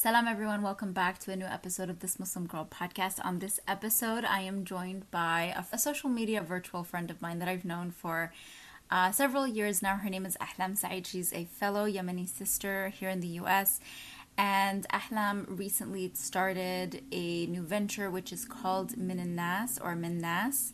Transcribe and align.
Salam, 0.00 0.28
everyone. 0.28 0.62
Welcome 0.62 0.92
back 0.92 1.18
to 1.18 1.32
a 1.32 1.36
new 1.36 1.44
episode 1.44 1.90
of 1.90 1.98
this 1.98 2.20
Muslim 2.20 2.46
Girl 2.46 2.64
podcast. 2.64 3.18
On 3.24 3.40
this 3.40 3.58
episode, 3.66 4.24
I 4.24 4.42
am 4.42 4.64
joined 4.64 5.10
by 5.10 5.52
a, 5.56 5.74
a 5.74 5.76
social 5.76 6.08
media 6.08 6.40
virtual 6.40 6.84
friend 6.84 7.10
of 7.10 7.20
mine 7.20 7.40
that 7.40 7.48
I've 7.48 7.64
known 7.64 7.90
for 7.90 8.32
uh, 8.92 9.10
several 9.10 9.44
years 9.44 9.82
now. 9.82 9.96
Her 9.96 10.08
name 10.08 10.24
is 10.24 10.36
Ahlam 10.40 10.78
Said. 10.78 11.04
She's 11.04 11.32
a 11.32 11.46
fellow 11.46 11.84
Yemeni 11.84 12.28
sister 12.28 12.90
here 12.90 13.08
in 13.08 13.18
the 13.18 13.40
US. 13.42 13.80
And 14.36 14.86
Ahlam 14.90 15.58
recently 15.58 16.12
started 16.14 17.02
a 17.10 17.46
new 17.46 17.62
venture 17.62 18.08
which 18.08 18.32
is 18.32 18.44
called 18.44 18.92
Mennas 18.92 19.80
or 19.82 19.96
Mennas. 19.96 20.70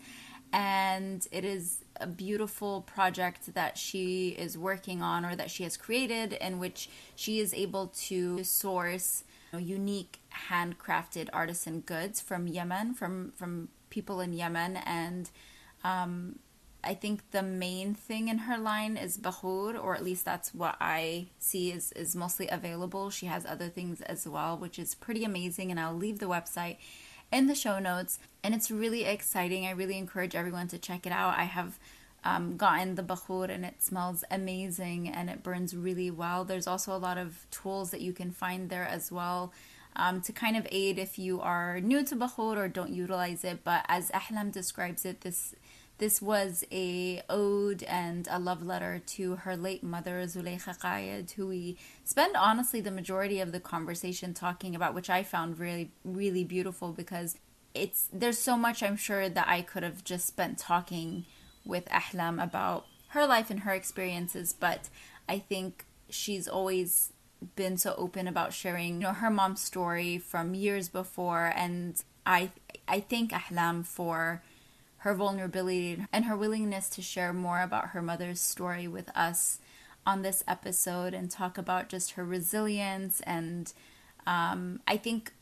And 0.52 1.27
it 1.32 1.46
is 1.46 1.84
a 1.97 2.07
beautiful 2.07 2.83
project 2.83 3.55
that 3.55 3.79
she 3.79 4.31
is 4.31 4.59
working 4.59 5.03
on 5.03 5.25
or 5.25 5.37
that 5.37 5.51
she 5.51 5.63
has 5.63 5.77
created 5.77 6.33
in 6.35 6.59
which 6.59 6.89
she 7.15 7.41
is 7.41 7.55
able 7.55 7.89
to 7.89 8.43
source 8.45 9.25
you 9.53 9.59
know, 9.59 9.65
unique 9.65 10.21
handcrafted 10.49 11.29
artisan 11.33 11.80
goods 11.80 12.21
from 12.21 12.47
Yemen 12.47 12.95
from 12.95 13.33
from 13.37 13.69
people 13.91 14.21
in 14.21 14.33
Yemen 14.33 14.77
and 14.77 15.30
um, 15.85 16.38
I 16.85 16.95
think 16.95 17.30
the 17.30 17.43
main 17.43 17.95
thing 17.95 18.29
in 18.29 18.38
her 18.38 18.59
line 18.59 18.97
is 18.97 19.16
bukhoor, 19.16 19.83
or 19.83 19.95
at 19.95 20.05
least 20.05 20.24
that's 20.24 20.55
what 20.55 20.77
I 20.80 21.29
see 21.38 21.73
is, 21.73 21.93
is 21.93 22.15
mostly 22.15 22.49
available. 22.49 23.11
She 23.11 23.27
has 23.27 23.47
other 23.47 23.69
things 23.69 24.01
as 24.02 24.29
well, 24.29 24.59
which 24.59 24.79
is 24.79 24.95
pretty 24.95 25.24
amazing, 25.24 25.71
and 25.71 25.80
I'll 25.80 25.97
leave 25.97 26.19
the 26.19 26.27
website 26.27 26.77
in 27.34 27.48
the 27.48 27.55
show 27.55 27.79
notes. 27.79 28.19
And 28.43 28.55
it's 28.55 28.70
really 28.70 29.05
exciting. 29.05 29.66
I 29.66 29.73
really 29.73 29.98
encourage 29.98 30.34
everyone 30.34 30.69
to 30.69 30.79
check 30.79 31.05
it 31.05 31.12
out. 31.12 31.37
I 31.37 31.45
have 31.45 31.79
um, 32.24 32.57
gotten 32.57 32.95
the 32.95 33.02
bukhoor 33.02 33.51
and 33.51 33.65
it 33.65 33.83
smells 33.83 34.24
amazing 34.30 35.09
and 35.09 35.29
it 35.29 35.43
burns 35.43 35.77
really 35.77 36.10
well. 36.10 36.45
There's 36.45 36.66
also 36.66 36.95
a 36.95 36.98
lot 36.98 37.19
of 37.19 37.47
tools 37.51 37.91
that 37.91 38.01
you 38.01 38.12
can 38.12 38.30
find 38.30 38.70
there 38.70 38.84
as 38.87 39.10
well. 39.10 39.52
Um, 39.97 40.20
to 40.23 40.33
kind 40.33 40.57
of 40.57 40.66
aid 40.73 40.98
if 40.98 41.19
you 41.20 41.41
are 41.41 41.80
new 41.80 42.05
to 42.05 42.16
bukhoor 42.16 42.57
or 42.57 42.69
don't 42.69 42.93
utilize 42.93 43.45
it. 43.45 43.62
But 43.62 43.85
as 43.88 44.10
Ahlam 44.10 44.51
describes 44.51 45.05
it, 45.05 45.21
this 45.21 45.55
this 45.98 46.20
was 46.20 46.64
a 46.73 47.23
ode 47.28 47.82
and 47.84 48.26
a 48.30 48.38
love 48.38 48.62
letter 48.62 49.00
to 49.06 49.37
her 49.37 49.56
late 49.56 49.82
mother 49.82 50.23
Zulekha 50.24 50.78
Qaed, 50.78 51.32
who 51.32 51.48
we 51.48 51.76
spend 52.04 52.37
honestly 52.37 52.80
the 52.80 52.90
majority 52.90 53.40
of 53.40 53.52
the 53.52 53.60
conversation 53.60 54.34
talking 54.34 54.74
about, 54.74 54.95
which 54.95 55.10
I 55.10 55.22
found 55.22 55.59
really 55.59 55.92
really 56.04 56.45
beautiful 56.45 56.92
because 56.92 57.37
it's 57.74 58.09
there's 58.12 58.38
so 58.38 58.56
much 58.56 58.82
I'm 58.82 58.96
sure 58.96 59.28
that 59.28 59.48
I 59.48 59.62
could 59.62 59.82
have 59.82 60.04
just 60.04 60.26
spent 60.26 60.59
talking 60.59 61.24
with 61.65 61.87
Ahlam 61.87 62.42
about 62.42 62.87
her 63.09 63.26
life 63.26 63.50
and 63.50 63.60
her 63.60 63.72
experiences, 63.72 64.53
but 64.53 64.88
I 65.28 65.38
think 65.38 65.84
she's 66.10 66.48
always 66.48 67.12
been 67.56 67.76
so 67.76 67.94
open 67.97 68.26
about 68.26 68.53
sharing 68.53 68.94
you 68.94 69.00
know 69.00 69.12
her 69.12 69.31
mom's 69.31 69.60
story 69.60 70.19
from 70.19 70.54
years 70.54 70.88
before 70.88 71.53
and 71.54 72.03
I 72.25 72.50
I 72.88 73.00
thank 73.00 73.32
Ahlam 73.32 73.84
for 73.84 74.42
her 75.05 75.15
vulnerability 75.15 76.03
and 76.15 76.25
her 76.25 76.34
willingness 76.34 76.88
to 76.88 77.03
share 77.03 77.31
more 77.31 77.60
about 77.60 77.88
her 77.88 78.00
mother's 78.00 78.41
story 78.41 78.88
with 78.88 79.15
us 79.15 79.59
on 80.06 80.22
this 80.22 80.43
episode 80.49 81.12
and 81.12 81.31
talk 81.31 81.59
about 81.59 81.91
just 81.91 82.12
her 82.12 82.25
resilience 82.25 83.21
and 83.27 83.75
um, 84.27 84.81
I 84.88 84.97
think 84.97 85.34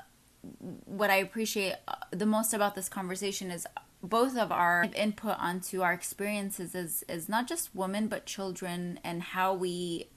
what 0.85 1.11
I 1.11 1.17
appreciate 1.17 1.75
uh, 1.87 1.95
the 2.11 2.27
most 2.27 2.53
about 2.53 2.75
this 2.75 2.89
conversation 2.89 3.53
is 3.53 3.65
both 4.03 4.37
of 4.37 4.51
our 4.51 4.89
input 4.97 5.37
onto 5.39 5.83
our 5.83 5.93
experiences 5.93 6.75
as, 6.75 7.05
as 7.09 7.29
not 7.29 7.47
just 7.47 7.73
women 7.73 8.09
but 8.09 8.27
children 8.27 8.99
and 9.05 9.23
how 9.23 9.55
we 9.55 10.09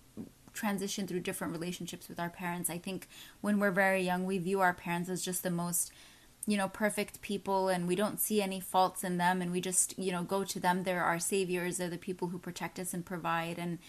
transition 0.53 1.05
through 1.05 1.19
different 1.19 1.53
relationships 1.53 2.09
with 2.09 2.19
our 2.19 2.29
parents. 2.29 2.71
I 2.71 2.79
think 2.79 3.07
when 3.41 3.59
we're 3.59 3.69
very 3.69 4.01
young, 4.01 4.25
we 4.25 4.39
view 4.39 4.61
our 4.61 4.73
parents 4.73 5.07
as 5.07 5.21
just 5.21 5.43
the 5.43 5.51
most, 5.51 5.91
you 6.47 6.57
know, 6.57 6.67
perfect 6.67 7.21
people 7.21 7.69
and 7.69 7.87
we 7.87 7.95
don't 7.95 8.19
see 8.19 8.41
any 8.41 8.59
faults 8.59 9.03
in 9.03 9.17
them 9.17 9.41
and 9.41 9.51
we 9.51 9.59
just, 9.61 9.97
you 9.97 10.11
know, 10.11 10.23
go 10.23 10.43
to 10.43 10.59
them. 10.59 10.83
They're 10.83 11.03
our 11.03 11.19
saviors, 11.19 11.77
they're 11.77 11.89
the 11.89 11.97
people 11.97 12.29
who 12.29 12.37
protect 12.37 12.79
us 12.79 12.93
and 12.93 13.05
provide. 13.05 13.57
And, 13.57 13.79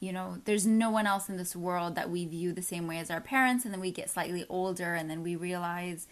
you 0.00 0.12
know, 0.12 0.38
there's 0.44 0.66
no 0.66 0.90
one 0.90 1.06
else 1.06 1.28
in 1.28 1.36
this 1.36 1.56
world 1.56 1.94
that 1.94 2.10
we 2.10 2.26
view 2.26 2.52
the 2.52 2.62
same 2.62 2.86
way 2.86 2.98
as 2.98 3.10
our 3.10 3.20
parents. 3.20 3.64
And 3.64 3.72
then 3.72 3.80
we 3.80 3.90
get 3.90 4.10
slightly 4.10 4.44
older 4.48 4.94
and 4.94 5.08
then 5.08 5.22
we 5.22 5.34
realize 5.34 6.06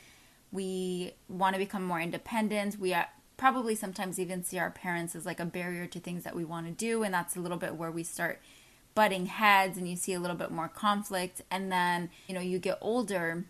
we 0.51 1.13
want 1.29 1.55
to 1.55 1.59
become 1.59 1.83
more 1.83 2.01
independent. 2.01 2.79
We 2.79 2.95
are, 2.95 3.09
probably 3.43 3.75
sometimes 3.75 4.21
even 4.21 4.45
see 4.45 4.57
our 4.57 4.71
parents 4.71 5.17
as 5.17 5.27
like 5.27 5.41
a 5.41 5.45
barrier 5.45 5.85
to 5.85 5.99
things 5.99 6.23
that 6.23 6.37
we 6.37 6.45
want 6.45 6.65
to 6.65 6.73
do 6.73 7.03
and 7.03 7.13
that's 7.13 7.35
a 7.35 7.41
little 7.41 7.57
bit 7.57 7.75
where 7.75 7.91
we 7.91 8.05
start 8.05 8.41
butting 8.95 9.27
heads 9.27 9.77
and 9.77 9.89
you 9.89 9.97
see 9.97 10.13
a 10.13 10.21
little 10.21 10.37
bit 10.37 10.53
more 10.53 10.69
conflict 10.69 11.43
and 11.51 11.73
then 11.73 12.09
you 12.29 12.35
know 12.37 12.41
you 12.41 12.61
get 12.61 12.79
older 12.81 13.45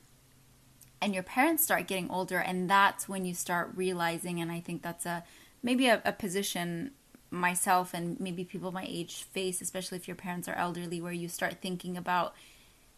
and 1.02 1.12
your 1.12 1.24
parents 1.24 1.64
start 1.64 1.88
getting 1.88 2.08
older 2.08 2.38
and 2.38 2.70
that's 2.70 3.08
when 3.08 3.24
you 3.24 3.34
start 3.34 3.72
realizing 3.74 4.40
and 4.40 4.50
i 4.50 4.60
think 4.60 4.82
that's 4.82 5.04
a 5.04 5.24
maybe 5.62 5.88
a, 5.88 6.00
a 6.04 6.12
position 6.12 6.92
myself 7.30 7.92
and 7.92 8.18
maybe 8.20 8.44
people 8.44 8.70
my 8.72 8.86
age 8.88 9.24
face 9.24 9.60
especially 9.60 9.98
if 9.98 10.06
your 10.06 10.14
parents 10.14 10.48
are 10.48 10.54
elderly 10.54 11.00
where 11.00 11.12
you 11.12 11.28
start 11.28 11.56
thinking 11.60 11.96
about 11.96 12.34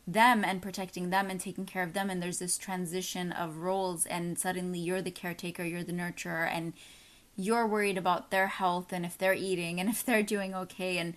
them 0.07 0.45
and 0.45 0.61
protecting 0.61 1.09
them 1.09 1.31
and 1.31 1.41
taking 1.41 1.65
care 1.65 1.83
of 1.83 1.95
them 1.95 2.11
and 2.11 2.23
there's 2.23 2.39
this 2.39 2.59
transition 2.59 3.33
of 3.33 3.57
roles 3.57 4.05
and 4.07 4.39
suddenly 4.39 4.79
you're 4.79 5.01
the 5.01 5.11
caretaker 5.11 5.65
you're 5.65 5.85
the 5.85 5.93
nurturer 5.93 6.47
and 6.51 6.75
you're 7.37 7.67
worried 7.67 7.97
about 7.97 8.31
their 8.31 8.49
health 8.49 8.93
and 8.93 9.07
if 9.07 9.17
they're 9.17 9.35
eating 9.35 9.81
and 9.81 9.89
if 9.95 10.05
they're 10.05 10.23
doing 10.23 10.55
okay 10.55 10.99
and 10.99 11.15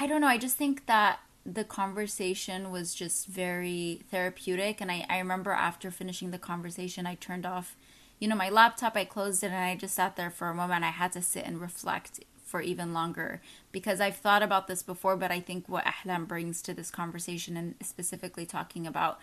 i 0.00 0.06
don't 0.06 0.22
know 0.22 0.26
i 0.26 0.38
just 0.38 0.56
think 0.56 0.86
that 0.86 1.20
the 1.52 1.64
conversation 1.64 2.70
was 2.70 2.94
just 2.94 3.26
very 3.26 4.02
therapeutic 4.10 4.80
and 4.80 4.90
i, 4.90 5.04
I 5.08 5.18
remember 5.18 5.52
after 5.52 5.90
finishing 5.90 6.30
the 6.30 6.38
conversation 6.38 7.06
i 7.06 7.14
turned 7.14 7.46
off 7.46 7.76
you 8.18 8.28
know 8.28 8.36
my 8.36 8.50
laptop 8.50 8.96
i 8.96 9.04
closed 9.04 9.42
it 9.42 9.48
and 9.48 9.56
i 9.56 9.74
just 9.74 9.94
sat 9.94 10.16
there 10.16 10.30
for 10.30 10.48
a 10.48 10.54
moment. 10.54 10.84
I 10.84 10.90
had 10.90 11.12
to 11.12 11.22
sit 11.22 11.46
and 11.46 11.60
reflect 11.60 12.20
for 12.50 12.60
even 12.60 12.92
longer 12.92 13.40
because 13.70 14.00
I've 14.00 14.16
thought 14.16 14.42
about 14.42 14.66
this 14.66 14.82
before, 14.82 15.16
but 15.16 15.30
I 15.30 15.38
think 15.38 15.68
what 15.68 15.84
Ahlam 15.84 16.26
brings 16.26 16.60
to 16.62 16.74
this 16.74 16.90
conversation 16.90 17.56
and 17.56 17.76
specifically 17.80 18.44
talking 18.44 18.86
about, 18.86 19.20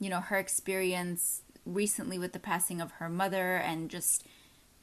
you 0.00 0.10
know, 0.10 0.20
her 0.20 0.38
experience 0.38 1.42
recently 1.64 2.18
with 2.18 2.32
the 2.32 2.40
passing 2.40 2.80
of 2.80 2.90
her 2.92 3.08
mother 3.08 3.54
and 3.54 3.88
just, 3.88 4.26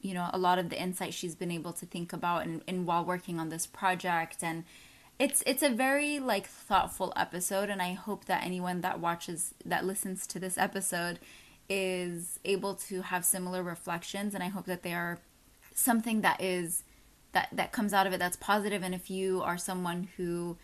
you 0.01 0.13
know, 0.13 0.29
a 0.31 0.37
lot 0.37 0.57
of 0.57 0.69
the 0.69 0.81
insight 0.81 1.13
she's 1.13 1.35
been 1.35 1.51
able 1.51 1.73
to 1.73 1.85
think 1.85 2.13
about 2.13 2.43
and, 2.43 2.63
and 2.65 2.87
while 2.87 3.03
working 3.03 3.39
on 3.39 3.49
this 3.49 3.67
project 3.67 4.41
and 4.41 4.63
it's 5.21 5.43
it's 5.45 5.61
a 5.61 5.69
very 5.69 6.17
like 6.19 6.47
thoughtful 6.47 7.13
episode 7.15 7.69
and 7.69 7.79
I 7.79 7.93
hope 7.93 8.25
that 8.25 8.43
anyone 8.43 8.81
that 8.81 8.99
watches 8.99 9.53
that 9.63 9.85
listens 9.85 10.25
to 10.25 10.39
this 10.39 10.57
episode 10.57 11.19
is 11.69 12.39
able 12.43 12.73
to 12.73 13.03
have 13.03 13.23
similar 13.23 13.61
reflections 13.61 14.33
and 14.33 14.43
I 14.43 14.47
hope 14.47 14.65
that 14.65 14.81
they 14.81 14.93
are 14.93 15.19
something 15.75 16.21
that 16.21 16.41
is 16.41 16.83
that 17.33 17.49
that 17.51 17.71
comes 17.71 17.93
out 17.93 18.07
of 18.07 18.13
it 18.13 18.17
that's 18.17 18.35
positive. 18.35 18.81
And 18.81 18.95
if 18.95 19.11
you 19.11 19.43
are 19.43 19.59
someone 19.59 20.09
who 20.17 20.57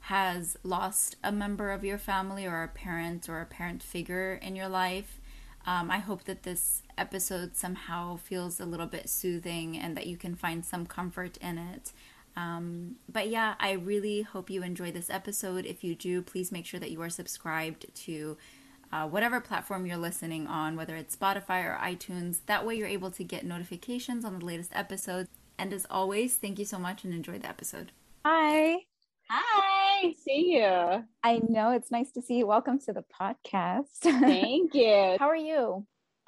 has 0.00 0.56
lost 0.64 1.14
a 1.22 1.30
member 1.30 1.70
of 1.70 1.84
your 1.84 1.98
family 1.98 2.46
or 2.46 2.64
a 2.64 2.68
parent 2.68 3.28
or 3.28 3.40
a 3.40 3.46
parent 3.46 3.80
figure 3.80 4.40
in 4.42 4.56
your 4.56 4.66
life 4.66 5.20
um, 5.66 5.90
i 5.90 5.98
hope 5.98 6.24
that 6.24 6.42
this 6.42 6.82
episode 6.96 7.54
somehow 7.54 8.16
feels 8.16 8.58
a 8.58 8.64
little 8.64 8.86
bit 8.86 9.10
soothing 9.10 9.76
and 9.76 9.94
that 9.94 10.06
you 10.06 10.16
can 10.16 10.34
find 10.34 10.64
some 10.64 10.86
comfort 10.86 11.36
in 11.42 11.58
it 11.58 11.92
um, 12.36 12.96
but 13.08 13.28
yeah 13.28 13.54
i 13.60 13.72
really 13.72 14.22
hope 14.22 14.50
you 14.50 14.62
enjoy 14.62 14.90
this 14.90 15.10
episode 15.10 15.64
if 15.66 15.82
you 15.82 15.94
do 15.94 16.22
please 16.22 16.50
make 16.52 16.66
sure 16.66 16.80
that 16.80 16.90
you 16.90 17.00
are 17.00 17.10
subscribed 17.10 17.86
to 17.94 18.36
uh, 18.92 19.06
whatever 19.06 19.40
platform 19.40 19.86
you're 19.86 19.96
listening 19.96 20.46
on, 20.46 20.76
whether 20.76 20.96
it's 20.96 21.14
Spotify 21.14 21.64
or 21.64 21.78
iTunes. 21.80 22.40
That 22.46 22.66
way, 22.66 22.74
you're 22.74 22.88
able 22.88 23.10
to 23.12 23.24
get 23.24 23.44
notifications 23.44 24.24
on 24.24 24.38
the 24.38 24.44
latest 24.44 24.72
episodes. 24.74 25.28
And 25.58 25.72
as 25.72 25.86
always, 25.90 26.36
thank 26.36 26.58
you 26.58 26.64
so 26.64 26.78
much 26.78 27.04
and 27.04 27.14
enjoy 27.14 27.38
the 27.38 27.48
episode. 27.48 27.92
Hi. 28.24 28.78
Hi, 29.28 30.12
see 30.24 30.56
you. 30.56 31.04
I 31.22 31.40
know 31.48 31.70
it's 31.70 31.92
nice 31.92 32.10
to 32.12 32.22
see 32.22 32.38
you. 32.38 32.46
Welcome 32.46 32.80
to 32.80 32.92
the 32.92 33.04
podcast. 33.20 33.84
Thank 34.00 34.74
you. 34.74 35.16
How 35.20 35.28
are 35.28 35.36
you? 35.36 35.86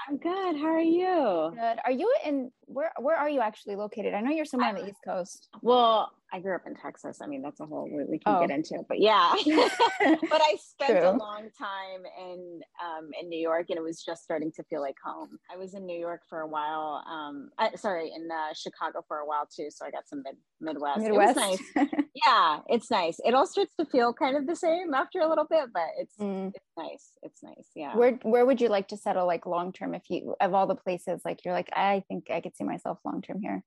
I'm 0.08 0.18
good. 0.18 0.56
How 0.56 0.68
are 0.68 0.80
you? 0.80 1.52
Good. 1.52 1.78
Are 1.84 1.90
you 1.90 2.14
in 2.24 2.52
where 2.72 2.92
where 2.98 3.16
are 3.16 3.28
you 3.28 3.40
actually 3.40 3.76
located? 3.76 4.14
I 4.14 4.20
know 4.20 4.30
you're 4.30 4.44
somewhere 4.44 4.70
on 4.70 4.74
the 4.76 4.88
East 4.88 5.00
Coast. 5.04 5.48
Well, 5.62 6.10
I 6.34 6.40
grew 6.40 6.54
up 6.54 6.62
in 6.66 6.74
Texas. 6.74 7.18
I 7.20 7.26
mean, 7.26 7.42
that's 7.42 7.60
a 7.60 7.66
whole 7.66 7.88
we, 7.92 8.04
we 8.04 8.18
can 8.18 8.34
oh. 8.34 8.40
get 8.40 8.50
into, 8.50 8.82
but 8.88 8.98
yeah. 9.00 9.34
but 9.44 10.40
I 10.42 10.56
spent 10.58 10.98
True. 10.98 11.10
a 11.10 11.12
long 11.12 11.50
time 11.58 12.02
in 12.18 12.60
um, 12.82 13.10
in 13.20 13.28
New 13.28 13.38
York, 13.38 13.66
and 13.68 13.76
it 13.76 13.82
was 13.82 14.02
just 14.02 14.24
starting 14.24 14.50
to 14.56 14.62
feel 14.64 14.80
like 14.80 14.96
home. 15.04 15.38
I 15.52 15.58
was 15.58 15.74
in 15.74 15.84
New 15.84 15.98
York 15.98 16.22
for 16.30 16.40
a 16.40 16.46
while. 16.46 17.04
Um, 17.06 17.50
I, 17.58 17.74
sorry, 17.76 18.10
in 18.14 18.30
uh, 18.30 18.54
Chicago 18.54 19.04
for 19.06 19.18
a 19.18 19.26
while 19.26 19.46
too. 19.54 19.68
So 19.70 19.84
I 19.84 19.90
got 19.90 20.08
some 20.08 20.22
mid 20.24 20.36
Midwest. 20.60 21.00
Midwest. 21.00 21.38
It 21.38 21.40
nice. 21.76 21.88
yeah, 22.26 22.60
it's 22.68 22.90
nice. 22.90 23.18
It 23.26 23.34
all 23.34 23.46
starts 23.46 23.74
to 23.78 23.84
feel 23.84 24.14
kind 24.14 24.36
of 24.36 24.46
the 24.46 24.56
same 24.56 24.94
after 24.94 25.20
a 25.20 25.28
little 25.28 25.46
bit, 25.48 25.66
but 25.74 25.88
it's 25.98 26.16
mm. 26.16 26.48
it's 26.48 26.72
nice. 26.78 27.12
It's 27.22 27.42
nice. 27.42 27.68
Yeah. 27.74 27.94
Where 27.94 28.12
where 28.22 28.46
would 28.46 28.60
you 28.60 28.68
like 28.68 28.88
to 28.88 28.96
settle, 28.96 29.26
like 29.26 29.44
long 29.44 29.70
term? 29.70 29.94
If 29.94 30.04
you 30.08 30.34
of 30.40 30.54
all 30.54 30.66
the 30.66 30.76
places, 30.76 31.20
like 31.26 31.44
you're 31.44 31.52
like, 31.52 31.68
I 31.74 32.04
think 32.08 32.30
I 32.30 32.40
could 32.40 32.56
see 32.62 32.68
myself 32.68 32.98
long 33.04 33.22
term 33.22 33.40
here. 33.40 33.62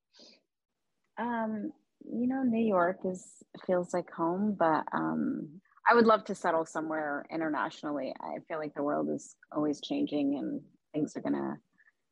Um, 1.17 1.71
you 2.03 2.27
know, 2.27 2.43
New 2.43 2.65
York 2.65 2.99
is 3.05 3.25
feels 3.65 3.93
like 3.93 4.11
home, 4.11 4.55
but 4.57 4.83
um, 4.93 5.61
I 5.89 5.93
would 5.93 6.05
love 6.05 6.25
to 6.25 6.35
settle 6.35 6.65
somewhere 6.65 7.25
internationally. 7.31 8.13
I 8.19 8.39
feel 8.47 8.57
like 8.57 8.73
the 8.73 8.83
world 8.83 9.09
is 9.09 9.35
always 9.51 9.81
changing 9.81 10.37
and 10.37 10.61
things 10.93 11.15
are 11.15 11.21
gonna, 11.21 11.57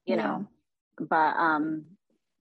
you 0.05 0.15
yeah. 0.15 0.23
know. 0.23 0.47
But 0.99 1.35
um 1.37 1.85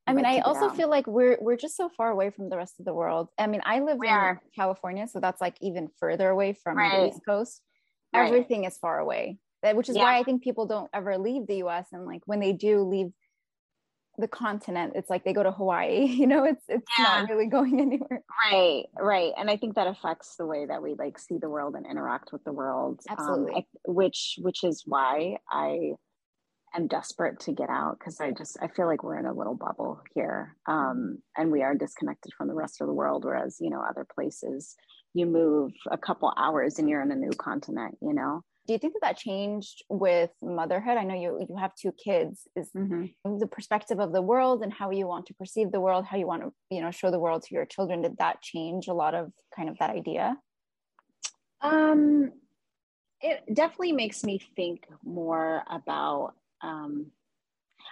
I 0.07 0.15
mean, 0.15 0.27
I 0.27 0.41
also 0.41 0.69
feel 0.69 0.91
like 0.91 1.07
we're 1.07 1.39
we're 1.41 1.57
just 1.57 1.77
so 1.77 1.89
far 1.89 2.11
away 2.11 2.31
from 2.31 2.51
the 2.51 2.57
rest 2.57 2.81
of 2.81 2.85
the 2.85 2.93
world. 2.93 3.29
I 3.39 3.47
mean, 3.47 3.61
I 3.65 3.79
live 3.81 3.99
we 3.99 4.09
in 4.09 4.13
are. 4.13 4.43
California, 4.55 5.07
so 5.07 5.21
that's 5.21 5.41
like 5.41 5.57
even 5.61 5.89
further 6.01 6.29
away 6.29 6.55
from 6.55 6.77
right. 6.77 7.03
the 7.03 7.07
East 7.09 7.21
Coast. 7.27 7.63
Right. 8.13 8.27
Everything 8.27 8.65
is 8.65 8.77
far 8.79 8.99
away, 8.99 9.39
which 9.63 9.89
is 9.89 9.97
yeah. 9.97 10.03
why 10.03 10.19
I 10.19 10.25
think 10.25 10.43
people 10.43 10.67
don't 10.67 10.91
ever 10.93 11.17
leave 11.19 11.47
the 11.47 11.59
U.S. 11.59 11.87
And 11.93 12.05
like 12.05 12.23
when 12.27 12.41
they 12.41 12.53
do 12.53 12.83
leave 12.83 13.13
the 14.19 14.29
continent, 14.29 14.93
it's 14.95 15.09
like 15.09 15.25
they 15.25 15.33
go 15.33 15.43
to 15.43 15.53
Hawaii. 15.53 16.07
You 16.23 16.27
know, 16.27 16.45
it's 16.45 16.65
it's 16.69 16.87
yeah. 16.99 17.05
not 17.05 17.31
really 17.31 17.47
going 17.47 17.81
anywhere. 17.81 18.23
Right, 18.51 18.85
right. 18.99 19.33
And 19.37 19.51
I 19.51 19.57
think 19.57 19.75
that 19.75 19.87
affects 19.87 20.37
the 20.37 20.47
way 20.47 20.67
that 20.67 20.83
we 20.83 20.95
like 20.95 21.19
see 21.19 21.39
the 21.39 21.49
world 21.49 21.75
and 21.75 21.87
interact 21.87 22.33
with 22.33 22.45
the 22.45 22.53
world. 22.53 23.01
Um, 23.09 23.17
Absolutely. 23.19 23.53
Um, 23.55 23.59
I, 23.59 23.91
which 23.91 24.37
which 24.41 24.63
is 24.63 24.85
why 24.87 25.37
I 25.51 25.93
am 26.75 26.87
desperate 26.87 27.41
to 27.41 27.53
get 27.53 27.71
out 27.71 27.99
because 27.99 28.21
I 28.21 28.31
just 28.31 28.57
I 28.63 28.69
feel 28.69 28.87
like 28.87 29.03
we're 29.03 29.19
in 29.19 29.27
a 29.27 29.33
little 29.33 29.57
bubble 29.57 30.01
here, 30.15 30.57
um, 30.69 31.19
and 31.37 31.51
we 31.51 31.63
are 31.63 31.75
disconnected 31.75 32.33
from 32.37 32.49
the 32.49 32.55
rest 32.55 32.81
of 32.81 32.87
the 32.87 32.95
world. 32.95 33.25
Whereas 33.25 33.57
you 33.61 33.71
know 33.71 33.83
other 33.83 34.07
places, 34.15 34.77
you 35.15 35.27
move 35.27 35.73
a 35.91 35.99
couple 35.99 36.33
hours 36.37 36.79
and 36.79 36.89
you're 36.89 37.03
in 37.03 37.11
a 37.11 37.17
new 37.17 37.33
continent. 37.33 37.97
You 38.01 38.15
know. 38.15 38.43
Do 38.67 38.73
you 38.73 38.79
think 38.79 38.95
that 38.95 39.01
that 39.03 39.17
changed 39.17 39.83
with 39.89 40.31
motherhood? 40.41 40.97
I 40.97 41.05
know 41.05 41.15
you 41.15 41.45
you 41.49 41.57
have 41.57 41.75
two 41.75 41.93
kids. 41.93 42.47
Is 42.55 42.71
mm-hmm. 42.71 43.39
the 43.39 43.47
perspective 43.47 43.99
of 43.99 44.13
the 44.13 44.23
world 44.23 44.63
and 44.63 44.73
how 44.73 44.91
you 44.91 45.07
want 45.07 45.27
to 45.27 45.35
perceive 45.35 45.73
the 45.73 45.81
world, 45.81 46.05
how 46.05 46.17
you 46.17 46.27
want 46.27 46.43
to 46.43 46.53
you 46.71 46.81
know 46.81 46.91
show 46.91 47.11
the 47.11 47.19
world 47.19 47.43
to 47.45 47.55
your 47.55 47.67
children? 47.67 48.03
Did 48.03 48.19
that 48.19 48.41
change 48.41 48.87
a 48.87 48.95
lot 48.95 49.15
of 49.15 49.33
kind 49.55 49.69
of 49.69 49.79
that 49.79 49.91
idea? 49.91 50.37
Um, 51.61 52.33
it 53.21 53.43
definitely 53.53 53.93
makes 53.93 54.25
me 54.25 54.41
think 54.57 54.87
more 55.05 55.63
about 55.71 56.35
um, 56.63 57.07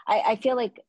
I, 0.07 0.23
I, 0.27 0.37
feel 0.37 0.57
like 0.57 0.81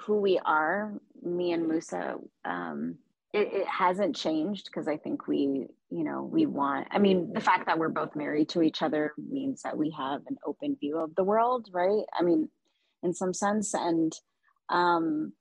who 0.00 0.16
we 0.20 0.38
are, 0.44 0.92
me 1.22 1.52
and 1.52 1.68
Musa, 1.68 2.16
um, 2.44 2.96
it, 3.32 3.52
it 3.52 3.66
hasn't 3.66 4.14
changed 4.14 4.66
because 4.66 4.88
I 4.88 4.96
think 4.96 5.26
we, 5.26 5.66
you 5.90 6.04
know, 6.04 6.22
we 6.22 6.46
want, 6.46 6.88
I 6.90 6.98
mean, 6.98 7.32
the 7.32 7.40
fact 7.40 7.66
that 7.66 7.78
we're 7.78 7.88
both 7.88 8.14
married 8.14 8.50
to 8.50 8.62
each 8.62 8.82
other 8.82 9.12
means 9.16 9.62
that 9.62 9.76
we 9.76 9.90
have 9.96 10.20
an 10.26 10.36
open 10.46 10.76
view 10.78 10.98
of 10.98 11.14
the 11.14 11.24
world, 11.24 11.68
right? 11.72 12.04
I 12.18 12.22
mean, 12.22 12.48
in 13.02 13.14
some 13.14 13.32
sense, 13.32 13.74
and 13.74 14.12
um, 14.68 15.32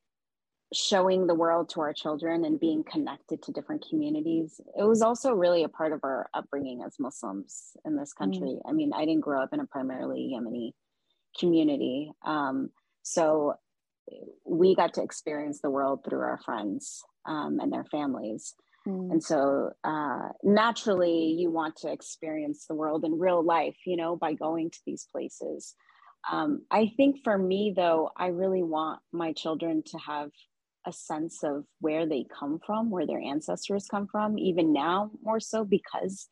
showing 0.73 1.27
the 1.27 1.35
world 1.35 1.69
to 1.69 1.81
our 1.81 1.93
children 1.93 2.45
and 2.45 2.59
being 2.59 2.83
connected 2.83 3.41
to 3.43 3.51
different 3.51 3.85
communities. 3.89 4.61
It 4.77 4.83
was 4.83 5.01
also 5.01 5.33
really 5.33 5.63
a 5.63 5.69
part 5.69 5.91
of 5.91 5.99
our 6.03 6.29
upbringing 6.33 6.81
as 6.81 6.95
Muslims 6.97 7.71
in 7.83 7.97
this 7.97 8.13
mm. 8.13 8.17
country. 8.17 8.49
Mm. 8.49 8.61
I 8.65 8.71
mean, 8.71 8.93
I 8.93 9.05
didn't 9.05 9.21
grow 9.21 9.43
up 9.43 9.53
in 9.53 9.59
a 9.59 9.65
primarily 9.65 10.33
Yemeni 10.33 10.71
community. 11.37 12.11
Um, 12.25 12.69
so 13.03 13.55
we 14.45 14.75
got 14.75 14.93
to 14.95 15.03
experience 15.03 15.61
the 15.61 15.69
world 15.69 16.01
through 16.03 16.19
our 16.19 16.39
friends 16.43 17.03
um, 17.25 17.59
and 17.59 17.71
their 17.71 17.85
families. 17.85 18.53
Mm. 18.87 19.11
And 19.11 19.23
so 19.23 19.71
uh, 19.83 20.29
naturally, 20.43 21.35
you 21.37 21.51
want 21.51 21.75
to 21.77 21.91
experience 21.91 22.65
the 22.67 22.75
world 22.75 23.05
in 23.05 23.19
real 23.19 23.43
life, 23.43 23.77
you 23.85 23.95
know, 23.95 24.15
by 24.15 24.33
going 24.33 24.71
to 24.71 24.79
these 24.85 25.07
places. 25.11 25.75
Um, 26.31 26.61
I 26.69 26.91
think 26.97 27.17
for 27.23 27.37
me, 27.37 27.73
though, 27.75 28.09
I 28.15 28.27
really 28.27 28.63
want 28.63 28.99
my 29.11 29.33
children 29.33 29.83
to 29.87 29.97
have 29.99 30.29
a 30.85 30.91
sense 30.91 31.43
of 31.43 31.65
where 31.79 32.07
they 32.07 32.25
come 32.39 32.59
from, 32.65 32.89
where 32.89 33.05
their 33.05 33.21
ancestors 33.21 33.87
come 33.89 34.07
from, 34.07 34.37
even 34.39 34.73
now 34.73 35.11
more 35.23 35.39
so 35.39 35.63
because, 35.63 36.27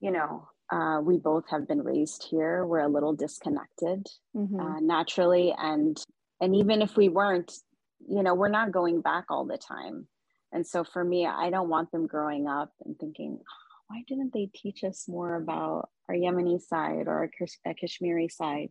you 0.00 0.10
know, 0.10 0.48
uh, 0.70 1.00
we 1.00 1.16
both 1.16 1.44
have 1.48 1.68
been 1.68 1.82
raised 1.82 2.26
here. 2.28 2.66
We're 2.66 2.80
a 2.80 2.88
little 2.88 3.14
disconnected 3.14 4.06
mm-hmm. 4.34 4.60
uh, 4.60 4.80
naturally, 4.80 5.54
and 5.56 5.96
and 6.40 6.54
even 6.54 6.82
if 6.82 6.96
we 6.96 7.08
weren't, 7.08 7.52
you 8.06 8.22
know, 8.22 8.34
we're 8.34 8.48
not 8.48 8.72
going 8.72 9.00
back 9.00 9.26
all 9.30 9.44
the 9.44 9.58
time. 9.58 10.06
And 10.52 10.66
so 10.66 10.84
for 10.84 11.04
me, 11.04 11.26
I 11.26 11.50
don't 11.50 11.68
want 11.68 11.90
them 11.92 12.06
growing 12.06 12.46
up 12.46 12.72
and 12.84 12.98
thinking, 12.98 13.38
oh, 13.40 13.84
why 13.88 14.02
didn't 14.06 14.32
they 14.32 14.50
teach 14.54 14.84
us 14.84 15.06
more 15.08 15.36
about 15.36 15.88
our 16.08 16.14
Yemeni 16.14 16.60
side 16.60 17.06
or 17.06 17.30
our 17.66 17.74
Kashmiri 17.74 18.28
side? 18.28 18.70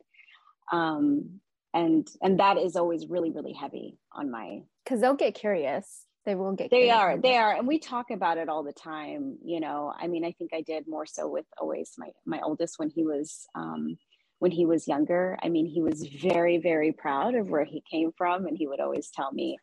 Um, 0.71 1.41
and 1.75 2.07
and 2.21 2.39
that 2.39 2.57
is 2.57 2.75
always 2.75 3.05
really 3.07 3.31
really 3.31 3.53
heavy 3.53 3.97
on 4.13 4.31
my 4.31 4.61
because 4.83 5.01
they'll 5.01 5.13
get 5.13 5.35
curious 5.35 6.05
they 6.25 6.33
will 6.33 6.53
get 6.53 6.71
they 6.71 6.89
are 6.89 7.17
they 7.17 7.35
are 7.35 7.53
and 7.53 7.67
we 7.67 7.77
talk 7.77 8.09
about 8.09 8.37
it 8.37 8.49
all 8.49 8.63
the 8.63 8.73
time 8.73 9.37
you 9.43 9.59
know 9.59 9.93
i 9.99 10.07
mean 10.07 10.25
i 10.25 10.31
think 10.31 10.51
i 10.53 10.61
did 10.61 10.87
more 10.87 11.05
so 11.05 11.27
with 11.27 11.45
always 11.59 11.91
my 11.97 12.07
my 12.25 12.39
oldest 12.41 12.79
when 12.79 12.89
he 12.89 13.03
was 13.03 13.45
um 13.53 13.97
when 14.39 14.51
he 14.51 14.65
was 14.65 14.87
younger. 14.87 15.37
I 15.41 15.49
mean 15.49 15.65
he 15.65 15.81
was 15.81 16.03
very 16.03 16.57
very 16.57 16.91
proud 16.91 17.35
of 17.35 17.49
where 17.49 17.65
he 17.65 17.81
came 17.89 18.11
from 18.17 18.45
and 18.45 18.57
he 18.57 18.67
would 18.67 18.79
always 18.79 19.09
tell 19.09 19.31
me 19.31 19.57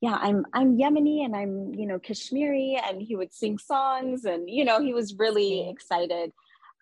yeah 0.00 0.16
i'm 0.20 0.44
i'm 0.54 0.78
yemeni 0.78 1.24
and 1.24 1.36
i'm 1.36 1.74
you 1.74 1.86
know 1.86 1.98
kashmiri 1.98 2.80
and 2.88 3.02
he 3.02 3.16
would 3.16 3.32
sing 3.32 3.58
songs 3.58 4.24
and 4.24 4.48
you 4.48 4.64
know 4.64 4.80
he 4.80 4.94
was 4.94 5.14
really 5.14 5.68
excited. 5.68 6.32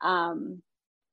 Um 0.02 0.62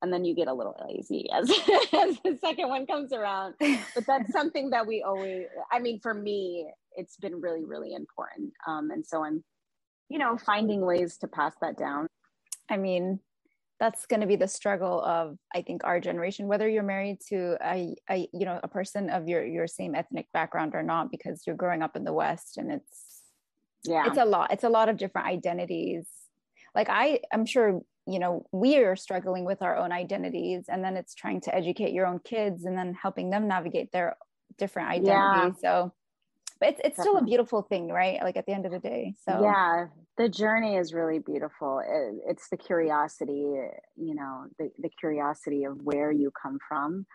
and 0.01 0.13
then 0.13 0.25
you 0.25 0.36
get 0.36 0.48
a 0.48 0.54
little 0.54 0.75
lazy 0.88 1.27
as, 1.33 1.50
as 1.94 2.19
the 2.24 2.38
second 2.39 2.69
one 2.69 2.86
comes 2.86 3.12
around. 3.12 3.56
But 3.95 4.06
that's 4.06 4.31
something 4.31 4.69
that 4.71 4.86
we 4.86 5.01
always 5.01 5.48
i 5.71 5.80
mean 5.80 6.00
for 6.00 6.13
me 6.13 6.68
it's 6.95 7.18
been 7.18 7.42
really 7.42 7.66
really 7.66 7.94
important. 7.94 8.54
Um, 8.68 8.92
and 8.92 9.06
so 9.06 9.24
i'm 9.24 9.44
you 10.10 10.19
know 10.19 10.38
finding 10.38 10.81
ways 10.81 11.18
to 11.18 11.28
pass 11.28 11.54
that 11.62 11.78
down. 11.78 12.07
I 12.69 12.78
mean 12.78 13.19
that's 13.80 14.06
going 14.06 14.22
to 14.22 14.27
be 14.27 14.36
the 14.36 14.48
struggle 14.48 15.04
of 15.04 15.38
i 15.54 15.62
think 15.62 15.83
our 15.83 16.00
generation 16.00 16.48
whether 16.48 16.68
you're 16.68 16.83
married 16.83 17.19
to 17.27 17.57
a, 17.63 17.95
a 18.10 18.27
you 18.33 18.45
know 18.45 18.60
a 18.63 18.68
person 18.68 19.10
of 19.10 19.27
your 19.27 19.45
your 19.45 19.68
same 19.68 19.95
ethnic 19.95 20.27
background 20.33 20.74
or 20.75 20.83
not 20.83 21.12
because 21.12 21.44
you're 21.45 21.56
growing 21.56 21.81
up 21.81 21.95
in 21.95 22.04
the 22.04 22.13
west 22.13 22.57
and 22.57 22.72
it's 22.72 23.16
yeah. 23.83 24.06
it's 24.07 24.18
a 24.18 24.25
lot 24.25 24.51
it's 24.51 24.63
a 24.63 24.69
lot 24.69 24.89
of 24.89 24.98
different 24.98 25.27
identities. 25.27 26.07
Like 26.74 26.88
i 26.89 27.19
i'm 27.31 27.45
sure 27.45 27.81
you 28.07 28.19
know 28.19 28.45
we 28.51 28.77
are 28.77 28.95
struggling 28.95 29.45
with 29.45 29.62
our 29.62 29.78
own 29.78 29.92
identities 29.92 30.66
and 30.68 30.83
then 30.83 30.98
it's 30.98 31.16
trying 31.16 31.42
to 31.42 31.56
educate 31.56 31.94
your 31.94 32.06
own 32.06 32.19
kids 32.19 32.66
and 32.66 32.78
then 32.78 32.94
helping 32.94 33.30
them 33.30 33.48
navigate 33.48 33.92
their 33.92 34.18
different 34.57 34.89
identities. 34.89 35.60
Yeah. 35.63 35.81
so 35.83 35.94
but 36.60 36.69
it's, 36.69 36.81
it's 36.84 37.02
still 37.02 37.18
a 37.18 37.24
beautiful 37.24 37.62
thing 37.63 37.90
right? 37.90 38.22
Like 38.22 38.38
at 38.38 38.46
the 38.46 38.54
end 38.54 38.66
of 38.66 38.72
the 38.72 38.80
day 38.80 39.16
so. 39.28 39.42
Yeah 39.42 39.88
the 40.18 40.30
journey 40.30 40.78
is 40.78 40.94
really 40.94 41.19
beautiful. 41.19 41.80
It, 41.80 42.16
it's 42.28 42.50
the 42.50 42.57
curiosity 42.57 43.46
you 43.98 44.16
know 44.16 44.46
the, 44.60 44.69
the 44.80 44.90
curiosity 45.00 45.63
of 45.66 45.78
where 45.81 46.12
you 46.12 46.31
come 46.42 46.57
from 46.68 47.06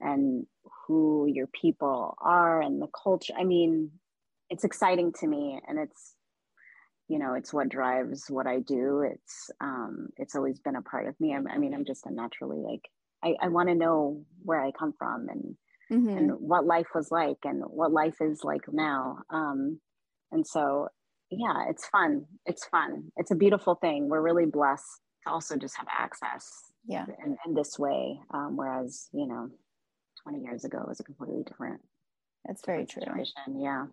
and 0.00 0.46
who 0.86 1.26
your 1.28 1.46
people 1.48 2.16
are 2.20 2.60
and 2.60 2.82
the 2.82 2.88
culture 3.02 3.32
i 3.38 3.44
mean 3.44 3.90
it's 4.50 4.64
exciting 4.64 5.12
to 5.20 5.26
me 5.28 5.60
and 5.68 5.78
it's 5.78 6.14
you 7.06 7.18
know 7.18 7.34
it's 7.34 7.52
what 7.52 7.68
drives 7.68 8.24
what 8.28 8.46
i 8.46 8.58
do. 8.60 9.02
It's 9.02 9.50
um 9.60 10.08
it's 10.16 10.34
always 10.34 10.58
been 10.58 10.76
a 10.76 10.82
part 10.82 11.06
of 11.06 11.14
me. 11.20 11.34
I, 11.34 11.54
I 11.54 11.58
mean 11.58 11.74
i'm 11.74 11.84
just 11.84 12.06
a 12.06 12.12
naturally 12.12 12.58
like 12.58 12.82
i, 13.22 13.34
I 13.44 13.48
want 13.48 13.68
to 13.68 13.74
know 13.74 14.24
where 14.42 14.60
i 14.60 14.72
come 14.72 14.94
from 14.98 15.28
and 15.28 15.56
mm-hmm. 15.94 16.18
and 16.18 16.30
what 16.32 16.66
life 16.66 16.88
was 16.94 17.10
like 17.10 17.38
and 17.44 17.62
what 17.66 17.92
life 17.92 18.16
is 18.20 18.42
like 18.44 18.62
now 18.72 19.18
um 19.30 19.80
and 20.32 20.46
so 20.46 20.88
yeah 21.30 21.64
it's 21.68 21.86
fun. 21.86 22.26
It's 22.46 22.66
fun. 22.66 23.12
It's 23.16 23.30
a 23.30 23.34
beautiful 23.34 23.74
thing. 23.74 24.08
We're 24.08 24.20
really 24.20 24.46
blessed 24.46 25.00
to 25.26 25.32
also 25.32 25.56
just 25.56 25.76
have 25.76 25.86
access 25.90 26.50
yeah. 26.86 27.06
in, 27.24 27.36
in 27.46 27.54
this 27.54 27.78
way 27.78 28.20
um 28.32 28.56
whereas 28.56 29.08
you 29.12 29.26
know 29.26 29.50
20 30.22 30.42
years 30.42 30.64
ago 30.64 30.84
was 30.86 31.00
a 31.00 31.04
completely 31.04 31.42
different 31.44 31.80
that's 32.44 32.64
very 32.64 32.86
true. 32.86 33.02
situation. 33.02 33.60
yeah. 33.60 33.86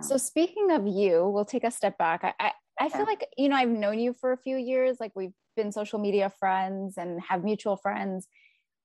So 0.00 0.16
speaking 0.16 0.70
of 0.70 0.86
you, 0.86 1.28
we'll 1.28 1.44
take 1.44 1.64
a 1.64 1.70
step 1.70 1.98
back. 1.98 2.22
I, 2.22 2.34
I, 2.38 2.52
I 2.80 2.88
feel 2.88 3.04
like, 3.04 3.26
you 3.36 3.48
know, 3.48 3.56
I've 3.56 3.68
known 3.68 3.98
you 3.98 4.12
for 4.12 4.32
a 4.32 4.36
few 4.36 4.56
years, 4.56 4.98
like 5.00 5.12
we've 5.14 5.32
been 5.56 5.72
social 5.72 5.98
media 5.98 6.32
friends 6.38 6.94
and 6.96 7.20
have 7.28 7.42
mutual 7.42 7.76
friends, 7.76 8.28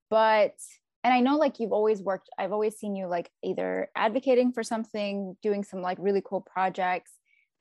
but 0.10 0.56
and 1.04 1.14
I 1.14 1.20
know 1.20 1.38
like 1.38 1.60
you've 1.60 1.74
always 1.74 2.02
worked, 2.02 2.30
I've 2.38 2.52
always 2.52 2.78
seen 2.78 2.96
you 2.96 3.08
like 3.08 3.30
either 3.44 3.90
advocating 3.96 4.52
for 4.54 4.64
something, 4.64 5.36
doing 5.42 5.64
some 5.64 5.82
like 5.82 5.98
really 6.00 6.22
cool 6.24 6.42
projects, 6.42 7.12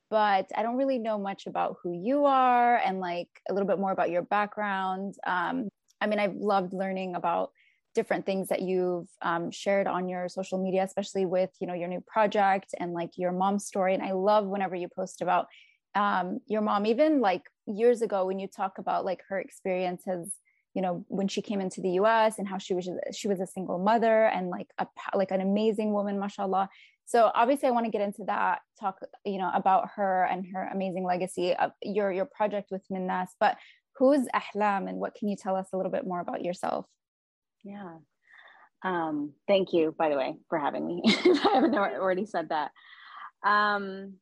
but 0.09 0.49
I 0.55 0.63
don't 0.63 0.77
really 0.77 0.99
know 0.99 1.17
much 1.17 1.47
about 1.47 1.77
who 1.83 1.91
you 1.91 2.25
are 2.25 2.77
and 2.77 2.99
like 2.99 3.27
a 3.49 3.53
little 3.53 3.67
bit 3.67 3.79
more 3.79 3.91
about 3.91 4.11
your 4.11 4.21
background. 4.21 5.15
Um, 5.25 5.69
I 5.99 6.07
mean, 6.07 6.19
I've 6.19 6.35
loved 6.35 6.73
learning 6.73 7.15
about 7.15 7.51
different 7.93 8.25
things 8.25 8.47
that 8.47 8.61
you've 8.61 9.07
um, 9.21 9.51
shared 9.51 9.87
on 9.87 10.09
your 10.09 10.27
social 10.27 10.61
media 10.61 10.83
especially 10.83 11.25
with 11.25 11.51
you 11.59 11.67
know 11.67 11.73
your 11.73 11.87
new 11.87 12.01
project 12.07 12.73
and 12.79 12.93
like 12.93 13.11
your 13.17 13.31
mom's 13.31 13.65
story 13.65 13.93
and 13.93 14.01
i 14.01 14.11
love 14.11 14.47
whenever 14.47 14.75
you 14.75 14.87
post 14.87 15.21
about 15.21 15.47
um, 15.95 16.39
your 16.47 16.61
mom 16.61 16.87
even 16.87 17.21
like 17.21 17.43
years 17.67 18.01
ago 18.01 18.25
when 18.25 18.39
you 18.39 18.47
talk 18.47 18.79
about 18.79 19.05
like 19.05 19.21
her 19.29 19.39
experience 19.39 20.07
as 20.07 20.33
you 20.73 20.81
know 20.81 21.05
when 21.07 21.27
she 21.27 21.41
came 21.41 21.61
into 21.61 21.81
the 21.81 21.89
us 21.89 22.39
and 22.39 22.47
how 22.47 22.57
she 22.57 22.73
was 22.73 22.89
she 23.13 23.27
was 23.27 23.39
a 23.39 23.47
single 23.47 23.77
mother 23.77 24.25
and 24.25 24.49
like 24.49 24.67
a 24.79 24.87
like 25.13 25.31
an 25.31 25.41
amazing 25.41 25.93
woman 25.93 26.19
mashallah. 26.19 26.69
So 27.05 27.31
obviously 27.35 27.67
i 27.67 27.71
want 27.71 27.85
to 27.85 27.91
get 27.91 28.01
into 28.01 28.23
that 28.25 28.61
talk 28.79 28.99
you 29.25 29.37
know 29.37 29.51
about 29.53 29.89
her 29.95 30.23
and 30.23 30.45
her 30.53 30.69
amazing 30.73 31.03
legacy 31.03 31.53
of 31.53 31.71
your 31.81 32.11
your 32.11 32.25
project 32.25 32.71
with 32.71 32.81
mennas 32.89 33.27
but 33.39 33.57
who's 33.97 34.25
ahlam 34.33 34.89
and 34.89 34.97
what 34.97 35.13
can 35.13 35.27
you 35.27 35.35
tell 35.35 35.55
us 35.55 35.67
a 35.73 35.77
little 35.77 35.91
bit 35.91 36.07
more 36.07 36.21
about 36.21 36.43
yourself? 36.43 36.85
Yeah. 37.63 37.97
Um, 38.83 39.33
thank 39.47 39.73
you 39.73 39.93
by 39.97 40.09
the 40.09 40.17
way 40.17 40.35
for 40.49 40.57
having 40.57 40.85
me. 40.85 41.01
I 41.05 41.51
haven't 41.53 41.75
already 41.75 42.25
said 42.25 42.49
that. 42.49 42.71
Um, 43.43 44.15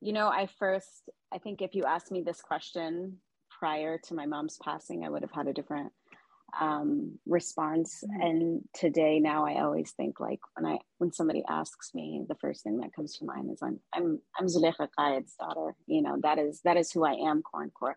you 0.00 0.12
know 0.12 0.28
i 0.28 0.48
first 0.58 1.08
i 1.32 1.38
think 1.38 1.62
if 1.62 1.74
you 1.74 1.84
asked 1.84 2.10
me 2.10 2.22
this 2.22 2.40
question 2.40 3.18
prior 3.58 3.98
to 3.98 4.14
my 4.14 4.26
mom's 4.26 4.58
passing 4.62 5.04
i 5.04 5.08
would 5.08 5.22
have 5.22 5.32
had 5.32 5.48
a 5.48 5.52
different 5.52 5.92
um, 6.60 7.18
response. 7.26 8.02
Mm-hmm. 8.04 8.20
And 8.22 8.68
today, 8.74 9.20
now 9.20 9.46
I 9.46 9.62
always 9.62 9.92
think 9.92 10.20
like 10.20 10.40
when 10.54 10.66
I 10.66 10.78
when 10.98 11.12
somebody 11.12 11.42
asks 11.48 11.94
me, 11.94 12.24
the 12.28 12.34
first 12.36 12.62
thing 12.62 12.78
that 12.78 12.94
comes 12.94 13.16
to 13.18 13.24
mind 13.24 13.50
is 13.52 13.58
I'm 13.62 13.80
I'm 13.92 14.20
I'm 14.38 14.46
Zulekha 14.46 14.88
Qaed's 14.98 15.34
daughter. 15.34 15.74
You 15.86 16.02
know 16.02 16.18
that 16.22 16.38
is 16.38 16.60
that 16.64 16.76
is 16.76 16.90
who 16.90 17.04
I 17.04 17.12
am, 17.12 17.42
core 17.42 17.62
and 17.62 17.74
core, 17.74 17.96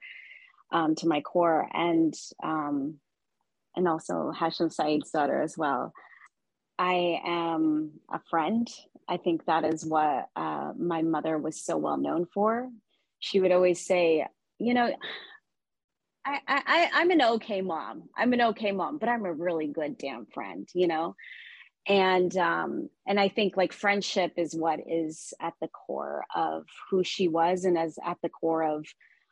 um, 0.72 0.96
to 0.96 1.08
my 1.08 1.22
core, 1.22 1.68
and 1.74 2.14
um, 2.44 2.96
and 3.76 3.88
also 3.88 4.34
Hashim 4.38 4.72
Said's 4.72 5.12
daughter 5.12 5.42
as 5.42 5.58
well. 5.58 5.94
I 6.78 7.22
am 7.26 7.92
a 8.12 8.20
friend. 8.30 8.68
I 9.08 9.18
think 9.18 9.46
that 9.46 9.66
is 9.66 9.86
what 9.86 10.30
uh, 10.36 10.74
my 10.78 11.02
mother 11.02 11.38
was 11.38 11.64
so 11.64 11.78
well 11.78 11.98
known 11.98 12.26
for. 12.34 12.70
She 13.20 13.40
would 13.40 13.52
always 13.52 13.86
say, 13.86 14.26
you 14.58 14.74
know, 14.74 14.90
I, 16.26 16.40
I 16.48 16.90
I'm 16.94 17.12
an 17.12 17.22
okay 17.22 17.62
mom. 17.62 18.04
I'm 18.16 18.34
an 18.34 18.42
okay 18.42 18.72
mom, 18.72 18.98
but 18.98 19.10
I'm 19.10 19.26
a 19.26 19.34
really 19.34 19.68
good 19.68 19.98
damn 19.98 20.26
friend, 20.28 20.68
you 20.74 20.88
know? 20.88 21.16
And 21.88 22.36
um 22.38 22.90
and 23.08 23.20
I 23.20 23.28
think 23.30 23.58
like 23.58 23.74
friendship 23.74 24.34
is 24.38 24.56
what 24.56 24.80
is 24.88 25.34
at 25.42 25.54
the 25.62 25.68
core 25.68 26.24
of 26.36 26.66
who 26.90 27.04
she 27.04 27.28
was 27.28 27.66
and 27.66 27.78
as 27.78 27.98
at 28.06 28.18
the 28.22 28.30
core 28.30 28.64
of 28.64 28.86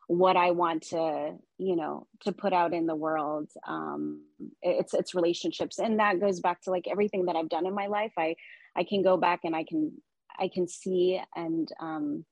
what 0.08 0.36
I 0.36 0.52
want 0.52 0.84
to, 0.90 1.36
you 1.60 1.76
know, 1.76 2.08
to 2.22 2.32
put 2.32 2.54
out 2.54 2.74
in 2.74 2.88
the 2.88 2.96
world. 2.96 3.50
Um 3.68 4.24
it's 4.64 4.94
it's 4.96 5.14
relationships. 5.14 5.78
And 5.78 6.00
that 6.00 6.20
goes 6.20 6.40
back 6.40 6.62
to 6.64 6.72
like 6.72 6.88
everything 6.90 7.26
that 7.26 7.36
I've 7.36 7.50
done 7.50 7.68
in 7.68 7.74
my 7.76 7.88
life. 7.88 8.14
I 8.18 8.36
I 8.76 8.84
can 8.84 9.04
go 9.04 9.16
back 9.18 9.42
and 9.44 9.56
I 9.56 9.64
can 9.64 10.02
I 10.40 10.50
can 10.52 10.68
see 10.68 11.22
and 11.36 11.72
um 11.80 12.26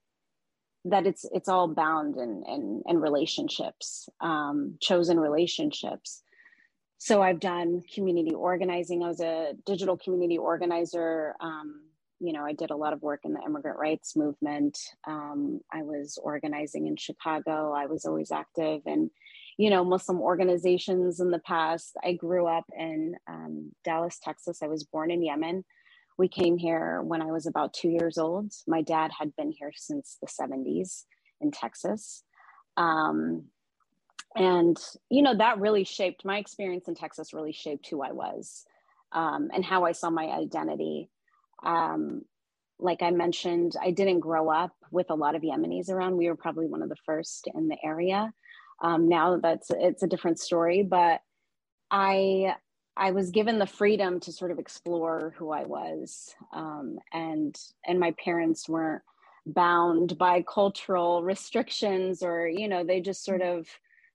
that 0.85 1.05
it's 1.05 1.25
it's 1.31 1.49
all 1.49 1.67
bound 1.67 2.15
in 2.17 2.43
in, 2.47 2.83
in 2.85 2.99
relationships 2.99 4.09
um, 4.21 4.77
chosen 4.79 5.19
relationships. 5.19 6.23
So 6.99 7.21
i've 7.21 7.39
done 7.39 7.83
community 7.93 8.33
organizing. 8.33 9.03
I 9.03 9.07
was 9.07 9.21
a 9.21 9.53
digital 9.65 9.97
community 9.97 10.37
organizer. 10.37 11.35
Um, 11.39 11.81
you 12.19 12.33
know 12.33 12.43
i 12.43 12.53
did 12.53 12.71
a 12.71 12.75
lot 12.75 12.93
of 12.93 13.01
work 13.03 13.21
in 13.25 13.33
the 13.33 13.41
immigrant 13.41 13.77
rights 13.77 14.15
movement. 14.15 14.77
Um, 15.05 15.61
i 15.71 15.83
was 15.83 16.17
organizing 16.21 16.87
in 16.87 16.95
chicago. 16.95 17.73
I 17.73 17.85
was 17.85 18.05
always 18.05 18.31
active 18.31 18.81
in 18.85 19.11
you 19.57 19.69
know 19.69 19.83
muslim 19.83 20.21
organizations 20.21 21.19
in 21.19 21.31
the 21.31 21.39
past. 21.39 21.95
I 22.03 22.13
grew 22.13 22.47
up 22.47 22.65
in 22.77 23.15
um, 23.27 23.71
dallas 23.83 24.19
texas. 24.21 24.63
I 24.63 24.67
was 24.67 24.83
born 24.83 25.11
in 25.11 25.23
yemen 25.23 25.63
we 26.17 26.27
came 26.27 26.57
here 26.57 27.01
when 27.01 27.21
I 27.21 27.27
was 27.31 27.45
about 27.45 27.73
two 27.73 27.89
years 27.89 28.17
old. 28.17 28.51
My 28.67 28.81
dad 28.81 29.11
had 29.17 29.35
been 29.35 29.51
here 29.51 29.71
since 29.75 30.17
the 30.21 30.27
70s 30.27 31.03
in 31.41 31.51
Texas. 31.51 32.23
Um, 32.75 33.45
and, 34.35 34.77
you 35.09 35.21
know, 35.21 35.35
that 35.37 35.59
really 35.59 35.83
shaped 35.83 36.25
my 36.25 36.37
experience 36.37 36.87
in 36.87 36.95
Texas, 36.95 37.33
really 37.33 37.53
shaped 37.53 37.87
who 37.89 38.01
I 38.01 38.11
was 38.11 38.65
um, 39.11 39.49
and 39.53 39.63
how 39.63 39.85
I 39.85 39.91
saw 39.91 40.09
my 40.09 40.25
identity. 40.25 41.09
Um, 41.63 42.23
like 42.79 43.01
I 43.01 43.11
mentioned, 43.11 43.73
I 43.81 43.91
didn't 43.91 44.19
grow 44.19 44.49
up 44.49 44.75
with 44.91 45.09
a 45.09 45.15
lot 45.15 45.35
of 45.35 45.41
Yemenis 45.41 45.89
around. 45.89 46.17
We 46.17 46.29
were 46.29 46.35
probably 46.35 46.67
one 46.67 46.83
of 46.83 46.89
the 46.89 46.95
first 47.05 47.47
in 47.55 47.67
the 47.67 47.77
area. 47.83 48.31
Um, 48.81 49.07
now 49.09 49.37
that's 49.37 49.71
it's 49.71 50.03
a 50.03 50.07
different 50.07 50.39
story, 50.39 50.83
but 50.83 51.21
I 51.89 52.55
I 52.97 53.11
was 53.11 53.29
given 53.31 53.59
the 53.59 53.67
freedom 53.67 54.19
to 54.21 54.31
sort 54.31 54.51
of 54.51 54.59
explore 54.59 55.33
who 55.37 55.51
I 55.51 55.63
was, 55.63 56.35
um, 56.51 56.97
and 57.13 57.57
and 57.85 57.99
my 57.99 58.13
parents 58.23 58.67
weren't 58.67 59.03
bound 59.45 60.17
by 60.17 60.41
cultural 60.41 61.23
restrictions, 61.23 62.23
or 62.23 62.47
you 62.47 62.67
know, 62.67 62.83
they 62.83 62.99
just 62.99 63.23
sort 63.23 63.41
of 63.41 63.67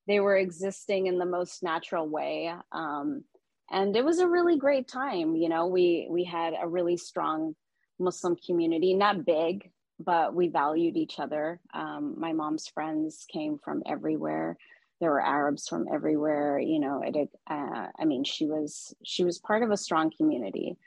they 0.08 0.20
were 0.20 0.36
existing 0.36 1.06
in 1.06 1.18
the 1.18 1.24
most 1.24 1.62
natural 1.62 2.08
way, 2.08 2.52
um, 2.72 3.24
and 3.70 3.96
it 3.96 4.04
was 4.04 4.18
a 4.18 4.28
really 4.28 4.58
great 4.58 4.88
time. 4.88 5.36
You 5.36 5.48
know, 5.48 5.66
we 5.66 6.08
we 6.10 6.24
had 6.24 6.54
a 6.60 6.68
really 6.68 6.96
strong 6.96 7.54
Muslim 8.00 8.36
community, 8.36 8.94
not 8.94 9.24
big, 9.24 9.70
but 10.00 10.34
we 10.34 10.48
valued 10.48 10.96
each 10.96 11.20
other. 11.20 11.60
Um, 11.72 12.16
my 12.18 12.32
mom's 12.32 12.66
friends 12.66 13.24
came 13.32 13.58
from 13.58 13.82
everywhere 13.86 14.58
there 15.02 15.10
were 15.10 15.20
Arabs 15.20 15.66
from 15.66 15.88
everywhere. 15.92 16.60
You 16.60 16.78
know, 16.78 17.02
it. 17.04 17.28
Uh, 17.50 17.88
I 17.98 18.04
mean, 18.04 18.22
she 18.22 18.46
was 18.46 18.94
she 19.04 19.24
was 19.24 19.38
part 19.38 19.64
of 19.64 19.72
a 19.72 19.76
strong 19.76 20.12
community, 20.16 20.78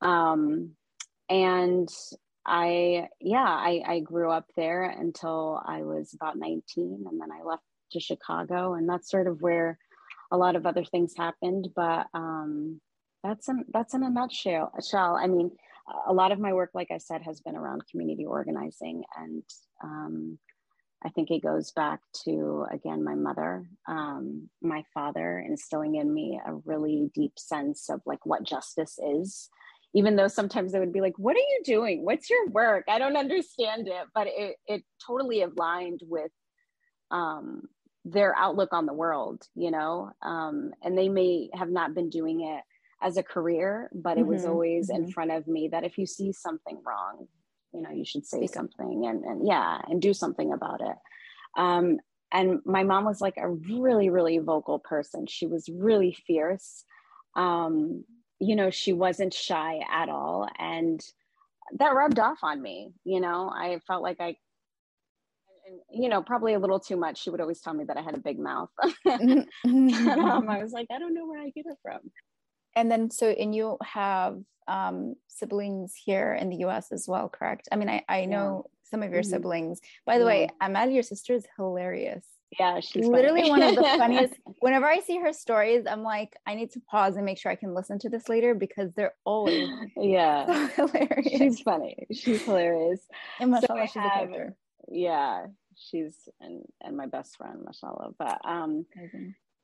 um, 0.00 0.70
and 1.28 1.88
I 2.46 3.08
yeah 3.20 3.44
I, 3.44 3.82
I 3.84 4.00
grew 4.00 4.30
up 4.30 4.46
there 4.56 4.84
until 4.84 5.60
I 5.66 5.82
was 5.82 6.14
about 6.14 6.38
nineteen, 6.38 7.04
and 7.10 7.20
then 7.20 7.32
I 7.32 7.42
left 7.42 7.64
to 7.92 8.00
Chicago, 8.00 8.74
and 8.74 8.88
that's 8.88 9.10
sort 9.10 9.26
of 9.26 9.42
where 9.42 9.76
a 10.30 10.36
lot 10.36 10.54
of 10.54 10.64
other 10.64 10.84
things 10.84 11.14
happened. 11.16 11.68
But 11.74 12.06
um, 12.14 12.80
that's 13.24 13.48
in 13.48 13.64
that's 13.72 13.92
in 13.92 14.04
a 14.04 14.10
nutshell. 14.10 14.72
Shell. 14.88 15.18
I 15.20 15.26
mean, 15.26 15.50
a 16.06 16.12
lot 16.12 16.30
of 16.30 16.38
my 16.38 16.52
work, 16.52 16.70
like 16.74 16.92
I 16.92 16.98
said, 16.98 17.22
has 17.22 17.40
been 17.40 17.56
around 17.56 17.88
community 17.90 18.24
organizing 18.24 19.02
and 19.16 19.42
um, 19.82 20.38
I 21.04 21.10
think 21.10 21.30
it 21.30 21.42
goes 21.42 21.70
back 21.70 22.00
to, 22.24 22.66
again, 22.72 23.04
my 23.04 23.14
mother, 23.14 23.68
um, 23.86 24.48
my 24.60 24.84
father 24.92 25.38
instilling 25.38 25.94
in 25.94 26.12
me 26.12 26.40
a 26.44 26.54
really 26.64 27.10
deep 27.14 27.38
sense 27.38 27.88
of 27.88 28.00
like 28.04 28.26
what 28.26 28.42
justice 28.42 28.98
is. 28.98 29.48
Even 29.94 30.16
though 30.16 30.28
sometimes 30.28 30.74
I 30.74 30.80
would 30.80 30.92
be 30.92 31.00
like, 31.00 31.18
what 31.18 31.36
are 31.36 31.38
you 31.38 31.60
doing? 31.64 32.04
What's 32.04 32.28
your 32.28 32.48
work? 32.48 32.84
I 32.88 32.98
don't 32.98 33.16
understand 33.16 33.88
it. 33.88 34.06
But 34.14 34.26
it, 34.26 34.56
it 34.66 34.82
totally 35.06 35.42
aligned 35.42 36.00
with 36.02 36.32
um, 37.10 37.68
their 38.04 38.36
outlook 38.36 38.72
on 38.72 38.84
the 38.84 38.92
world, 38.92 39.42
you 39.54 39.70
know? 39.70 40.10
Um, 40.20 40.72
and 40.82 40.98
they 40.98 41.08
may 41.08 41.48
have 41.54 41.70
not 41.70 41.94
been 41.94 42.10
doing 42.10 42.42
it 42.42 42.62
as 43.00 43.16
a 43.16 43.22
career, 43.22 43.88
but 43.94 44.18
it 44.18 44.26
was 44.26 44.42
mm-hmm, 44.42 44.50
always 44.50 44.90
mm-hmm. 44.90 45.04
in 45.04 45.10
front 45.10 45.30
of 45.30 45.46
me 45.46 45.68
that 45.68 45.84
if 45.84 45.96
you 45.96 46.06
see 46.06 46.32
something 46.32 46.82
wrong, 46.84 47.28
you 47.72 47.82
know 47.82 47.90
you 47.90 48.04
should 48.04 48.26
say 48.26 48.46
something 48.46 49.04
and, 49.06 49.24
and 49.24 49.46
yeah 49.46 49.80
and 49.88 50.00
do 50.00 50.14
something 50.14 50.52
about 50.52 50.80
it. 50.80 50.96
Um, 51.56 51.98
and 52.30 52.60
my 52.64 52.84
mom 52.84 53.04
was 53.04 53.20
like 53.20 53.36
a 53.36 53.48
really 53.48 54.10
really 54.10 54.38
vocal 54.38 54.78
person. 54.78 55.26
She 55.26 55.46
was 55.46 55.68
really 55.68 56.16
fierce. 56.26 56.84
Um, 57.36 58.04
you 58.40 58.56
know 58.56 58.70
she 58.70 58.92
wasn't 58.92 59.34
shy 59.34 59.80
at 59.92 60.08
all. 60.08 60.48
And 60.58 61.00
that 61.78 61.94
rubbed 61.94 62.18
off 62.18 62.38
on 62.42 62.62
me 62.62 62.92
you 63.04 63.20
know? 63.20 63.50
I 63.54 63.80
felt 63.86 64.02
like 64.02 64.20
i 64.20 64.36
and, 65.66 65.80
you 65.90 66.08
know 66.08 66.22
probably 66.22 66.54
a 66.54 66.58
little 66.58 66.80
too 66.80 66.96
much. 66.96 67.22
She 67.22 67.30
would 67.30 67.40
always 67.40 67.60
tell 67.60 67.74
me 67.74 67.84
that 67.84 67.96
i 67.96 68.02
had 68.02 68.14
a 68.14 68.20
big 68.20 68.38
mouth. 68.38 68.70
And, 69.04 69.46
um, 69.64 70.48
i 70.48 70.62
was 70.62 70.72
like 70.72 70.86
i 70.90 70.98
don't 70.98 71.14
know 71.14 71.26
where 71.26 71.40
i 71.40 71.50
get 71.50 71.66
it 71.66 71.76
from 71.82 72.00
and 72.78 72.90
then 72.90 73.10
so 73.10 73.28
and 73.28 73.54
you 73.54 73.76
have 73.82 74.38
um, 74.66 75.14
siblings 75.28 75.94
here 75.94 76.34
in 76.34 76.50
the 76.50 76.56
us 76.56 76.92
as 76.92 77.06
well 77.08 77.28
correct? 77.28 77.68
I 77.72 77.76
mean 77.76 77.88
i, 77.88 78.04
I 78.08 78.24
know 78.26 78.64
yeah. 78.64 78.90
some 78.90 79.02
of 79.02 79.10
your 79.10 79.22
mm-hmm. 79.22 79.30
siblings. 79.30 79.80
By 80.06 80.18
the 80.18 80.24
yeah. 80.24 80.28
way 80.28 80.48
Ahmad 80.60 80.92
your 80.92 81.02
sister 81.02 81.34
is 81.34 81.46
hilarious. 81.56 82.24
Yeah 82.58 82.80
she's 82.80 83.06
literally 83.06 83.48
one 83.48 83.62
of 83.62 83.74
the 83.74 83.82
funniest 83.98 84.34
whenever 84.60 84.86
i 84.86 85.00
see 85.00 85.18
her 85.18 85.34
stories 85.34 85.84
i'm 85.86 86.02
like 86.02 86.34
i 86.46 86.54
need 86.54 86.70
to 86.70 86.80
pause 86.80 87.16
and 87.16 87.26
make 87.26 87.36
sure 87.36 87.52
i 87.52 87.54
can 87.54 87.74
listen 87.74 87.98
to 87.98 88.08
this 88.08 88.26
later 88.26 88.54
because 88.54 88.90
they're 88.94 89.12
always 89.26 89.68
yeah. 89.98 90.68
so 90.74 90.86
hilarious. 90.86 91.28
She's 91.28 91.60
funny. 91.60 92.06
She's 92.10 92.42
hilarious. 92.42 93.00
And 93.38 93.50
mashallah, 93.50 93.80
so 93.80 93.92
she's 93.92 94.02
have, 94.02 94.04
a 94.04 94.32
character 94.32 94.56
yeah 94.90 95.46
she's 95.76 96.14
and 96.40 96.62
and 96.80 96.96
my 96.96 97.06
best 97.06 97.36
friend 97.36 97.60
mashallah. 97.64 98.10
But 98.18 98.40
um 98.44 98.86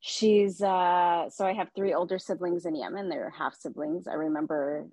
she's 0.07 0.61
uh 0.61 1.31
so 1.31 1.47
i 1.47 1.55
have 1.55 1.71
three 1.75 1.95
older 1.95 2.19
siblings 2.19 2.67
in 2.67 2.75
yemen. 2.77 3.09
They're 3.09 3.31
half 3.31 3.55
siblings. 3.55 4.07
I 4.07 4.13
remember 4.15 4.87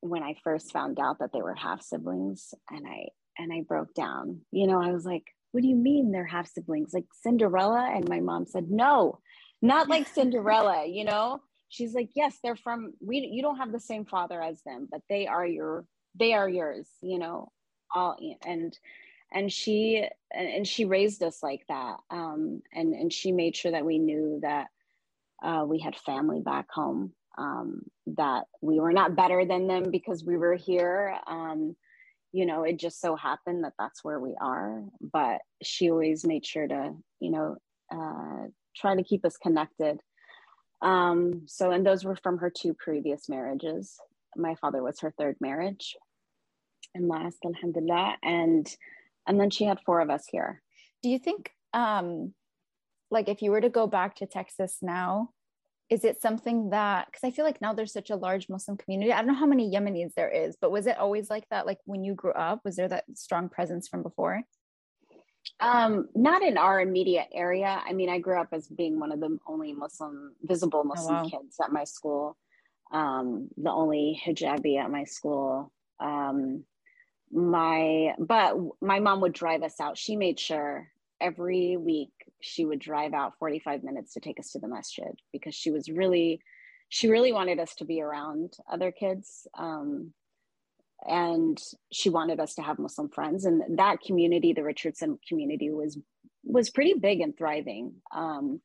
when 0.00 0.22
i 0.22 0.34
first 0.42 0.72
found 0.72 0.98
out 0.98 1.18
that 1.18 1.30
they 1.34 1.42
were 1.42 1.54
half 1.54 1.82
siblings 1.82 2.54
and 2.70 2.86
i 2.86 3.08
and 3.36 3.52
i 3.52 3.60
broke 3.68 3.92
down. 3.92 4.40
You 4.50 4.66
know 4.66 4.82
i 4.82 4.92
was 4.92 5.04
like 5.04 5.24
what 5.52 5.62
do 5.62 5.68
you 5.68 5.76
mean 5.76 6.10
they're 6.10 6.24
half 6.24 6.48
siblings? 6.48 6.94
Like 6.94 7.06
cinderella? 7.22 7.92
And 7.94 8.08
my 8.08 8.20
mom 8.20 8.46
said 8.46 8.70
no 8.70 9.18
not 9.60 9.90
like 9.90 10.08
cinderella 10.14 10.86
you 10.86 11.04
know? 11.04 11.40
She's 11.68 11.94
like 11.94 12.08
yes 12.16 12.38
they're 12.42 12.56
from 12.56 12.94
we 13.00 13.18
you 13.30 13.42
don't 13.42 13.58
have 13.58 13.72
the 13.72 13.80
same 13.80 14.06
father 14.06 14.40
as 14.42 14.62
them 14.64 14.88
but 14.90 15.02
they 15.10 15.26
are 15.26 15.46
your 15.46 15.84
they 16.18 16.32
are 16.32 16.48
yours 16.48 16.88
you 17.02 17.18
know? 17.18 17.52
All 17.94 18.16
and 18.46 18.74
and 19.32 19.52
she 19.52 20.06
and 20.32 20.66
she 20.66 20.84
raised 20.86 21.22
us 21.22 21.42
like 21.42 21.62
that 21.68 21.96
um, 22.10 22.62
and 22.72 22.94
and 22.94 23.12
she 23.12 23.32
made 23.32 23.56
sure 23.56 23.72
that 23.72 23.86
we 23.86 23.98
knew 23.98 24.40
that 24.42 24.68
Uh, 25.42 25.64
we 25.68 25.78
had 25.80 25.96
family 25.96 26.40
back 26.40 26.66
home 26.72 27.12
um, 27.38 27.82
that 28.08 28.46
we 28.62 28.80
were 28.80 28.92
not 28.92 29.16
better 29.16 29.46
than 29.46 29.68
them 29.68 29.90
because 29.92 30.24
we 30.24 30.36
were 30.36 30.56
here. 30.56 31.16
Um, 31.28 31.76
you 32.32 32.46
know, 32.46 32.64
it 32.64 32.78
just 32.78 33.00
so 33.00 33.16
happened 33.16 33.64
that 33.64 33.74
that's 33.78 34.04
where 34.04 34.20
we 34.20 34.36
are. 34.40 34.84
But 35.00 35.40
she 35.62 35.90
always 35.90 36.24
made 36.26 36.46
sure 36.46 36.68
to, 36.68 36.92
you 37.20 37.30
know, 37.30 37.56
uh, 37.92 38.48
try 38.76 38.96
to 38.96 39.04
keep 39.04 39.24
us 39.26 39.36
connected. 39.38 40.00
Um, 40.82 41.44
so, 41.46 41.70
and 41.72 41.86
those 41.86 42.04
were 42.04 42.16
from 42.16 42.38
her 42.38 42.50
two 42.50 42.74
previous 42.74 43.28
marriages. 43.28 43.96
My 44.36 44.56
father 44.56 44.82
was 44.82 45.00
her 45.00 45.12
third 45.18 45.36
marriage 45.40 45.96
and 46.94 47.08
last, 47.08 47.38
alhamdulillah. 47.44 48.16
And 48.22 48.66
and 49.26 49.40
then 49.40 49.50
she 49.50 49.64
had 49.64 49.80
four 49.80 50.00
of 50.00 50.10
us 50.10 50.24
here. 50.30 50.62
Do 51.02 51.08
you 51.08 51.18
think 51.18 51.50
um 51.72 52.34
like 53.10 53.28
if 53.28 53.42
you 53.42 53.50
were 53.50 53.60
to 53.60 53.68
go 53.68 53.86
back 53.86 54.16
to 54.16 54.26
Texas 54.26 54.78
now, 54.82 55.30
is 55.90 56.04
it 56.04 56.22
something 56.22 56.70
that 56.70 57.06
because 57.06 57.24
i 57.24 57.32
feel 57.32 57.44
like 57.44 57.60
now 57.60 57.74
there's 57.74 57.92
such 57.92 58.10
a 58.10 58.16
large 58.16 58.48
muslim 58.48 58.76
community. 58.76 59.12
I 59.12 59.18
don't 59.18 59.26
know 59.26 59.34
how 59.34 59.46
many 59.46 59.70
yemenis 59.70 60.14
there 60.14 60.30
is 60.30 60.56
but 60.60 60.70
was 60.70 60.86
it 60.86 60.96
always 60.96 61.28
like 61.28 61.46
that? 61.50 61.66
Like 61.66 61.78
when 61.84 62.04
you 62.04 62.14
grew 62.14 62.32
up 62.32 62.64
was 62.64 62.76
there 62.76 62.88
that 62.88 63.04
strong 63.14 63.48
presence 63.48 63.88
from 63.88 64.02
before? 64.02 64.42
Um 65.58 66.08
not 66.14 66.42
in 66.42 66.56
our 66.56 66.80
immediate 66.80 67.28
area. 67.34 67.82
I 67.84 67.92
mean 67.92 68.08
i 68.08 68.18
grew 68.18 68.40
up 68.40 68.48
as 68.52 68.68
being 68.68 68.98
one 69.00 69.12
of 69.12 69.20
the 69.20 69.36
only 69.46 69.72
muslim 69.72 70.34
visible 70.42 70.84
muslim 70.84 71.16
oh, 71.16 71.22
wow. 71.22 71.28
kids 71.28 71.56
at 71.62 71.72
my 71.72 71.84
school. 71.84 72.38
Um 72.92 73.48
the 73.56 73.70
only 73.70 74.20
hijabi 74.24 74.78
at 74.78 74.90
my 74.90 75.04
school. 75.04 75.72
Um 75.98 76.64
my 77.32 78.14
but 78.18 78.56
my 78.80 79.00
mom 79.00 79.20
would 79.20 79.32
drive 79.32 79.62
us 79.62 79.80
out. 79.80 79.96
She 79.96 80.16
made 80.16 80.38
sure 80.38 80.88
every 81.20 81.76
week 81.76 82.10
she 82.40 82.64
would 82.64 82.78
drive 82.78 83.12
out 83.12 83.38
45 83.38 83.84
minutes 83.84 84.14
to 84.14 84.20
take 84.20 84.40
us 84.40 84.52
to 84.52 84.58
the 84.58 84.68
masjid 84.68 85.14
because 85.32 85.54
she 85.54 85.70
was 85.70 85.88
really 85.88 86.40
she 86.88 87.08
really 87.08 87.32
wanted 87.32 87.60
us 87.60 87.74
to 87.76 87.84
be 87.84 88.00
around 88.00 88.54
other 88.70 88.90
kids 88.90 89.46
um, 89.56 90.12
and 91.06 91.60
she 91.92 92.10
wanted 92.10 92.40
us 92.40 92.54
to 92.54 92.62
have 92.62 92.78
muslim 92.78 93.08
friends. 93.08 93.44
And 93.44 93.78
that 93.78 94.00
community 94.00 94.52
the 94.52 94.64
richardson 94.64 95.18
community 95.28 95.70
was 95.70 95.98
was 96.42 96.70
pretty 96.70 96.94
big 96.94 97.20
and 97.20 97.36
thriving. 97.36 97.94
Um, 98.14 98.60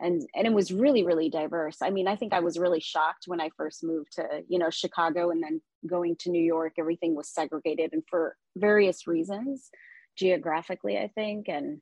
and 0.00 0.22
and 0.34 0.46
it 0.46 0.52
was 0.52 0.72
really 0.72 1.04
really 1.04 1.28
diverse 1.28 1.78
i 1.82 1.90
mean 1.90 2.06
i 2.08 2.16
think 2.16 2.32
i 2.32 2.40
was 2.40 2.58
really 2.58 2.80
shocked 2.80 3.24
when 3.26 3.40
i 3.40 3.50
first 3.56 3.82
moved 3.82 4.12
to 4.12 4.24
you 4.48 4.58
know 4.58 4.70
chicago 4.70 5.30
and 5.30 5.42
then 5.42 5.60
going 5.86 6.16
to 6.16 6.30
new 6.30 6.42
york 6.42 6.74
everything 6.78 7.14
was 7.14 7.28
segregated 7.28 7.92
and 7.92 8.02
for 8.08 8.36
various 8.56 9.06
reasons 9.06 9.70
geographically 10.16 10.98
i 10.98 11.08
think 11.14 11.48
and 11.48 11.80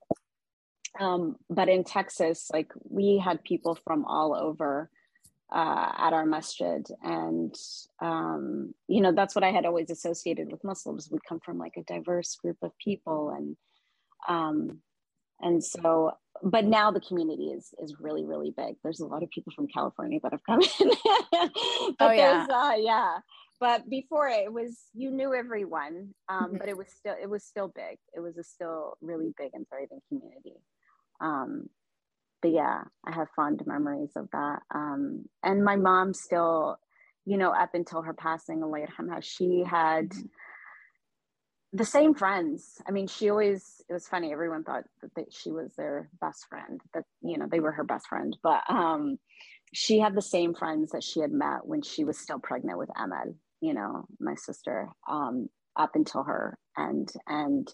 um, 1.01 1.37
but 1.51 1.69
in 1.69 1.85
Texas, 1.85 2.49
like 2.53 2.73
we 2.89 3.19
had 3.19 3.45
people 3.45 3.79
from 3.85 4.05
all 4.05 4.35
over 4.35 4.91
uh, 5.53 5.93
at 5.97 6.13
our 6.13 6.27
masjid, 6.27 6.87
and 7.03 7.55
um, 8.01 8.75
you 8.89 9.01
know 9.01 9.13
that's 9.13 9.35
what 9.35 9.45
I 9.45 9.53
had 9.53 9.67
always 9.67 9.91
associated 9.91 10.51
with 10.51 10.65
Muslims. 10.65 11.09
We 11.11 11.19
come 11.27 11.41
from 11.41 11.59
like 11.59 11.77
a 11.77 11.83
diverse 11.83 12.35
group 12.37 12.57
of 12.63 12.77
people, 12.79 13.31
and 13.31 13.57
um, 14.29 14.79
and 15.41 15.63
so, 15.63 16.13
but 16.43 16.65
now 16.65 16.91
the 16.91 17.01
community 17.01 17.47
is 17.47 17.75
is 17.83 17.95
really 18.01 18.25
really 18.25 18.53
big. 18.57 18.77
There's 18.83 19.01
a 19.01 19.07
lot 19.07 19.23
of 19.23 19.31
people 19.31 19.53
from 19.55 19.69
California 19.69 20.21
that 20.23 20.33
have 20.33 20.45
come 20.45 20.61
in. 20.81 20.91
but 21.99 22.11
oh 22.11 22.11
yeah, 22.13 22.47
uh, 22.53 22.75
yeah. 22.77 23.19
But 23.59 23.89
before 23.89 24.29
it 24.29 24.53
was 24.53 24.77
you 24.95 25.11
knew 25.11 25.35
everyone, 25.35 26.15
um, 26.29 26.45
mm-hmm. 26.45 26.57
but 26.59 26.69
it 26.69 26.77
was 26.77 26.89
still 26.97 27.15
it 27.21 27.29
was 27.29 27.45
still 27.45 27.69
big. 27.69 27.99
It 28.15 28.21
was 28.21 28.37
a 28.37 28.45
still 28.45 28.97
really 29.01 29.33
big 29.37 29.51
and 29.55 29.67
thriving 29.69 30.01
community. 30.09 30.61
Um, 31.21 31.69
but 32.43 32.53
yeah, 32.53 32.83
I 33.07 33.13
have 33.13 33.29
fond 33.35 33.63
memories 33.67 34.11
of 34.17 34.29
that. 34.33 34.61
Um, 34.75 35.25
and 35.43 35.65
my 35.65 35.77
mom 35.77 36.13
still, 36.13 36.79
you 37.25 37.39
know, 37.39 37.51
up 37.51 37.71
until 37.75 38.03
her 38.03 38.15
passing, 38.15 38.63
Allah 38.63 38.87
she 39.21 39.65
had 39.65 40.13
the 41.73 41.85
same 41.85 42.15
friends. 42.15 42.81
I 42.87 42.91
mean, 42.93 43.07
she 43.07 43.31
always, 43.31 43.83
it 43.89 43.93
was 43.93 44.09
funny. 44.09 44.33
Everyone 44.33 44.65
thought 44.65 44.85
that 45.17 45.33
she 45.33 45.51
was 45.51 45.75
their 45.77 46.09
best 46.21 46.47
friend, 46.49 46.81
that, 46.95 47.05
you 47.23 47.39
know, 47.39 47.47
they 47.51 47.61
were 47.61 47.73
her 47.73 47.85
best 47.85 48.09
friend. 48.09 48.37
But 48.43 48.63
um, 48.69 49.19
she 49.73 49.99
had 49.99 50.15
the 50.15 50.23
same 50.23 50.55
friends 50.55 50.93
that 50.93 51.03
she 51.03 51.21
had 51.21 51.33
met 51.33 51.67
when 51.67 51.83
she 51.83 52.05
was 52.05 52.19
still 52.19 52.39
pregnant 52.39 52.79
with 52.79 52.91
Emma, 52.99 53.25
you 53.61 53.75
know, 53.75 54.07
my 54.21 54.35
sister, 54.35 54.89
um, 55.09 55.49
up 55.77 55.91
until 55.95 56.23
her. 56.23 56.59
And, 56.77 57.13
and, 57.27 57.73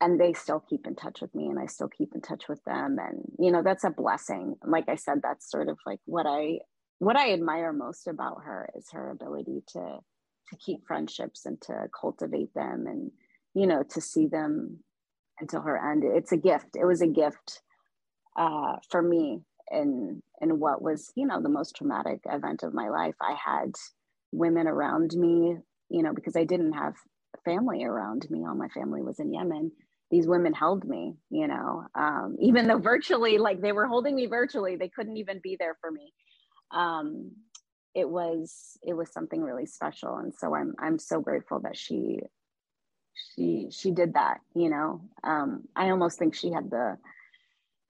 and 0.00 0.20
they 0.20 0.32
still 0.32 0.60
keep 0.60 0.86
in 0.86 0.94
touch 0.94 1.20
with 1.20 1.34
me 1.34 1.46
and 1.46 1.58
I 1.58 1.66
still 1.66 1.88
keep 1.88 2.14
in 2.14 2.20
touch 2.20 2.48
with 2.48 2.62
them 2.64 2.98
and 2.98 3.22
you 3.38 3.50
know 3.50 3.62
that's 3.62 3.84
a 3.84 3.90
blessing 3.90 4.56
like 4.62 4.88
I 4.88 4.96
said 4.96 5.20
that's 5.22 5.50
sort 5.50 5.68
of 5.68 5.78
like 5.86 6.00
what 6.04 6.26
I 6.26 6.58
what 6.98 7.16
I 7.16 7.32
admire 7.32 7.72
most 7.72 8.06
about 8.06 8.42
her 8.44 8.68
is 8.76 8.88
her 8.92 9.10
ability 9.10 9.62
to 9.68 9.98
to 10.50 10.56
keep 10.56 10.86
friendships 10.86 11.46
and 11.46 11.60
to 11.62 11.88
cultivate 11.98 12.52
them 12.54 12.86
and 12.86 13.10
you 13.54 13.66
know 13.66 13.82
to 13.90 14.00
see 14.00 14.26
them 14.26 14.78
until 15.40 15.62
her 15.62 15.90
end. 15.90 16.04
It's 16.04 16.32
a 16.32 16.36
gift. 16.36 16.76
It 16.76 16.84
was 16.84 17.02
a 17.02 17.06
gift 17.06 17.62
uh, 18.38 18.76
for 18.90 19.02
me 19.02 19.40
in 19.70 20.22
in 20.40 20.58
what 20.58 20.82
was 20.82 21.12
you 21.16 21.26
know 21.26 21.40
the 21.42 21.48
most 21.48 21.76
traumatic 21.76 22.20
event 22.26 22.62
of 22.62 22.74
my 22.74 22.88
life. 22.88 23.14
I 23.20 23.34
had 23.44 23.72
women 24.32 24.66
around 24.66 25.12
me 25.14 25.56
you 25.90 26.02
know 26.02 26.12
because 26.12 26.36
I 26.36 26.44
didn't 26.44 26.72
have 26.72 26.94
family 27.44 27.84
around 27.84 28.26
me. 28.30 28.44
All 28.46 28.54
my 28.54 28.68
family 28.68 29.02
was 29.02 29.18
in 29.18 29.32
Yemen. 29.32 29.72
These 30.10 30.26
women 30.26 30.52
held 30.52 30.84
me, 30.84 31.14
you 31.30 31.48
know, 31.48 31.84
um, 31.94 32.36
even 32.38 32.68
though 32.68 32.78
virtually, 32.78 33.38
like 33.38 33.60
they 33.60 33.72
were 33.72 33.86
holding 33.86 34.14
me 34.14 34.26
virtually, 34.26 34.76
they 34.76 34.88
couldn't 34.88 35.16
even 35.16 35.40
be 35.42 35.56
there 35.58 35.76
for 35.80 35.90
me. 35.90 36.12
Um, 36.72 37.32
it 37.94 38.08
was 38.08 38.76
it 38.82 38.94
was 38.94 39.12
something 39.12 39.42
really 39.42 39.66
special, 39.66 40.16
and 40.16 40.34
so 40.34 40.54
I'm 40.54 40.74
I'm 40.78 40.98
so 40.98 41.20
grateful 41.20 41.60
that 41.60 41.76
she 41.76 42.20
she 43.34 43.68
she 43.70 43.90
did 43.92 44.14
that. 44.14 44.40
You 44.54 44.70
know, 44.70 45.00
um, 45.22 45.64
I 45.76 45.90
almost 45.90 46.18
think 46.18 46.34
she 46.34 46.50
had 46.50 46.70
the 46.70 46.98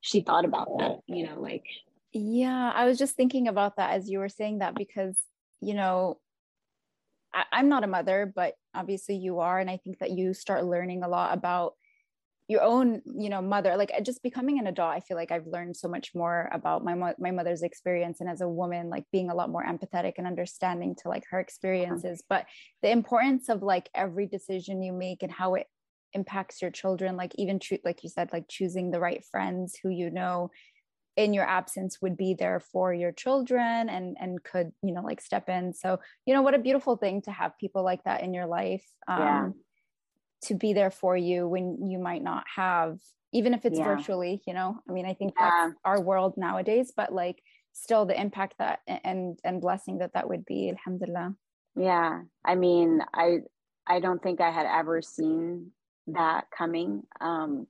she 0.00 0.20
thought 0.20 0.44
about 0.44 0.68
that. 0.78 1.00
You 1.06 1.26
know, 1.26 1.40
like 1.40 1.64
yeah, 2.12 2.70
I 2.74 2.84
was 2.84 2.98
just 2.98 3.16
thinking 3.16 3.48
about 3.48 3.76
that 3.76 3.92
as 3.92 4.08
you 4.08 4.18
were 4.18 4.28
saying 4.28 4.58
that 4.58 4.74
because 4.74 5.18
you 5.60 5.74
know 5.74 6.18
I, 7.32 7.44
I'm 7.50 7.68
not 7.68 7.84
a 7.84 7.88
mother, 7.88 8.30
but 8.32 8.54
obviously 8.74 9.16
you 9.16 9.40
are, 9.40 9.58
and 9.58 9.70
I 9.70 9.78
think 9.78 9.98
that 10.00 10.10
you 10.10 10.34
start 10.34 10.64
learning 10.64 11.02
a 11.02 11.08
lot 11.08 11.32
about 11.34 11.74
your 12.46 12.62
own 12.62 13.00
you 13.06 13.30
know 13.30 13.40
mother 13.40 13.74
like 13.76 13.90
just 14.02 14.22
becoming 14.22 14.58
an 14.58 14.66
adult 14.66 14.92
i 14.92 15.00
feel 15.00 15.16
like 15.16 15.32
i've 15.32 15.46
learned 15.46 15.74
so 15.74 15.88
much 15.88 16.14
more 16.14 16.50
about 16.52 16.84
my 16.84 16.94
mo- 16.94 17.14
my 17.18 17.30
mother's 17.30 17.62
experience 17.62 18.20
and 18.20 18.28
as 18.28 18.42
a 18.42 18.48
woman 18.48 18.90
like 18.90 19.04
being 19.12 19.30
a 19.30 19.34
lot 19.34 19.50
more 19.50 19.64
empathetic 19.64 20.14
and 20.18 20.26
understanding 20.26 20.94
to 20.94 21.08
like 21.08 21.24
her 21.30 21.40
experiences. 21.40 22.22
But 22.28 22.46
the 22.82 22.90
importance 22.90 23.48
of 23.48 23.62
like 23.62 23.88
every 23.94 24.26
decision 24.26 24.82
you 24.82 24.92
make 24.92 25.22
and 25.22 25.32
how 25.32 25.54
it 25.54 25.66
impacts 26.12 26.62
your 26.62 26.70
children 26.70 27.16
like 27.16 27.32
even 27.36 27.58
tr- 27.58 27.74
like 27.84 28.04
you 28.04 28.08
said 28.08 28.30
like 28.32 28.44
choosing 28.48 28.90
the 28.90 29.00
right 29.00 29.24
friends 29.32 29.76
who 29.82 29.88
you 29.88 30.10
know 30.10 30.50
in 31.16 31.32
your 31.32 31.44
absence 31.44 32.00
would 32.00 32.16
be 32.16 32.34
there 32.34 32.60
for 32.60 32.92
your 32.92 33.12
children 33.12 33.88
and 33.88 34.16
and 34.20 34.42
could 34.42 34.72
you 34.82 34.92
know 34.92 35.02
like 35.02 35.20
step 35.20 35.48
in. 35.48 35.72
So 35.72 36.00
you 36.26 36.34
know 36.34 36.42
what 36.42 36.54
a 36.54 36.58
beautiful 36.58 36.96
thing 36.96 37.22
to 37.22 37.30
have 37.30 37.58
people 37.58 37.84
like 37.84 38.04
that 38.04 38.22
in 38.22 38.34
your 38.34 38.46
life. 38.46 38.84
Um, 39.08 39.18
yeah 39.18 39.48
to 40.42 40.54
be 40.54 40.72
there 40.72 40.90
for 40.90 41.16
you 41.16 41.48
when 41.48 41.86
you 41.90 41.98
might 41.98 42.22
not 42.22 42.44
have 42.54 42.98
even 43.32 43.54
if 43.54 43.64
it's 43.64 43.78
yeah. 43.78 43.84
virtually 43.84 44.42
you 44.46 44.54
know? 44.54 44.78
I 44.88 44.92
mean 44.92 45.06
i 45.06 45.14
think 45.14 45.34
yeah. 45.38 45.50
that's 45.66 45.78
our 45.84 46.00
world 46.00 46.34
nowadays 46.36 46.92
but 46.96 47.12
like 47.12 47.42
still 47.72 48.06
the 48.06 48.18
impact 48.18 48.54
that 48.58 48.80
and 48.86 49.38
and 49.44 49.60
blessing 49.60 49.98
that 49.98 50.14
that 50.14 50.28
would 50.28 50.44
be 50.44 50.70
alhamdulillah. 50.70 51.34
Yeah. 51.76 52.22
I 52.44 52.54
mean 52.54 53.00
i 53.12 53.38
i 53.86 54.00
don't 54.00 54.22
think 54.22 54.40
i 54.40 54.50
had 54.50 54.66
ever 54.66 55.02
seen 55.02 55.72
that 56.06 56.44
coming. 56.56 57.02
Um 57.20 57.66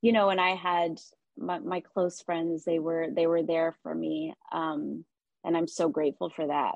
you 0.00 0.12
know 0.12 0.30
and 0.30 0.40
i 0.40 0.54
had 0.54 0.98
my, 1.36 1.58
my 1.58 1.80
close 1.80 2.20
friends 2.20 2.64
they 2.64 2.78
were 2.78 3.08
they 3.14 3.26
were 3.26 3.42
there 3.42 3.74
for 3.82 3.94
me 3.94 4.34
um 4.52 5.04
and 5.44 5.56
i'm 5.56 5.68
so 5.68 5.88
grateful 5.88 6.30
for 6.34 6.46
that. 6.46 6.74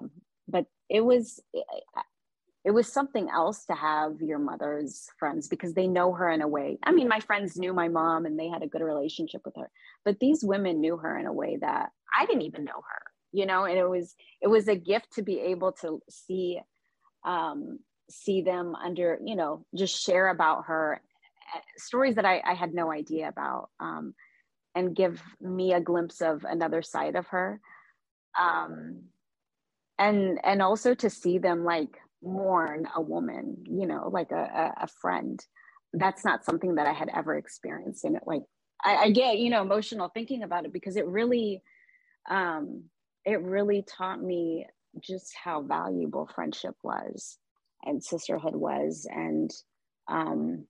But 0.49 0.67
it 0.89 1.01
was 1.01 1.41
it 2.67 2.75
was 2.75 2.93
something 2.93 3.29
else 3.31 3.65
to 3.67 3.75
have 3.75 4.21
your 4.21 4.41
mother's 4.41 5.09
friends 5.21 5.47
because 5.47 5.73
they 5.75 5.87
know 5.87 6.13
her 6.13 6.29
in 6.29 6.43
a 6.43 6.49
way. 6.49 6.79
I 6.83 6.91
mean, 6.91 7.07
my 7.07 7.21
friends 7.21 7.57
knew 7.57 7.73
my 7.73 7.87
mom 7.87 8.27
and 8.27 8.37
they 8.37 8.49
had 8.49 8.65
a 8.65 8.67
good 8.67 8.83
relationship 8.83 9.43
with 9.45 9.55
her, 9.55 9.71
but 10.05 10.19
these 10.19 10.43
women 10.43 10.81
knew 10.81 10.97
her 10.97 11.17
in 11.17 11.27
a 11.27 11.33
way 11.33 11.59
that 11.61 11.91
I 12.19 12.27
didn't 12.27 12.43
even 12.43 12.65
know 12.65 12.73
her, 12.91 13.03
you 13.31 13.47
know, 13.47 13.67
and 13.67 13.79
it 13.79 13.89
was 13.89 14.17
it 14.43 14.49
was 14.49 14.67
a 14.67 14.75
gift 14.75 15.13
to 15.13 15.23
be 15.23 15.39
able 15.39 15.73
to 15.83 16.01
see 16.11 16.59
um 17.25 17.79
see 18.11 18.43
them 18.43 18.75
under, 18.75 19.21
you 19.25 19.37
know, 19.37 19.65
just 19.73 20.03
share 20.03 20.27
about 20.27 20.65
her 20.65 21.01
eh, 21.55 21.61
stories 21.77 22.17
that 22.17 22.25
I, 22.25 22.43
I 22.45 22.55
had 22.55 22.75
no 22.75 22.91
idea 22.91 23.29
about 23.29 23.71
um 23.79 24.13
and 24.75 24.97
give 24.97 25.23
me 25.41 25.73
a 25.73 25.81
glimpse 25.81 26.21
of 26.21 26.43
another 26.43 26.83
side 26.83 27.15
of 27.15 27.29
her. 27.29 27.61
Um 28.37 29.03
and 30.01 30.41
and 30.45 30.63
also 30.63 30.95
to 30.95 31.09
see 31.09 31.39
them 31.39 31.65
like 31.65 31.97
mourn 32.23 32.89
a 32.95 33.01
woman, 33.01 33.65
you 33.69 33.87
know, 33.87 34.09
like 34.13 34.33
a, 34.33 34.73
a, 34.81 34.87
friend. 34.87 35.45
That's 35.93 36.25
not 36.25 36.45
something 36.45 36.75
that 36.77 36.87
I 36.87 36.93
had 36.93 37.11
ever 37.15 37.37
experienced. 37.37 38.05
And 38.05 38.17
it 38.17 38.23
like, 38.27 38.43
I, 38.85 38.97
I, 38.97 39.11
get, 39.11 39.39
you 39.39 39.51
know, 39.51 39.63
emotional 39.63 40.11
thinking 40.13 40.43
about 40.43 40.65
it 40.65 40.73
because 40.73 40.97
it 40.97 41.07
really, 41.07 41.63
um, 42.29 42.85
it 43.25 43.41
really 43.43 43.83
taught 43.83 44.23
me 44.23 44.67
just 45.01 45.35
how 45.43 45.63
valuable 45.63 46.29
friendship 46.35 46.75
was 46.83 47.39
and 47.85 48.03
sisterhood 48.03 48.55
was 48.55 49.07
and 49.11 49.51
um, 50.09 50.65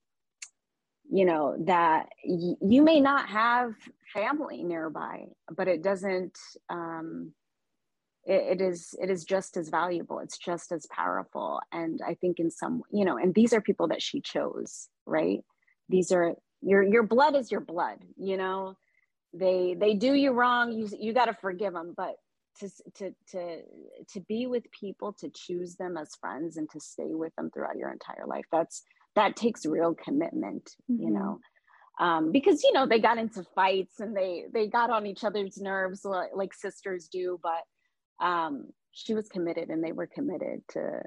you 1.10 1.24
know 1.24 1.56
that 1.66 2.08
y- 2.24 2.56
you 2.60 2.82
may 2.82 3.00
not 3.00 3.28
have 3.28 3.74
family 4.12 4.62
nearby 4.62 5.26
but 5.54 5.68
it 5.68 5.82
doesn't 5.82 6.36
um, 6.68 7.32
it, 8.26 8.60
it 8.60 8.60
is 8.60 8.94
it 9.00 9.08
is 9.08 9.24
just 9.24 9.56
as 9.56 9.68
valuable. 9.68 10.18
It's 10.18 10.38
just 10.38 10.72
as 10.72 10.86
powerful. 10.90 11.60
And 11.72 12.00
i 12.06 12.14
think 12.14 12.38
in 12.38 12.50
some 12.50 12.82
you 12.90 13.04
know 13.04 13.16
and 13.16 13.34
these 13.34 13.52
are 13.52 13.60
people 13.60 13.88
that 13.88 14.02
she 14.02 14.20
chose 14.20 14.88
right? 15.06 15.40
These 15.88 16.12
are 16.12 16.34
your 16.62 16.82
your 16.82 17.04
blood 17.04 17.36
is 17.36 17.50
your 17.50 17.60
blood 17.60 17.98
you 18.16 18.36
know? 18.36 18.76
They 19.32 19.76
they 19.78 19.94
do 19.94 20.14
you 20.14 20.32
wrong. 20.32 20.72
You 20.72 20.88
you 20.98 21.12
got 21.12 21.26
to 21.26 21.34
forgive 21.34 21.72
them. 21.72 21.94
But 21.96 22.16
to 22.60 22.70
to 22.94 23.14
to 23.32 23.62
to 24.12 24.20
be 24.20 24.46
with 24.46 24.64
people 24.70 25.12
to 25.20 25.30
choose 25.34 25.76
them 25.76 25.96
as 25.96 26.16
friends 26.16 26.56
and 26.56 26.68
to 26.70 26.80
stay 26.80 27.14
with 27.14 27.34
them 27.36 27.50
throughout 27.50 27.76
your 27.76 27.90
entire 27.90 28.26
life 28.26 28.46
that's 28.50 28.82
that 29.14 29.36
takes 29.36 29.66
real 29.66 29.94
commitment 29.94 30.70
mm-hmm. 30.90 31.02
you 31.02 31.10
know? 31.10 31.38
Um, 31.98 32.30
because 32.32 32.62
you 32.62 32.72
know 32.72 32.86
they 32.86 32.98
got 32.98 33.18
into 33.18 33.42
fights 33.54 34.00
and 34.00 34.16
they 34.16 34.44
they 34.52 34.66
got 34.68 34.90
on 34.90 35.06
each 35.06 35.24
other's 35.24 35.58
nerves 35.58 36.04
like, 36.04 36.30
like 36.34 36.54
sisters 36.54 37.08
do. 37.10 37.38
But 37.42 37.62
um, 38.20 38.66
she 38.92 39.14
was 39.14 39.28
committed 39.28 39.68
and 39.68 39.82
they 39.82 39.92
were 39.92 40.06
committed 40.06 40.62
to 40.70 41.00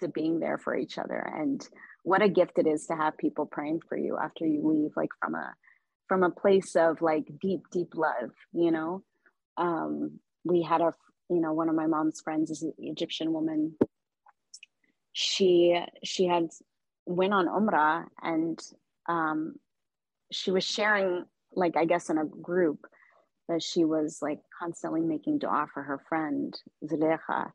to 0.00 0.08
being 0.08 0.40
there 0.40 0.58
for 0.58 0.74
each 0.74 0.98
other. 0.98 1.18
And 1.18 1.66
what 2.04 2.22
a 2.22 2.28
gift 2.28 2.58
it 2.58 2.66
is 2.66 2.86
to 2.86 2.96
have 2.96 3.18
people 3.18 3.44
praying 3.44 3.80
for 3.86 3.98
you 3.98 4.16
after 4.16 4.46
you 4.46 4.66
leave 4.66 4.92
like 4.96 5.10
from 5.20 5.34
a 5.34 5.54
from 6.08 6.22
a 6.22 6.30
place 6.30 6.74
of 6.74 7.02
like 7.02 7.26
deep 7.40 7.62
deep 7.70 7.94
love 7.94 8.30
you 8.52 8.70
know? 8.70 9.02
Um, 9.56 10.20
we 10.44 10.62
had 10.62 10.80
a 10.80 10.94
you 11.28 11.40
know 11.40 11.52
one 11.52 11.68
of 11.68 11.74
my 11.74 11.86
mom's 11.86 12.20
friends 12.20 12.50
is 12.50 12.62
an 12.62 12.72
egyptian 12.78 13.32
woman. 13.32 13.74
She 15.12 15.78
she 16.02 16.26
had 16.26 16.48
went 17.06 17.34
on 17.34 17.46
umrah 17.46 18.06
and 18.22 18.58
um, 19.08 19.54
she 20.30 20.50
was 20.50 20.64
sharing 20.64 21.24
like 21.52 21.76
i 21.76 21.84
guess 21.84 22.10
in 22.10 22.18
a 22.18 22.24
group 22.24 22.86
that 23.50 23.62
she 23.62 23.84
was 23.84 24.18
like 24.22 24.40
constantly 24.58 25.02
making 25.02 25.38
dua 25.38 25.66
for 25.72 25.82
her 25.82 26.00
friend 26.08 26.58
Zulekha. 26.84 27.52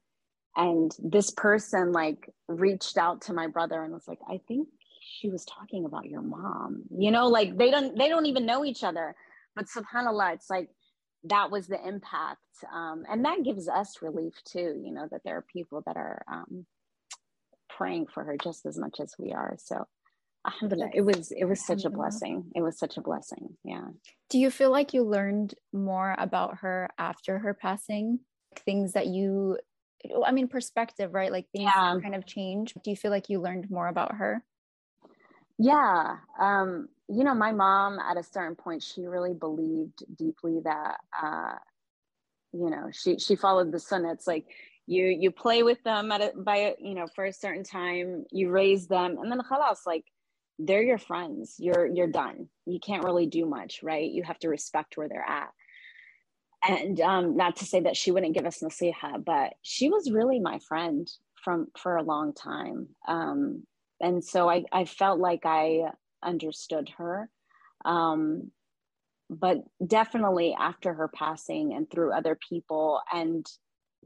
And 0.55 0.95
this 0.99 1.31
person 1.31 1.91
like 1.91 2.29
reached 2.47 2.97
out 2.97 3.21
to 3.23 3.33
my 3.33 3.47
brother 3.47 3.83
and 3.83 3.93
was 3.93 4.07
like, 4.07 4.19
I 4.29 4.39
think 4.47 4.69
she 5.01 5.29
was 5.29 5.45
talking 5.45 5.85
about 5.85 6.05
your 6.05 6.21
mom. 6.21 6.83
You 6.97 7.11
know, 7.11 7.27
like 7.27 7.57
they 7.57 7.71
don't 7.71 7.97
they 7.97 8.09
don't 8.09 8.25
even 8.27 8.45
know 8.45 8.63
each 8.63 8.83
other. 8.83 9.15
But 9.55 9.65
subhanAllah, 9.65 10.35
it's 10.35 10.49
like 10.49 10.69
that 11.25 11.51
was 11.51 11.67
the 11.67 11.79
impact. 11.85 12.39
Um, 12.73 13.03
and 13.09 13.25
that 13.25 13.43
gives 13.43 13.67
us 13.67 14.01
relief 14.01 14.33
too, 14.45 14.81
you 14.83 14.93
know, 14.93 15.07
that 15.11 15.21
there 15.23 15.37
are 15.37 15.45
people 15.51 15.81
that 15.85 15.97
are 15.97 16.23
um, 16.31 16.65
praying 17.69 18.07
for 18.07 18.23
her 18.23 18.37
just 18.41 18.65
as 18.65 18.77
much 18.77 18.99
as 18.99 19.15
we 19.17 19.31
are. 19.31 19.55
So 19.59 19.85
alhamdulillah, 20.45 20.91
it 20.93 21.01
was 21.01 21.31
it 21.31 21.45
was 21.45 21.65
such 21.65 21.85
a 21.85 21.89
blessing. 21.89 22.51
It 22.55 22.61
was 22.61 22.77
such 22.77 22.97
a 22.97 23.01
blessing. 23.01 23.57
Yeah. 23.63 23.87
Do 24.29 24.37
you 24.37 24.49
feel 24.49 24.71
like 24.71 24.93
you 24.93 25.03
learned 25.03 25.55
more 25.73 26.15
about 26.17 26.57
her 26.59 26.89
after 26.97 27.39
her 27.39 27.53
passing? 27.53 28.19
Things 28.65 28.93
that 28.93 29.07
you 29.07 29.57
I 30.25 30.31
mean 30.31 30.47
perspective, 30.47 31.13
right? 31.13 31.31
Like 31.31 31.47
things 31.51 31.71
yeah. 31.75 31.97
kind 32.01 32.15
of 32.15 32.25
change. 32.25 32.73
Do 32.83 32.89
you 32.89 32.95
feel 32.95 33.11
like 33.11 33.29
you 33.29 33.41
learned 33.41 33.69
more 33.69 33.87
about 33.87 34.15
her? 34.15 34.43
Yeah. 35.57 36.17
Um, 36.39 36.89
you 37.07 37.23
know, 37.23 37.35
my 37.35 37.51
mom 37.51 37.99
at 37.99 38.17
a 38.17 38.23
certain 38.23 38.55
point, 38.55 38.83
she 38.83 39.05
really 39.05 39.33
believed 39.33 40.03
deeply 40.17 40.59
that 40.63 40.97
uh, 41.21 41.55
you 42.51 42.69
know, 42.69 42.89
she 42.91 43.19
she 43.19 43.35
followed 43.35 43.71
the 43.71 43.79
sunnah. 43.79 44.11
It's 44.11 44.27
like 44.27 44.45
you 44.87 45.05
you 45.05 45.31
play 45.31 45.63
with 45.63 45.83
them 45.83 46.11
at 46.11 46.21
a 46.21 46.31
by 46.35 46.57
a, 46.57 46.73
you 46.79 46.93
know 46.93 47.07
for 47.15 47.25
a 47.25 47.33
certain 47.33 47.63
time, 47.63 48.25
you 48.31 48.49
raise 48.49 48.87
them, 48.87 49.17
and 49.19 49.31
then 49.31 49.39
khalas, 49.39 49.79
like 49.85 50.05
they're 50.59 50.83
your 50.83 50.97
friends. 50.97 51.55
You're 51.59 51.85
you're 51.85 52.07
done. 52.07 52.49
You 52.65 52.79
can't 52.79 53.03
really 53.03 53.27
do 53.27 53.45
much, 53.45 53.81
right? 53.83 54.09
You 54.09 54.23
have 54.23 54.39
to 54.39 54.49
respect 54.49 54.97
where 54.97 55.09
they're 55.09 55.27
at 55.27 55.49
and 56.67 56.99
um, 57.01 57.37
not 57.37 57.57
to 57.57 57.65
say 57.65 57.81
that 57.81 57.97
she 57.97 58.11
wouldn't 58.11 58.33
give 58.33 58.45
us 58.45 58.59
nasiha, 58.63 59.23
but 59.23 59.53
she 59.61 59.89
was 59.89 60.11
really 60.11 60.39
my 60.39 60.59
friend 60.59 61.09
from 61.43 61.67
for 61.77 61.97
a 61.97 62.03
long 62.03 62.33
time. 62.33 62.87
Um, 63.07 63.63
and 64.01 64.23
so 64.23 64.49
I, 64.49 64.63
I 64.71 64.85
felt 64.85 65.19
like 65.19 65.45
I 65.45 65.91
understood 66.23 66.89
her. 66.97 67.29
Um, 67.83 68.51
but 69.29 69.57
definitely 69.85 70.55
after 70.59 70.93
her 70.93 71.07
passing 71.07 71.73
and 71.73 71.89
through 71.89 72.13
other 72.13 72.37
people 72.47 73.01
and 73.13 73.45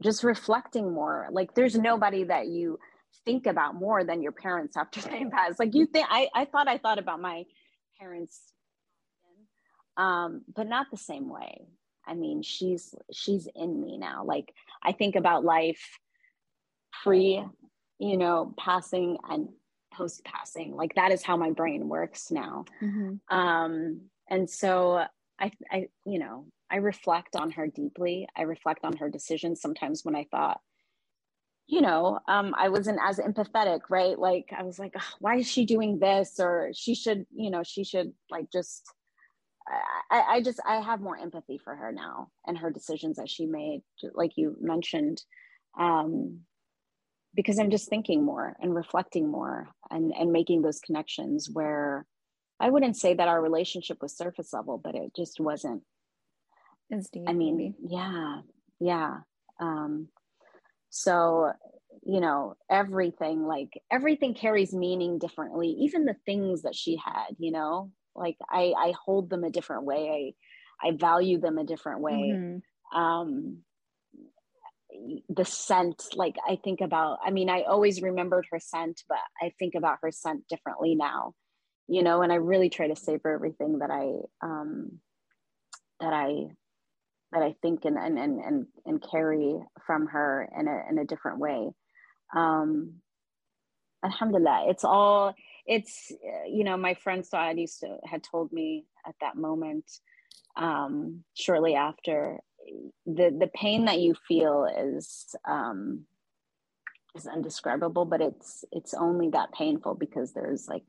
just 0.02 0.24
reflecting 0.24 0.92
more, 0.92 1.28
like 1.30 1.54
there's 1.54 1.76
nobody 1.76 2.24
that 2.24 2.46
you 2.48 2.78
think 3.24 3.46
about 3.46 3.74
more 3.74 4.04
than 4.04 4.22
your 4.22 4.32
parents 4.32 4.76
after 4.76 5.00
they 5.00 5.24
pass. 5.24 5.58
Like 5.58 5.74
you 5.74 5.86
think, 5.86 6.06
I, 6.08 6.28
I 6.34 6.44
thought 6.44 6.68
I 6.68 6.78
thought 6.78 6.98
about 6.98 7.20
my 7.20 7.44
parents, 7.98 8.40
um, 9.96 10.42
but 10.54 10.66
not 10.66 10.86
the 10.90 10.96
same 10.96 11.28
way. 11.28 11.66
I 12.06 12.14
mean, 12.14 12.42
she's 12.42 12.94
she's 13.12 13.48
in 13.54 13.80
me 13.80 13.98
now. 13.98 14.24
Like 14.24 14.52
I 14.82 14.92
think 14.92 15.16
about 15.16 15.44
life 15.44 15.98
pre, 17.02 17.44
you 17.98 18.16
know, 18.16 18.54
passing 18.58 19.18
and 19.28 19.48
post 19.92 20.24
passing. 20.24 20.74
Like 20.74 20.94
that 20.94 21.12
is 21.12 21.22
how 21.22 21.36
my 21.36 21.50
brain 21.50 21.88
works 21.88 22.30
now. 22.30 22.64
Mm-hmm. 22.82 23.36
Um, 23.36 24.00
and 24.28 24.48
so 24.48 25.04
I, 25.38 25.52
I, 25.70 25.88
you 26.04 26.18
know, 26.18 26.46
I 26.70 26.76
reflect 26.76 27.36
on 27.36 27.50
her 27.52 27.66
deeply. 27.66 28.28
I 28.36 28.42
reflect 28.42 28.84
on 28.84 28.96
her 28.98 29.10
decisions 29.10 29.60
sometimes 29.60 30.04
when 30.04 30.14
I 30.14 30.26
thought, 30.30 30.60
you 31.70 31.80
know, 31.80 32.18
um, 32.26 32.52
I 32.58 32.68
wasn't 32.68 32.98
as 33.00 33.18
empathetic, 33.18 33.82
right? 33.88 34.18
Like 34.18 34.52
I 34.56 34.64
was 34.64 34.78
like, 34.78 34.94
why 35.20 35.36
is 35.36 35.48
she 35.48 35.64
doing 35.64 36.00
this? 36.00 36.40
Or 36.40 36.72
she 36.74 36.94
should, 36.94 37.26
you 37.32 37.50
know, 37.50 37.62
she 37.62 37.84
should 37.84 38.12
like 38.28 38.50
just 38.52 38.92
I, 40.10 40.22
I 40.28 40.42
just 40.42 40.60
I 40.66 40.80
have 40.80 41.00
more 41.00 41.16
empathy 41.16 41.58
for 41.62 41.74
her 41.74 41.92
now 41.92 42.30
and 42.44 42.58
her 42.58 42.70
decisions 42.70 43.16
that 43.16 43.30
she 43.30 43.46
made, 43.46 43.82
like 44.14 44.32
you 44.36 44.56
mentioned, 44.60 45.22
um, 45.78 46.40
because 47.34 47.60
I'm 47.60 47.70
just 47.70 47.88
thinking 47.88 48.24
more 48.24 48.56
and 48.60 48.74
reflecting 48.74 49.30
more 49.30 49.68
and 49.90 50.12
and 50.18 50.32
making 50.32 50.62
those 50.62 50.80
connections 50.80 51.48
where 51.52 52.04
I 52.58 52.70
wouldn't 52.70 52.96
say 52.96 53.14
that 53.14 53.28
our 53.28 53.40
relationship 53.40 53.98
was 54.02 54.16
surface 54.16 54.52
level, 54.52 54.80
but 54.82 54.96
it 54.96 55.14
just 55.14 55.38
wasn't. 55.38 55.82
Deep, 56.90 57.22
I 57.28 57.32
mean, 57.32 57.56
maybe. 57.56 57.74
yeah, 57.86 58.40
yeah. 58.80 59.18
Um, 59.60 60.08
so 60.90 61.52
you 62.02 62.20
know 62.20 62.56
everything 62.70 63.46
like 63.46 63.70
everything 63.90 64.34
carries 64.34 64.72
meaning 64.72 65.18
differently 65.18 65.68
even 65.68 66.04
the 66.04 66.16
things 66.26 66.62
that 66.62 66.74
she 66.74 66.96
had 66.96 67.34
you 67.38 67.52
know? 67.52 67.90
Like 68.14 68.36
i 68.50 68.74
i 68.76 68.92
hold 69.04 69.30
them 69.30 69.44
a 69.44 69.50
different 69.50 69.84
way. 69.84 70.34
I 70.82 70.88
i 70.88 70.96
value 70.96 71.40
them 71.40 71.58
a 71.58 71.64
different 71.64 72.00
way. 72.00 72.34
Mm-hmm. 72.36 72.98
um 72.98 73.58
the 75.28 75.44
scent 75.44 76.02
like 76.14 76.36
i 76.46 76.56
think 76.56 76.80
about 76.80 77.20
i 77.24 77.30
mean 77.30 77.48
i 77.48 77.62
always 77.62 78.02
remembered 78.02 78.46
her 78.50 78.58
scent 78.58 79.02
but 79.08 79.18
i 79.40 79.52
think 79.58 79.74
about 79.76 79.98
her 80.02 80.10
scent 80.10 80.46
differently 80.48 80.94
now 80.94 81.32
you 81.90 82.04
know? 82.04 82.22
And 82.22 82.32
i 82.32 82.36
really 82.36 82.70
try 82.70 82.86
to 82.88 82.96
savor 82.96 83.32
everything 83.32 83.78
that 83.78 83.90
i 83.90 84.12
um 84.42 85.00
that 86.00 86.12
i 86.12 86.46
that 87.32 87.42
i 87.42 87.54
think 87.62 87.84
and 87.84 87.96
and 87.96 88.18
and 88.18 88.40
and, 88.40 88.66
and 88.86 89.04
carry 89.10 89.56
from 89.86 90.06
her 90.06 90.48
in 90.58 90.68
a 90.68 90.82
in 90.90 90.98
a 90.98 91.04
different 91.04 91.38
way 91.38 91.70
um 92.34 92.94
alhamdulillah 94.04 94.66
it's 94.68 94.84
all 94.84 95.34
it's 95.66 96.10
uh, 96.12 96.46
you 96.48 96.64
know 96.64 96.76
my 96.76 96.94
friend 96.94 97.24
Saad 97.24 97.58
used 97.58 97.80
to 97.80 97.98
had 98.04 98.22
told 98.22 98.52
me 98.52 98.86
at 99.06 99.14
that 99.20 99.36
moment 99.36 99.84
um, 100.56 101.24
shortly 101.34 101.74
after 101.74 102.40
the 103.06 103.34
the 103.38 103.50
pain 103.54 103.86
that 103.86 104.00
you 104.00 104.14
feel 104.28 104.66
is 104.66 105.34
um, 105.48 106.04
is 107.16 107.26
indescribable, 107.26 108.04
but 108.04 108.20
it's 108.20 108.64
it's 108.72 108.94
only 108.94 109.30
that 109.30 109.52
painful 109.52 109.94
because 109.94 110.32
there's 110.32 110.68
like 110.68 110.84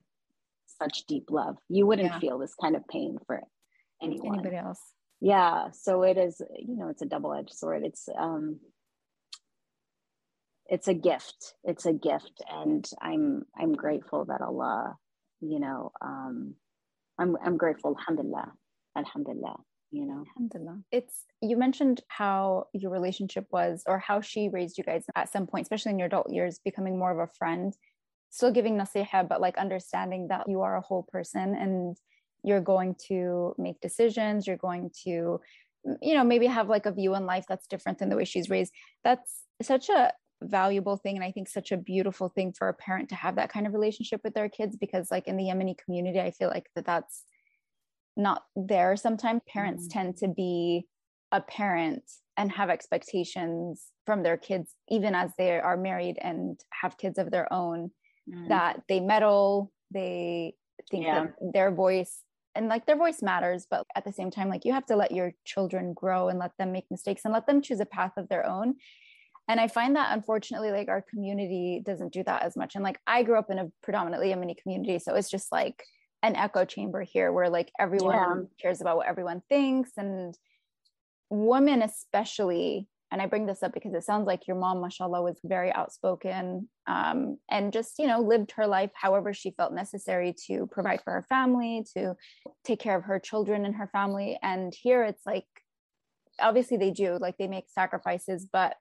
such 0.80 1.06
deep 1.08 1.30
love. 1.30 1.58
You 1.70 1.86
wouldn't 1.88 2.12
yeah. 2.12 2.20
feel 2.20 2.38
this 2.38 2.56
kind 2.60 2.76
of 2.76 2.88
pain 2.88 3.18
for 3.26 3.42
anyone. 4.02 4.40
Anybody 4.40 4.58
else. 4.58 4.80
Yeah. 5.22 5.70
So 5.72 6.04
it 6.04 6.18
is, 6.18 6.42
you 6.58 6.76
know, 6.76 6.90
it's 6.90 7.04
a 7.04 7.06
double-edged 7.06 7.54
sword. 7.54 7.84
It's 7.86 8.10
um 8.18 8.60
it's 10.72 10.88
a 10.88 10.94
gift 10.94 11.54
it's 11.66 11.86
a 11.86 11.92
gift 11.92 12.42
and 12.50 12.90
i'm 13.02 13.44
i'm 13.60 13.74
grateful 13.74 14.24
that 14.26 14.42
allah 14.42 14.96
you 15.42 15.60
know 15.60 15.92
um 16.02 16.56
i'm 17.20 17.36
i'm 17.46 17.58
grateful 17.58 17.96
alhamdulillah 18.00 18.52
alhamdulillah 18.98 19.58
you 19.92 20.06
know 20.06 20.24
alhamdulillah 20.30 20.80
it's 20.92 21.26
you 21.42 21.58
mentioned 21.58 22.02
how 22.08 22.66
your 22.74 22.90
relationship 22.90 23.46
was 23.52 23.84
or 23.86 24.00
how 24.00 24.22
she 24.22 24.48
raised 24.48 24.78
you 24.78 24.84
guys 24.84 25.04
at 25.16 25.30
some 25.30 25.46
point 25.46 25.64
especially 25.64 25.92
in 25.92 26.00
your 26.00 26.08
adult 26.08 26.32
years 26.32 26.62
becoming 26.64 26.98
more 26.98 27.12
of 27.12 27.20
a 27.20 27.34
friend 27.38 27.74
still 28.30 28.52
giving 28.52 28.78
nasiha 28.78 29.28
but 29.28 29.42
like 29.42 29.58
understanding 29.58 30.30
that 30.30 30.48
you 30.48 30.62
are 30.62 30.78
a 30.78 30.82
whole 30.82 31.04
person 31.12 31.54
and 31.54 31.98
you're 32.44 32.62
going 32.62 32.96
to 33.08 33.54
make 33.58 33.80
decisions 33.82 34.48
you're 34.48 34.58
going 34.58 34.90
to 35.04 35.40
you 36.02 36.14
know 36.14 36.24
maybe 36.24 36.46
have 36.46 36.70
like 36.70 36.86
a 36.86 36.92
view 36.92 37.16
on 37.16 37.26
life 37.26 37.46
that's 37.48 37.68
different 37.68 37.98
than 37.98 38.10
the 38.10 38.16
way 38.16 38.26
she's 38.26 38.50
raised 38.50 38.74
that's 39.04 39.44
such 39.62 39.90
a 39.90 40.12
valuable 40.44 40.98
thing 40.98 41.16
and 41.16 41.24
i 41.24 41.32
think 41.32 41.48
such 41.48 41.72
a 41.72 41.78
beautiful 41.78 42.30
thing 42.30 42.52
for 42.52 42.68
a 42.70 42.74
parent 42.74 43.10
to 43.10 43.16
have 43.16 43.36
that 43.36 43.52
kind 43.52 43.68
of 43.68 43.74
relationship 43.74 44.22
with 44.24 44.34
their 44.34 44.50
kids 44.50 44.76
because 44.76 45.12
like 45.12 45.28
in 45.28 45.38
the 45.38 45.44
yemeni 45.44 45.76
community 45.78 46.20
i 46.20 46.32
feel 46.32 46.50
like 46.50 46.68
that 46.76 46.86
that's 46.86 47.24
not 48.18 48.44
there 48.56 48.96
sometimes 48.96 49.42
parents 49.48 49.88
mm-hmm. 49.88 50.00
tend 50.00 50.18
to 50.18 50.28
be 50.28 50.86
a 51.32 51.42
parent 51.42 52.04
and 52.38 52.52
have 52.52 52.70
expectations 52.70 53.88
from 54.06 54.24
their 54.24 54.38
kids 54.38 54.76
even 54.90 55.16
as 55.16 55.32
they 55.38 55.60
are 55.60 55.78
married 55.78 56.18
and 56.22 56.60
have 56.72 56.98
kids 56.98 57.18
of 57.18 57.32
their 57.32 57.52
own 57.54 57.92
mm-hmm. 58.30 58.50
that 58.50 58.82
they 58.90 59.00
meddle 59.00 59.72
they 59.92 60.54
think 60.90 61.06
yeah. 61.06 61.26
that 61.26 61.54
their 61.54 61.72
voice 61.72 62.24
and 62.56 62.68
like 62.68 62.86
their 62.86 62.98
voice 62.98 63.22
matters 63.22 63.66
but 63.70 63.86
at 63.96 64.04
the 64.04 64.12
same 64.12 64.30
time 64.32 64.50
like 64.50 64.66
you 64.66 64.74
have 64.74 64.86
to 64.86 64.96
let 64.96 65.12
your 65.12 65.34
children 65.46 65.94
grow 65.94 66.28
and 66.28 66.40
let 66.40 66.52
them 66.58 66.72
make 66.72 66.86
mistakes 66.92 67.22
and 67.24 67.34
let 67.34 67.48
them 67.48 67.62
choose 67.62 67.80
a 67.80 67.86
path 67.86 68.14
of 68.18 68.30
their 68.30 68.46
own. 68.46 68.76
And 69.48 69.60
i 69.60 69.68
find 69.68 69.96
that 69.96 70.14
unfortunately 70.14 70.72
like 70.72 70.90
our 70.90 71.02
community 71.02 71.82
doesn't 71.86 72.14
do 72.14 72.24
that 72.24 72.44
as 72.44 72.56
much. 72.56 72.76
And 72.76 72.84
like 72.84 73.00
i 73.08 73.24
grew 73.24 73.38
up 73.38 73.50
in 73.50 73.60
a 73.60 73.72
predominantly 73.84 74.30
yemeni 74.30 74.56
community 74.62 75.00
so 75.00 75.16
it's 75.16 75.30
just 75.30 75.52
like 75.52 75.84
an 76.24 76.36
echo 76.36 76.66
chamber 76.66 77.02
here 77.02 77.32
where 77.32 77.50
like 77.50 77.72
everyone 77.80 78.14
yeah. 78.14 78.62
cares 78.62 78.82
about 78.82 78.98
what 78.98 79.08
everyone 79.08 79.42
thinks. 79.50 79.92
And 79.98 80.38
women 81.30 81.82
especially 81.82 82.88
and 83.12 83.22
i 83.22 83.26
bring 83.26 83.46
this 83.46 83.64
up 83.64 83.74
because 83.74 83.94
it 83.94 84.04
sounds 84.04 84.26
like 84.26 84.48
your 84.48 84.58
mom 84.58 84.82
mashallah 84.82 85.22
was 85.22 85.40
very 85.44 85.72
outspoken 85.74 86.68
um, 86.88 87.38
and 87.50 87.74
just 87.74 88.00
you 88.00 88.08
know 88.08 88.20
lived 88.20 88.52
her 88.52 88.68
life 88.68 88.92
however 88.94 89.34
she 89.34 89.52
felt 89.52 89.74
necessary 89.74 90.34
to 90.48 90.68
provide 90.72 91.02
for 91.04 91.12
her 91.14 91.26
family 91.30 91.86
to 91.96 92.16
take 92.64 92.80
care 92.80 92.98
of 92.98 93.04
her 93.04 93.20
children 93.20 93.66
and 93.66 93.76
her 93.76 93.88
family. 93.88 94.38
And 94.42 94.74
here 94.74 95.04
it's 95.04 95.26
like 95.26 95.46
obviously 96.40 96.78
they 96.78 96.92
do 96.92 97.18
like 97.20 97.38
they 97.38 97.48
make 97.48 97.66
sacrifices 97.70 98.48
but 98.52 98.76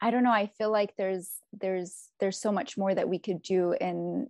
i 0.00 0.10
don't 0.10 0.22
know 0.22 0.30
i 0.30 0.46
feel 0.46 0.70
like 0.70 0.92
there's 0.96 1.30
there's 1.52 2.10
there's 2.20 2.38
so 2.38 2.52
much 2.52 2.76
more 2.76 2.94
that 2.94 3.08
we 3.08 3.18
could 3.18 3.42
do 3.42 3.74
in 3.80 4.28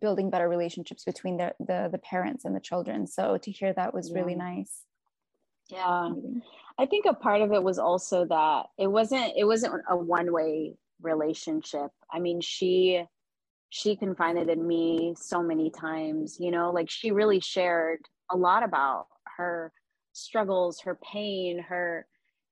building 0.00 0.30
better 0.30 0.48
relationships 0.48 1.04
between 1.04 1.36
the 1.36 1.54
the, 1.60 1.88
the 1.90 1.98
parents 1.98 2.44
and 2.44 2.54
the 2.54 2.60
children. 2.60 3.06
So 3.06 3.38
to 3.38 3.50
hear 3.50 3.72
that 3.72 3.94
was 3.94 4.10
yeah. 4.10 4.18
really 4.18 4.34
nice 4.34 4.82
yeah. 5.68 6.10
I 6.78 6.86
think 6.86 7.06
a 7.06 7.14
part 7.14 7.40
of 7.40 7.52
it 7.52 7.62
was 7.62 7.78
also 7.78 8.26
that 8.26 8.66
it 8.78 8.86
wasn't 8.86 9.32
it 9.36 9.44
wasn't 9.44 9.82
a 9.88 9.96
one 9.96 10.32
way 10.32 10.74
relationship. 11.00 11.90
I 12.12 12.18
mean 12.18 12.40
she 12.40 13.04
she 13.70 13.96
confided 13.96 14.48
in 14.48 14.66
me 14.66 15.14
so 15.18 15.42
many 15.42 15.70
times 15.70 16.36
you 16.38 16.50
know 16.50 16.70
like 16.70 16.88
she 16.88 17.10
really 17.10 17.40
shared 17.40 17.98
a 18.30 18.36
lot 18.36 18.62
about 18.62 19.08
her 19.36 19.72
struggles 20.12 20.80
her 20.80 20.98
pain 21.12 21.58
her 21.58 22.06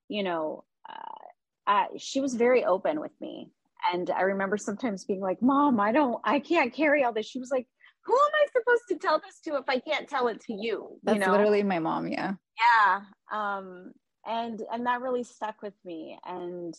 you 0.08 0.22
know 0.22 0.64
uh, 0.88 1.70
uh, 1.70 1.86
she 1.96 2.20
was 2.20 2.34
very 2.34 2.64
open 2.64 3.00
with 3.00 3.12
me. 3.20 3.50
And 3.92 4.10
i 4.10 4.22
remember 4.22 4.56
sometimes 4.56 5.04
being 5.04 5.20
like 5.20 5.40
mom 5.42 5.78
i 5.78 5.92
don't 5.92 6.20
i 6.24 6.40
can't 6.40 6.72
carry 6.72 7.04
all 7.04 7.12
this. 7.12 7.26
She 7.26 7.38
was 7.38 7.50
like 7.50 7.66
who 8.04 8.14
am 8.14 8.32
i 8.34 8.46
supposed 8.52 8.82
to 8.88 8.96
tell 8.96 9.18
this 9.20 9.40
to 9.44 9.56
if 9.56 9.68
i 9.68 9.78
can't 9.78 10.08
tell 10.08 10.28
it 10.28 10.40
to 10.42 10.54
you? 10.54 10.98
That's 11.02 11.18
you 11.18 11.24
know? 11.24 11.32
literally 11.32 11.62
my 11.62 11.78
mom 11.78 12.08
yeah 12.08 12.34
yeah 12.58 13.00
um 13.32 13.92
and 14.26 14.62
and 14.72 14.86
that 14.86 15.00
really 15.02 15.24
stuck 15.24 15.62
with 15.62 15.74
me 15.84 16.18
and 16.26 16.74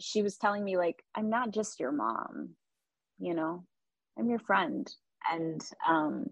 she 0.00 0.22
was 0.22 0.36
telling 0.36 0.64
me 0.64 0.76
like 0.76 1.02
i'm 1.16 1.30
not 1.30 1.52
just 1.52 1.80
your 1.80 1.92
mom 1.92 2.50
you 3.18 3.34
know 3.34 3.64
i'm 4.18 4.30
your 4.30 4.40
friend 4.40 4.88
and 5.32 5.62
um 5.88 6.26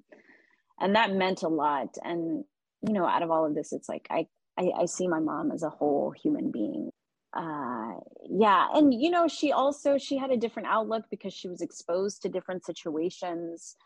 and 0.80 0.96
that 0.96 1.14
meant 1.14 1.42
a 1.44 1.48
lot 1.48 1.96
and 2.04 2.44
you 2.87 2.94
know 2.94 3.07
out 3.07 3.22
of 3.22 3.33
all 3.33 3.46
of 3.46 3.54
this 3.57 3.72
it's 3.72 3.88
like 3.88 4.07
i 4.11 4.26
i, 4.59 4.70
I 4.83 4.87
see 4.87 5.09
my 5.09 5.20
mom 5.20 5.52
as 5.52 5.64
a 5.64 5.70
whole 5.70 6.12
human 6.22 6.52
being. 6.52 6.90
Uh 7.37 7.94
yeah 8.30 8.68
and 8.74 8.94
you 8.94 9.11
know 9.11 9.28
she 9.28 9.52
also 9.52 9.98
she 9.98 10.18
had 10.18 10.30
a 10.33 10.38
different 10.38 10.68
outlook 10.68 11.04
because 11.11 11.35
she 11.35 11.48
was 11.48 11.62
exposed 11.62 12.22
to 12.22 12.30
different 12.30 12.64
situations 12.66 13.76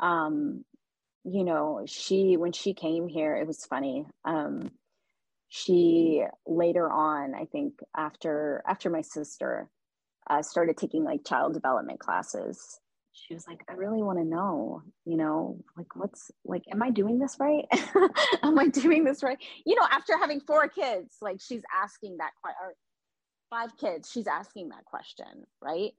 um 0.00 0.64
you 1.24 1.44
know 1.44 1.82
she 1.86 2.36
when 2.36 2.52
she 2.52 2.74
came 2.74 3.08
here 3.08 3.36
it 3.36 3.46
was 3.46 3.64
funny. 3.66 4.06
Um 4.24 4.70
she 5.48 6.24
later 6.46 6.90
on 6.90 7.32
i 7.34 7.44
think 7.44 7.74
after 7.96 8.62
after 8.66 8.90
my 8.90 9.02
sister 9.02 9.68
uh, 10.28 10.42
started 10.42 10.76
taking 10.76 11.04
like 11.04 11.24
child 11.24 11.52
development 11.54 12.00
classes 12.00 12.80
she 13.12 13.34
was 13.34 13.46
like 13.46 13.62
i 13.68 13.74
really 13.74 14.02
want 14.02 14.18
to 14.18 14.24
know 14.24 14.82
you 15.04 15.16
know 15.16 15.56
like 15.76 15.94
what's 15.94 16.32
like 16.44 16.64
am 16.72 16.82
i 16.82 16.90
doing 16.90 17.20
this 17.20 17.36
right? 17.38 17.66
Am 18.42 18.58
i 18.58 18.66
doing 18.66 19.04
this 19.04 19.22
right? 19.22 19.38
You 19.64 19.76
know 19.76 19.86
after 19.90 20.18
having 20.18 20.40
four 20.40 20.66
kids 20.68 21.16
like 21.22 21.40
she's 21.40 21.62
asking 21.82 22.16
that 22.16 22.32
question 22.42 22.74
five 23.50 23.76
kids 23.78 24.10
she's 24.10 24.26
asking 24.26 24.70
that 24.70 24.84
question 24.86 25.44
right? 25.62 25.92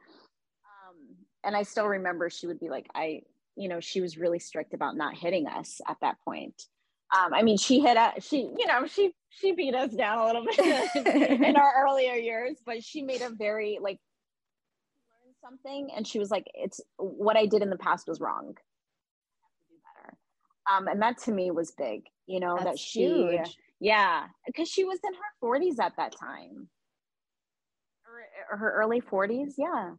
Um, 0.66 1.16
and 1.46 1.56
i 1.56 1.64
still 1.64 1.88
remember 1.88 2.30
she 2.30 2.48
would 2.48 2.60
be 2.60 2.70
like 2.70 2.88
i 2.94 3.22
you 3.56 3.70
know 3.70 3.80
she 3.80 4.02
was 4.02 4.18
really 4.18 4.40
strict 4.40 4.74
about 4.74 4.96
not 4.96 5.16
hitting 5.16 5.48
us 5.48 5.82
at 5.88 5.98
that 6.02 6.18
point 6.24 6.68
um, 7.14 7.34
I 7.34 7.44
mean, 7.44 7.58
she 7.58 7.80
hit 7.80 7.98
us, 7.98 8.26
she, 8.26 8.50
you 8.58 8.66
know, 8.68 8.88
she, 8.88 9.14
she 9.30 9.54
beat 9.54 9.76
us 9.76 9.92
down 9.94 10.18
a 10.18 10.26
little 10.26 10.44
bit 10.46 11.06
in 11.42 11.56
our 11.56 11.86
earlier 11.86 12.14
years, 12.16 12.58
but 12.66 12.84
she 12.84 13.02
made 13.04 13.22
a 13.22 13.30
very 13.30 13.78
like 13.82 14.00
learn 15.24 15.34
something. 15.42 15.90
And 15.96 16.08
she 16.08 16.20
was 16.20 16.32
like, 16.32 16.46
it's 16.56 16.82
what 16.98 17.38
I 17.38 17.46
did 17.46 17.62
in 17.62 17.70
the 17.70 17.78
past 17.78 18.08
was 18.08 18.20
wrong. 18.20 18.56
I 18.56 19.44
have 19.44 19.56
to 19.56 19.66
do 19.70 19.76
better. 20.04 20.78
Um, 20.78 20.88
and 20.88 21.02
that 21.02 21.20
to 21.26 21.32
me 21.32 21.52
was 21.52 21.72
big, 21.72 22.04
you 22.26 22.40
know, 22.40 22.56
That's 22.56 22.72
that 22.72 22.80
she, 22.80 23.06
huge. 23.06 23.56
yeah, 23.80 24.26
because 24.46 24.68
she 24.68 24.84
was 24.84 25.00
in 25.06 25.14
her 25.14 25.48
40s 25.48 25.80
at 25.80 25.94
that 25.98 26.16
time, 26.20 26.70
or 28.52 28.58
her 28.58 28.74
early 28.82 29.00
40s. 29.00 29.54
Yeah. 29.58 29.92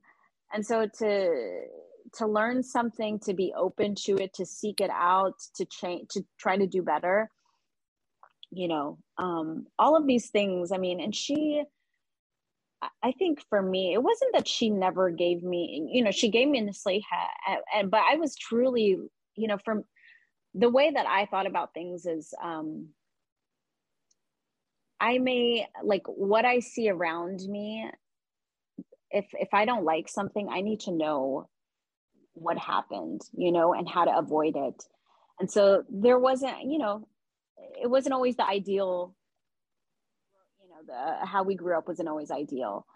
And 0.53 0.67
so 0.67 0.87
to, 0.99 1.63
to 2.15 2.27
learn 2.27 2.63
something 2.63 3.19
to 3.21 3.35
be 3.35 3.53
open 3.57 3.95
to 3.95 4.17
it 4.17 4.35
to 4.35 4.47
seek 4.47 4.81
it 4.81 4.91
out 4.91 5.35
to 5.57 5.65
change 5.67 6.09
to 6.11 6.25
try 6.39 6.57
to 6.57 6.67
do 6.67 6.83
better 6.83 7.31
you 8.51 8.69
know 8.69 8.99
um 9.19 9.67
all 9.79 9.97
of 9.97 10.07
these 10.07 10.31
things. 10.31 10.73
I 10.73 10.79
mean 10.79 11.01
and 11.01 11.15
she 11.15 11.63
i 13.03 13.13
think 13.13 13.43
for 13.49 13.63
me 13.63 13.93
it 13.95 14.03
wasn't 14.03 14.33
that 14.35 14.47
she 14.49 14.71
never 14.71 15.11
gave 15.11 15.43
me 15.43 15.89
you 15.93 16.03
know 16.03 16.11
she 16.11 16.31
gave 16.31 16.49
me 16.49 16.61
hat 17.11 17.59
and 17.75 17.91
but 17.91 18.01
i 18.11 18.17
was 18.17 18.37
truly 18.37 18.97
you 19.37 19.49
know 19.49 19.59
from 19.65 19.85
the 20.55 20.69
way 20.69 20.91
that 20.91 21.07
i 21.07 21.27
thought 21.27 21.47
about 21.47 21.75
things 21.75 22.07
is 22.07 22.35
um 22.43 22.89
i 25.01 25.19
may 25.19 25.67
like 25.83 26.03
what 26.07 26.45
i 26.45 26.61
see 26.61 26.89
around 26.89 27.41
me 27.49 27.89
if 29.11 29.27
if 29.35 29.49
i 29.53 29.65
don't 29.65 29.85
like 29.85 30.09
something 30.09 30.49
i 30.51 30.61
need 30.61 30.81
to 30.81 30.93
know 30.93 31.49
what 32.37 32.59
happened, 32.59 33.23
you 33.33 33.51
know, 33.51 33.75
and 33.75 33.89
how 33.89 34.05
to 34.05 34.17
avoid 34.17 34.57
it. 34.57 34.85
And 35.41 35.51
so 35.51 35.85
there 35.91 36.19
wasn't, 36.19 36.63
you 36.65 36.79
know, 36.79 37.07
it 37.83 37.89
wasn't 37.89 38.15
always 38.15 38.37
the 38.37 38.47
ideal, 38.47 39.15
you 40.63 40.69
know, 40.69 40.83
the 40.87 41.27
how 41.27 41.43
we 41.43 41.55
grew 41.55 41.77
up 41.77 41.89
wasn't 41.89 42.09
always 42.09 42.31
ideal. 42.31 42.87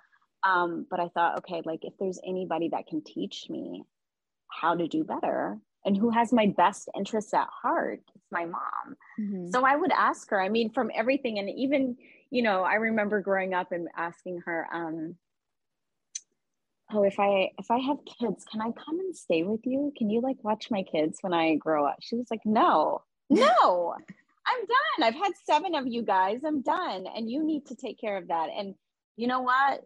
Um, 0.46 0.86
but 0.90 1.00
I 1.00 1.08
thought, 1.08 1.38
okay, 1.38 1.62
like 1.64 1.80
if 1.82 1.94
there's 1.98 2.20
anybody 2.26 2.68
that 2.70 2.86
can 2.86 3.02
teach 3.02 3.46
me 3.50 3.84
how 4.48 4.74
to 4.74 4.88
do 4.88 5.04
better 5.04 5.58
and 5.84 5.96
who 5.96 6.10
has 6.10 6.32
my 6.32 6.52
best 6.56 6.88
interests 6.96 7.34
at 7.34 7.48
heart, 7.62 8.00
it's 8.14 8.30
my 8.30 8.44
mom. 8.44 8.96
Mm-hmm. 9.18 9.50
So 9.50 9.64
I 9.64 9.76
would 9.76 9.92
ask 9.92 10.30
her, 10.30 10.40
I 10.40 10.48
mean, 10.48 10.70
from 10.70 10.90
everything. 10.94 11.38
And 11.38 11.50
even, 11.50 11.96
you 12.30 12.42
know, 12.42 12.62
I 12.62 12.74
remember 12.74 13.20
growing 13.20 13.54
up 13.54 13.72
and 13.72 13.88
asking 13.96 14.42
her, 14.46 14.66
um, 14.72 15.16
oh 16.92 17.04
if 17.04 17.18
i 17.18 17.50
if 17.58 17.70
i 17.70 17.78
have 17.78 17.98
kids 18.18 18.44
can 18.50 18.60
i 18.60 18.70
come 18.72 18.98
and 19.00 19.16
stay 19.16 19.42
with 19.42 19.60
you? 19.64 19.92
Can 19.96 20.10
you 20.10 20.20
like 20.20 20.36
watch 20.42 20.70
my 20.70 20.82
kids 20.82 21.18
when 21.20 21.32
i 21.32 21.54
grow 21.56 21.86
up? 21.86 21.96
She 22.00 22.16
was 22.16 22.26
like 22.30 22.44
no 22.44 23.02
no 23.28 23.94
i'm 24.46 24.60
done. 24.66 25.08
I've 25.08 25.14
had 25.14 25.32
seven 25.44 25.74
of 25.74 25.86
you 25.86 26.02
guys. 26.02 26.40
I'm 26.44 26.62
done. 26.62 27.06
And 27.14 27.30
you 27.30 27.44
need 27.44 27.66
to 27.66 27.74
take 27.74 28.00
care 28.00 28.16
of 28.16 28.28
that. 28.28 28.48
And 28.56 28.74
you 29.16 29.26
know 29.26 29.40
what? 29.40 29.82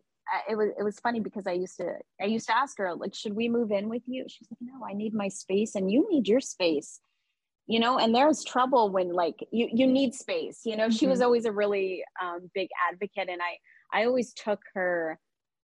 It 0.49 0.57
was 0.57 0.71
it 0.79 0.83
was 0.83 0.99
funny 1.01 1.21
because 1.21 1.47
i 1.47 1.53
used 1.53 1.77
to 1.77 1.97
i 2.21 2.25
used 2.25 2.47
to 2.47 2.57
ask 2.57 2.79
her 2.79 2.95
like 2.95 3.15
should 3.15 3.35
we 3.35 3.49
move 3.49 3.71
in 3.71 3.89
with 3.91 4.03
you? 4.07 4.25
She's 4.27 4.49
like 4.51 4.59
no 4.61 4.85
i 4.89 4.95
need 4.95 5.13
my 5.13 5.29
space 5.29 5.75
and 5.75 5.91
you 5.91 6.09
need 6.11 6.27
your 6.27 6.41
space. 6.41 7.01
You 7.67 7.81
know 7.81 7.99
and 7.99 8.15
there's 8.15 8.45
trouble 8.45 8.91
when 8.91 9.13
like 9.13 9.39
you 9.51 9.69
you 9.73 9.87
need 9.87 10.15
space. 10.15 10.61
You 10.65 10.77
know 10.77 10.85
mm-hmm. 10.85 10.97
she 10.97 11.07
was 11.07 11.19
mm-hmm. 11.19 11.27
always 11.27 11.45
a 11.45 11.53
really 11.53 12.05
um, 12.23 12.51
big 12.55 12.69
advocate. 12.91 13.29
And 13.29 13.41
i 13.43 14.01
i 14.01 14.07
always 14.07 14.33
took 14.33 14.61
her 14.75 15.19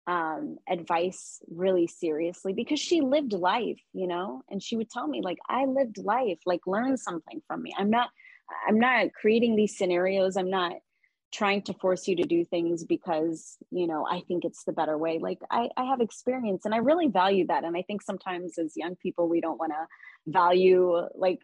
um, 0.06 0.58
advice 0.68 1.40
really 1.48 1.86
seriously 1.86 2.52
because 2.52 2.78
she 2.78 3.00
lived 3.00 3.32
life, 3.32 3.80
you 3.92 4.06
know, 4.06 4.42
and 4.48 4.62
she 4.62 4.76
would 4.76 4.90
tell 4.90 5.06
me 5.06 5.20
like, 5.22 5.38
I 5.48 5.64
lived 5.64 5.98
life, 5.98 6.38
like 6.46 6.60
learn 6.66 6.96
something 6.96 7.42
from 7.46 7.62
me. 7.62 7.74
I'm 7.76 7.90
not, 7.90 8.10
I'm 8.68 8.78
not 8.78 9.12
creating 9.20 9.56
these 9.56 9.76
scenarios. 9.76 10.36
I'm 10.36 10.50
not 10.50 10.74
trying 11.32 11.62
to 11.62 11.74
force 11.74 12.06
you 12.06 12.16
to 12.16 12.22
do 12.22 12.44
things 12.44 12.84
because, 12.84 13.56
you 13.70 13.88
know, 13.88 14.06
I 14.08 14.22
think 14.28 14.44
it's 14.44 14.62
the 14.64 14.72
better 14.72 14.96
way. 14.96 15.18
Like 15.18 15.38
I, 15.50 15.68
I 15.76 15.84
have 15.84 16.00
experience 16.00 16.64
and 16.64 16.74
I 16.74 16.78
really 16.78 17.08
value 17.08 17.46
that. 17.48 17.64
And 17.64 17.76
I 17.76 17.82
think 17.82 18.00
sometimes 18.00 18.58
as 18.58 18.76
young 18.76 18.94
people, 18.96 19.28
we 19.28 19.40
don't 19.40 19.58
want 19.58 19.72
to 19.72 20.30
value 20.30 21.08
like 21.16 21.40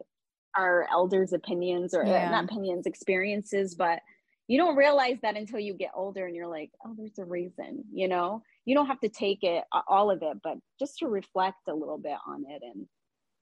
our 0.56 0.86
elders' 0.90 1.32
opinions 1.32 1.94
or 1.94 2.04
yeah. 2.04 2.30
not 2.30 2.44
opinions, 2.44 2.86
experiences, 2.86 3.74
but 3.74 3.98
you 4.46 4.58
don't 4.58 4.76
realize 4.76 5.18
that 5.22 5.36
until 5.36 5.58
you 5.58 5.74
get 5.74 5.90
older 5.94 6.26
and 6.26 6.36
you're 6.36 6.46
like, 6.46 6.70
oh, 6.84 6.94
there's 6.96 7.18
a 7.18 7.24
reason, 7.24 7.84
you 7.92 8.06
know? 8.06 8.42
You 8.64 8.74
don't 8.74 8.86
have 8.86 9.00
to 9.00 9.08
take 9.08 9.42
it, 9.42 9.64
all 9.88 10.10
of 10.10 10.22
it, 10.22 10.38
but 10.42 10.58
just 10.78 10.98
to 10.98 11.08
reflect 11.08 11.56
a 11.68 11.74
little 11.74 11.98
bit 11.98 12.16
on 12.26 12.44
it. 12.48 12.62
And, 12.62 12.86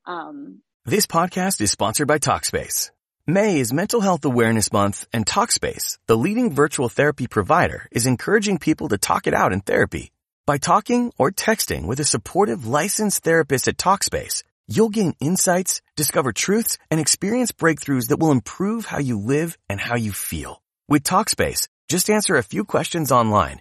um, 0.07 0.63
this 0.87 1.07
podcast 1.07 1.61
is 1.61 1.71
sponsored 1.71 2.09
by 2.09 2.19
Talkspace. 2.19 2.91
May 3.27 3.61
is 3.61 3.73
Mental 3.73 4.01
Health 4.01 4.25
Awareness 4.25 4.73
Month, 4.73 5.07
and 5.13 5.27
Talkspace, 5.27 5.99
the 6.07 6.17
leading 6.17 6.55
virtual 6.55 6.89
therapy 6.89 7.27
provider, 7.27 7.87
is 7.93 8.07
encouraging 8.07 8.59
people 8.59 8.89
to 8.89 8.99
talk 8.99 9.27
it 9.27 9.35
out 9.35 9.53
in 9.53 9.61
therapy. 9.61 10.11
By 10.47 10.57
talking 10.57 11.13
or 11.19 11.31
texting 11.31 11.87
with 11.87 12.01
a 12.01 12.05
supportive 12.05 12.67
licensed 12.67 13.23
therapist 13.23 13.69
at 13.69 13.77
Talkspace, 13.77 14.43
you'll 14.67 14.89
gain 14.89 15.15
insights, 15.21 15.83
discover 15.97 16.33
truths, 16.33 16.79
and 16.91 16.99
experience 16.99 17.53
breakthroughs 17.53 18.09
that 18.09 18.19
will 18.19 18.33
improve 18.33 18.87
how 18.87 18.99
you 18.99 19.19
live 19.19 19.59
and 19.69 19.79
how 19.79 19.97
you 19.97 20.13
feel. 20.13 20.63
With 20.89 21.05
Talkspace, 21.05 21.69
just 21.89 22.09
answer 22.09 22.37
a 22.37 22.43
few 22.43 22.65
questions 22.65 23.13
online 23.13 23.61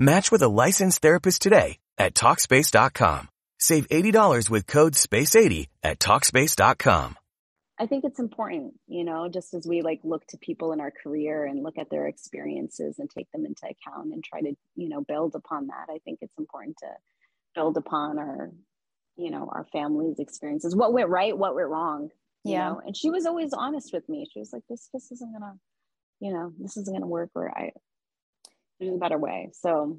Match 0.00 0.32
with 0.32 0.40
a 0.40 0.48
licensed 0.48 1.02
therapist 1.02 1.42
today 1.42 1.76
at 1.98 2.14
TalkSpace.com. 2.14 3.28
Save 3.58 3.86
$80 3.88 4.48
with 4.48 4.66
code 4.66 4.94
SPACE80 4.94 5.66
at 5.82 5.98
TalkSpace.com. 5.98 7.16
I 7.78 7.86
think 7.86 8.04
it's 8.04 8.18
important, 8.18 8.72
you 8.86 9.04
know, 9.04 9.28
just 9.28 9.52
as 9.52 9.66
we 9.68 9.82
like 9.82 10.00
look 10.02 10.26
to 10.28 10.38
people 10.38 10.72
in 10.72 10.80
our 10.80 10.90
career 10.90 11.44
and 11.44 11.62
look 11.62 11.76
at 11.76 11.90
their 11.90 12.06
experiences 12.06 12.98
and 12.98 13.10
take 13.10 13.30
them 13.32 13.44
into 13.44 13.64
account 13.64 14.14
and 14.14 14.24
try 14.24 14.40
to, 14.40 14.54
you 14.74 14.88
know, 14.88 15.02
build 15.06 15.34
upon 15.34 15.66
that. 15.66 15.92
I 15.92 15.98
think 16.06 16.20
it's 16.22 16.38
important 16.38 16.78
to 16.78 16.88
build 17.54 17.76
upon 17.76 18.18
our, 18.18 18.50
you 19.16 19.30
know, 19.30 19.50
our 19.52 19.66
family's 19.70 20.18
experiences. 20.18 20.74
What 20.74 20.94
went 20.94 21.10
right, 21.10 21.36
what 21.36 21.54
went 21.54 21.68
wrong. 21.68 22.08
yeah. 22.42 22.70
Know? 22.70 22.80
And 22.86 22.96
she 22.96 23.10
was 23.10 23.26
always 23.26 23.52
honest 23.52 23.92
with 23.92 24.08
me. 24.08 24.26
She 24.32 24.38
was 24.38 24.50
like, 24.50 24.62
this, 24.70 24.88
this 24.94 25.12
isn't 25.12 25.30
gonna, 25.30 25.56
you 26.20 26.32
know, 26.32 26.52
this 26.58 26.78
isn't 26.78 26.94
gonna 26.94 27.06
work 27.06 27.30
or 27.34 27.50
I 27.50 27.72
there's 28.80 28.94
a 28.94 28.98
better 28.98 29.18
way. 29.18 29.50
So 29.52 29.98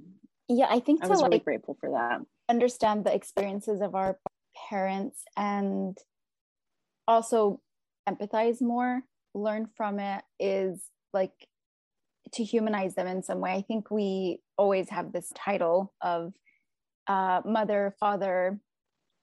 yeah, 0.49 0.67
I 0.69 0.79
think 0.79 1.03
I 1.03 1.07
was 1.07 1.21
really 1.21 1.37
like, 1.37 1.45
grateful 1.45 1.77
for 1.79 1.91
that. 1.91 2.19
Understand 2.49 3.05
the 3.05 3.13
experiences 3.13 3.79
of 3.81 3.95
our 3.95 4.17
parents 4.69 5.23
and 5.37 5.97
also 7.07 7.61
empathize 8.09 8.61
more, 8.61 9.01
learn 9.33 9.67
from 9.77 9.99
it 9.99 10.23
is 10.39 10.83
like 11.13 11.31
to 12.33 12.43
humanize 12.43 12.95
them 12.95 13.07
in 13.07 13.23
some 13.23 13.39
way. 13.39 13.53
I 13.53 13.61
think 13.61 13.91
we 13.91 14.39
always 14.57 14.89
have 14.89 15.11
this 15.11 15.31
title 15.35 15.93
of 16.01 16.33
uh, 17.07 17.41
mother, 17.45 17.95
father 17.99 18.59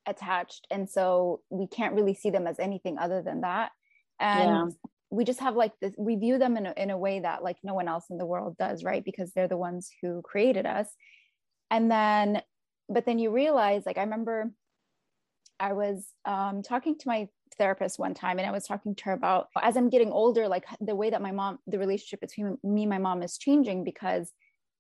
attached. 0.07 0.67
And 0.71 0.89
so 0.89 1.41
we 1.51 1.67
can't 1.67 1.95
really 1.95 2.15
see 2.15 2.31
them 2.31 2.47
as 2.47 2.59
anything 2.59 2.99
other 2.99 3.23
than 3.23 3.43
that. 3.43 3.73
And 4.21 4.73
we 5.11 5.25
just 5.25 5.41
have 5.41 5.57
like 5.57 5.73
this 5.81 5.95
we 5.99 6.17
view 6.17 6.39
them 6.39 6.57
in 6.57 6.67
a, 6.67 6.75
in 6.77 6.91
a 6.91 6.99
way 6.99 7.21
that 7.21 7.43
like 7.43 7.57
no 7.63 7.75
one 7.75 7.89
else 7.89 8.05
in 8.11 8.19
the 8.19 8.27
world 8.27 8.57
does 8.59 8.85
right? 8.85 9.05
Because 9.05 9.33
they're 9.33 9.49
the 9.49 9.57
ones 9.57 9.91
who 10.03 10.23
created 10.23 10.67
us. 10.67 10.89
And 11.71 11.91
then 11.91 12.43
but 12.89 13.05
then 13.05 13.19
you 13.19 13.31
realize 13.31 13.85
like 13.87 13.99
i 13.99 14.03
remember 14.03 14.51
i 15.61 15.73
was 15.73 16.07
um, 16.25 16.63
talking 16.63 16.97
to 16.97 17.09
my 17.09 17.29
therapist 17.57 17.99
one 17.99 18.15
time 18.15 18.39
and 18.39 18.47
i 18.47 18.53
was 18.53 18.67
talking 18.67 18.95
to 18.95 19.05
her 19.05 19.13
about 19.13 19.49
as 19.61 19.77
i'm 19.77 19.89
getting 19.89 20.11
older 20.11 20.49
like 20.49 20.65
the 20.81 20.95
way 20.95 21.11
that 21.11 21.23
my 21.23 21.33
mom 21.33 21.59
the 21.67 21.79
relationship 21.79 22.21
between 22.21 22.57
me 22.63 22.83
and 22.83 22.91
my 22.91 22.99
mom 22.99 23.23
is 23.23 23.39
changing 23.39 23.85
because 23.85 24.33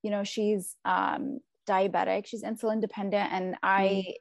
you 0.02 0.10
know 0.10 0.22
she's 0.24 0.76
um, 0.84 1.38
diabetic 1.68 2.26
she's 2.26 2.42
insulin 2.42 2.80
dependent 2.80 3.32
and 3.32 3.56
i 3.62 4.04
mm 4.06 4.14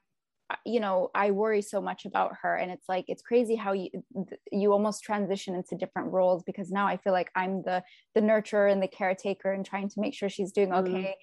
you 0.67 0.79
know 0.79 1.09
i 1.15 1.31
worry 1.31 1.61
so 1.61 1.81
much 1.81 2.05
about 2.05 2.33
her 2.41 2.55
and 2.55 2.69
it's 2.69 2.87
like 2.89 3.05
it's 3.07 3.21
crazy 3.21 3.55
how 3.55 3.71
you 3.71 3.89
you 4.51 4.73
almost 4.73 5.03
transition 5.03 5.55
into 5.55 5.75
different 5.75 6.11
roles 6.11 6.43
because 6.43 6.69
now 6.69 6.85
i 6.85 6.97
feel 6.97 7.13
like 7.13 7.31
i'm 7.35 7.63
the 7.63 7.81
the 8.13 8.21
nurturer 8.21 8.71
and 8.71 8.83
the 8.83 8.87
caretaker 8.87 9.51
and 9.51 9.65
trying 9.65 9.87
to 9.87 9.99
make 9.99 10.13
sure 10.13 10.29
she's 10.29 10.51
doing 10.51 10.69
mm-hmm. 10.69 10.95
okay 10.95 11.07
mm. 11.07 11.13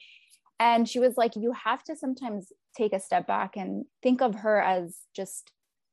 and 0.61 0.89
she 0.89 0.99
was 0.99 1.17
like 1.17 1.37
you 1.37 1.53
have 1.53 1.83
to 1.85 1.95
sometimes 1.95 2.53
take 2.77 2.93
a 2.93 3.01
step 3.01 3.27
back 3.27 3.57
and 3.57 3.85
think 4.03 4.23
of 4.23 4.35
her 4.37 4.61
as 4.61 4.97
just 5.15 5.53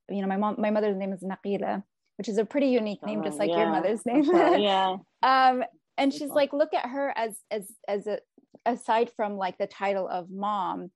you 0.10 0.22
know 0.22 0.28
my 0.28 0.38
mom 0.38 0.56
my 0.58 0.72
mother's 0.72 0.98
name 0.98 1.12
is 1.12 1.24
naqila 1.24 1.84
which 2.18 2.30
is 2.30 2.38
a 2.38 2.46
pretty 2.46 2.68
unique 2.68 3.06
name 3.06 3.20
oh, 3.20 3.24
just 3.24 3.38
like 3.38 3.50
yeah. 3.50 3.60
your 3.60 3.70
mother's 3.70 4.06
name 4.06 4.24
yeah 4.60 4.96
um 5.24 5.64
and 5.98 6.14
she's 6.14 6.30
like 6.30 6.54
look 6.54 6.74
at 6.74 6.90
her 6.90 7.14
as 7.18 7.38
as 7.52 7.70
as 7.88 8.08
a 8.08 8.20
aside 8.66 9.12
from 9.16 9.38
like 9.38 9.58
the 9.58 9.68
title 9.68 10.08
of 10.08 10.30
mom 10.30 10.90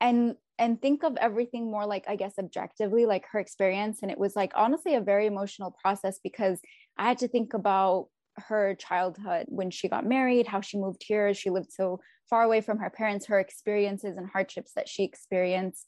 and 0.00 0.36
and 0.58 0.80
think 0.80 1.02
of 1.02 1.16
everything 1.18 1.70
more 1.70 1.86
like 1.86 2.04
i 2.08 2.16
guess 2.16 2.34
objectively 2.38 3.06
like 3.06 3.26
her 3.30 3.38
experience 3.38 4.00
and 4.02 4.10
it 4.10 4.18
was 4.18 4.36
like 4.36 4.52
honestly 4.54 4.94
a 4.94 5.00
very 5.00 5.26
emotional 5.26 5.76
process 5.82 6.18
because 6.22 6.60
i 6.98 7.04
had 7.06 7.18
to 7.18 7.28
think 7.28 7.54
about 7.54 8.08
her 8.48 8.74
childhood 8.74 9.46
when 9.48 9.70
she 9.70 9.88
got 9.88 10.06
married 10.06 10.46
how 10.46 10.60
she 10.60 10.78
moved 10.78 11.02
here 11.06 11.32
she 11.32 11.50
lived 11.50 11.72
so 11.72 12.00
far 12.28 12.42
away 12.42 12.60
from 12.60 12.78
her 12.78 12.90
parents 12.90 13.26
her 13.26 13.40
experiences 13.40 14.16
and 14.16 14.28
hardships 14.28 14.72
that 14.74 14.88
she 14.88 15.04
experienced 15.04 15.86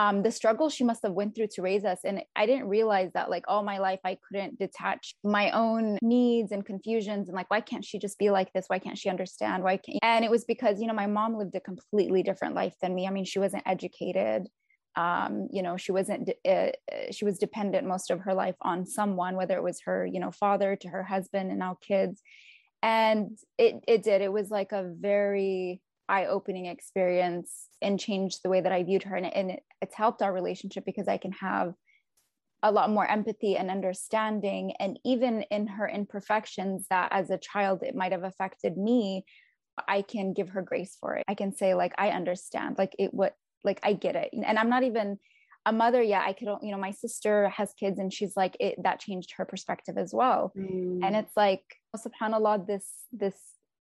um, 0.00 0.22
the 0.22 0.30
struggle 0.30 0.70
she 0.70 0.82
must 0.82 1.02
have 1.02 1.12
went 1.12 1.34
through 1.34 1.48
to 1.48 1.62
raise 1.62 1.84
us. 1.84 2.00
And 2.04 2.22
i 2.34 2.46
didn't 2.46 2.68
realize 2.68 3.10
that 3.12 3.28
like 3.28 3.44
all 3.48 3.62
my 3.62 3.78
life 3.78 4.00
i 4.04 4.16
couldn't 4.26 4.58
detach 4.58 5.14
my 5.22 5.50
own 5.50 5.98
needs 6.00 6.52
and 6.52 6.64
confusions 6.64 7.28
and 7.28 7.36
like 7.36 7.50
why 7.50 7.60
can't 7.60 7.84
she 7.84 7.98
just 7.98 8.18
be 8.18 8.30
like 8.30 8.52
this? 8.52 8.66
Why 8.68 8.78
can't 8.78 8.98
she 8.98 9.10
understand? 9.10 9.62
Why 9.62 9.76
can't 9.76 9.98
and 10.02 10.24
it 10.24 10.30
was 10.30 10.44
because 10.44 10.80
you 10.80 10.86
know 10.86 10.94
my 10.94 11.06
mom 11.06 11.36
lived 11.36 11.54
a 11.54 11.60
completely 11.60 12.22
different 12.22 12.54
life 12.54 12.74
than 12.80 12.94
me. 12.94 13.06
I 13.06 13.10
mean 13.10 13.24
she 13.24 13.38
wasn't 13.38 13.64
educated. 13.66 14.48
Um, 14.96 15.48
you 15.52 15.62
know 15.62 15.76
she 15.76 15.92
wasn't 15.92 16.30
uh, 16.48 16.70
she 17.10 17.24
was 17.24 17.38
dependent 17.38 17.86
most 17.86 18.10
of 18.10 18.20
her 18.20 18.34
life 18.34 18.56
on 18.60 18.86
someone 18.86 19.36
whether 19.36 19.56
it 19.56 19.62
was 19.62 19.80
her 19.86 20.04
you 20.04 20.18
know 20.18 20.32
father 20.32 20.74
to 20.76 20.88
her 20.88 21.02
husband 21.02 21.50
and 21.50 21.58
now 21.58 21.76
kids. 21.80 22.22
And 22.82 23.36
it 23.58 23.74
it 23.86 24.02
did. 24.02 24.22
It 24.22 24.32
was 24.32 24.50
like 24.50 24.72
a 24.72 24.90
very 25.10 25.82
eye-opening 26.10 26.66
experience 26.66 27.68
and 27.80 27.98
changed 27.98 28.40
the 28.42 28.50
way 28.50 28.60
that 28.60 28.72
I 28.72 28.82
viewed 28.82 29.04
her. 29.04 29.16
And, 29.16 29.26
and 29.26 29.50
it, 29.52 29.62
it's 29.80 29.94
helped 29.94 30.22
our 30.22 30.32
relationship 30.32 30.84
because 30.84 31.08
I 31.08 31.18
can 31.18 31.32
have 31.32 31.74
a 32.62 32.70
lot 32.70 32.90
more 32.90 33.06
empathy 33.06 33.56
and 33.56 33.70
understanding. 33.70 34.74
And 34.78 34.98
even 35.04 35.42
in 35.50 35.66
her 35.66 35.88
imperfections, 35.88 36.86
that 36.90 37.08
as 37.12 37.30
a 37.30 37.38
child 37.38 37.82
it 37.82 37.94
might 37.94 38.12
have 38.12 38.24
affected 38.24 38.76
me, 38.76 39.24
I 39.88 40.02
can 40.02 40.34
give 40.34 40.50
her 40.50 40.62
grace 40.62 40.96
for 41.00 41.16
it. 41.16 41.24
I 41.26 41.34
can 41.34 41.54
say, 41.54 41.74
like, 41.74 41.94
I 41.96 42.10
understand, 42.10 42.76
like, 42.76 42.94
it 42.98 43.14
what, 43.14 43.34
like, 43.64 43.80
I 43.82 43.94
get 43.94 44.16
it. 44.16 44.30
And 44.32 44.58
I'm 44.58 44.68
not 44.68 44.82
even 44.82 45.18
a 45.64 45.72
mother 45.72 46.02
yet. 46.02 46.24
I 46.26 46.32
could, 46.34 46.48
you 46.62 46.70
know, 46.72 46.78
my 46.78 46.90
sister 46.90 47.48
has 47.50 47.72
kids 47.78 47.98
and 47.98 48.12
she's 48.12 48.36
like, 48.36 48.56
it 48.60 48.82
that 48.82 49.00
changed 49.00 49.32
her 49.36 49.44
perspective 49.44 49.96
as 49.96 50.12
well. 50.12 50.52
Mm. 50.56 51.00
And 51.02 51.16
it's 51.16 51.36
like, 51.36 51.62
subhanAllah, 51.96 52.66
this, 52.66 52.86
this 53.12 53.38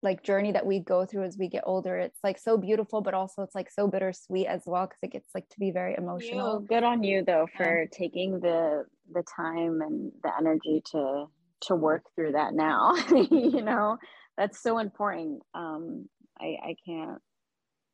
like 0.02 0.22
journey 0.22 0.52
that 0.52 0.66
we 0.66 0.80
go 0.80 1.06
through 1.06 1.22
as 1.22 1.38
we 1.38 1.48
get 1.48 1.62
older 1.64 1.96
it's 1.96 2.18
like 2.24 2.38
so 2.38 2.56
beautiful 2.56 3.00
but 3.00 3.14
also 3.14 3.42
it's 3.42 3.54
like 3.54 3.70
so 3.70 3.86
bittersweet 3.86 4.46
as 4.46 4.62
well 4.66 4.86
because 4.86 4.98
it 5.02 5.12
gets 5.12 5.28
like 5.34 5.48
to 5.48 5.58
be 5.58 5.70
very 5.70 5.94
emotional. 5.96 6.60
Good 6.60 6.82
on 6.82 7.02
you 7.02 7.24
though 7.24 7.46
for 7.56 7.82
yeah. 7.82 7.88
taking 7.90 8.40
the 8.40 8.84
the 9.12 9.22
time 9.36 9.80
and 9.80 10.12
the 10.22 10.30
energy 10.38 10.82
to 10.92 11.26
to 11.62 11.76
work 11.76 12.02
through 12.14 12.32
that 12.32 12.54
now 12.54 12.94
you 13.10 13.62
know? 13.62 13.98
That's 14.36 14.60
so 14.62 14.78
important. 14.78 15.42
Um 15.54 16.08
i 16.40 16.56
i 16.64 16.76
can't 16.84 17.20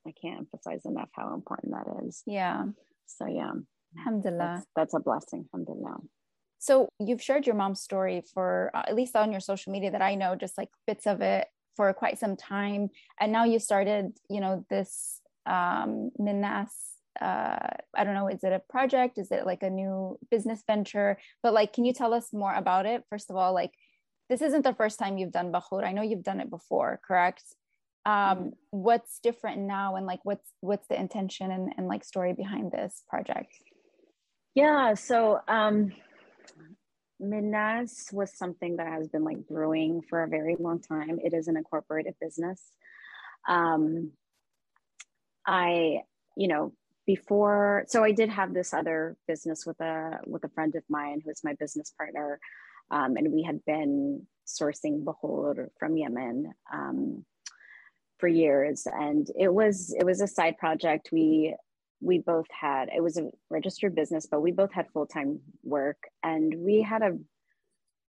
i 0.06 0.12
can't 0.20 0.38
emphasize 0.38 0.84
enough 0.84 1.10
how 1.12 1.34
important 1.34 1.72
that 1.72 2.06
is. 2.06 2.22
Yeah. 2.26 2.64
So 3.06 3.26
yeah. 3.26 3.52
Alhamdulillah. 3.98 4.38
That's, 4.38 4.66
that's 4.76 4.94
a 4.94 5.00
blessing 5.00 5.46
alhamdulillah. 5.52 5.98
So 6.60 6.88
you've 6.98 7.22
shared 7.22 7.46
your 7.46 7.54
mom's 7.54 7.82
story 7.82 8.22
for 8.34 8.72
uh, 8.74 8.82
at 8.88 8.96
least 8.96 9.14
on 9.14 9.30
your 9.30 9.40
social 9.40 9.72
media 9.72 9.92
that 9.92 10.02
I 10.02 10.16
know, 10.16 10.34
just 10.34 10.58
like 10.58 10.70
bits 10.86 11.06
of 11.06 11.20
it 11.20 11.46
for 11.78 11.94
quite 11.94 12.18
some 12.18 12.36
time. 12.36 12.90
And 13.20 13.30
now 13.30 13.44
you 13.44 13.58
started 13.60 14.18
you 14.28 14.40
know 14.40 14.66
this 14.68 15.22
um 15.46 16.10
mennas 16.20 16.74
uh 17.22 17.70
i 17.96 18.04
don't 18.04 18.12
know 18.12 18.28
is 18.28 18.42
it 18.44 18.52
a 18.52 18.60
project? 18.68 19.16
Is 19.16 19.30
it 19.30 19.46
like 19.46 19.62
a 19.62 19.70
new 19.70 20.18
business 20.30 20.62
venture? 20.66 21.16
But 21.42 21.54
like 21.54 21.72
can 21.72 21.84
you 21.86 21.94
tell 21.94 22.12
us 22.12 22.32
more 22.32 22.52
about 22.52 22.84
it? 22.84 23.04
First 23.08 23.30
of 23.30 23.36
all 23.36 23.54
like 23.54 23.72
this 24.28 24.42
isn't 24.42 24.64
the 24.64 24.74
first 24.74 24.98
time 24.98 25.16
you've 25.16 25.38
done 25.38 25.52
bukhoor 25.52 25.84
i 25.84 25.92
know 25.92 26.02
you've 26.02 26.28
done 26.30 26.40
it 26.40 26.50
before 26.50 27.00
correct? 27.06 27.44
Um 28.04 28.38
what's 28.70 29.20
different 29.28 29.60
now 29.62 29.94
and 29.96 30.04
like 30.04 30.22
what's 30.24 30.48
what's 30.60 30.88
the 30.88 31.00
intention 31.00 31.52
and, 31.52 31.72
and 31.76 31.86
like 31.86 32.04
story 32.04 32.32
behind 32.32 32.72
this 32.72 33.04
project? 33.08 33.52
Yeah 34.54 34.94
so 34.94 35.40
um 35.46 35.92
Mennas 37.20 38.12
was 38.12 38.36
something 38.36 38.76
that 38.76 38.86
has 38.86 39.08
been 39.08 39.24
like 39.24 39.46
brewing 39.46 40.02
for 40.08 40.22
a 40.22 40.28
very 40.28 40.56
long 40.58 40.80
time. 40.80 41.18
It 41.22 41.34
is 41.34 41.48
an 41.48 41.56
incorporated 41.56 42.14
business. 42.20 42.62
Um, 43.48 44.12
I, 45.46 46.02
you 46.36 46.48
know, 46.48 46.72
before, 47.06 47.84
so 47.88 48.04
I 48.04 48.12
did 48.12 48.28
have 48.28 48.52
this 48.52 48.74
other 48.74 49.16
business 49.26 49.64
with 49.64 49.80
a 49.80 50.18
with 50.26 50.44
a 50.44 50.50
friend 50.50 50.74
of 50.76 50.84
mine 50.88 51.22
who 51.24 51.30
is 51.30 51.40
my 51.42 51.54
business 51.54 51.92
partner, 51.96 52.38
um, 52.90 53.16
and 53.16 53.32
we 53.32 53.42
had 53.42 53.64
been 53.64 54.26
sourcing 54.46 55.04
bukhoor 55.04 55.68
from 55.78 55.96
Yemen 55.96 56.52
um, 56.72 57.24
for 58.18 58.28
years, 58.28 58.86
and 58.86 59.26
it 59.38 59.52
was 59.52 59.94
it 59.98 60.04
was 60.04 60.20
a 60.20 60.26
side 60.26 60.58
project. 60.58 61.08
We 61.10 61.56
we 62.00 62.18
both 62.18 62.46
had 62.50 62.88
it 62.94 63.02
was 63.02 63.16
a 63.16 63.30
registered 63.50 63.94
business, 63.94 64.26
but 64.30 64.40
we 64.40 64.52
both 64.52 64.72
had 64.72 64.86
full 64.92 65.06
time 65.06 65.40
work, 65.62 65.98
and 66.22 66.54
we 66.58 66.82
had 66.82 67.02
a 67.02 67.18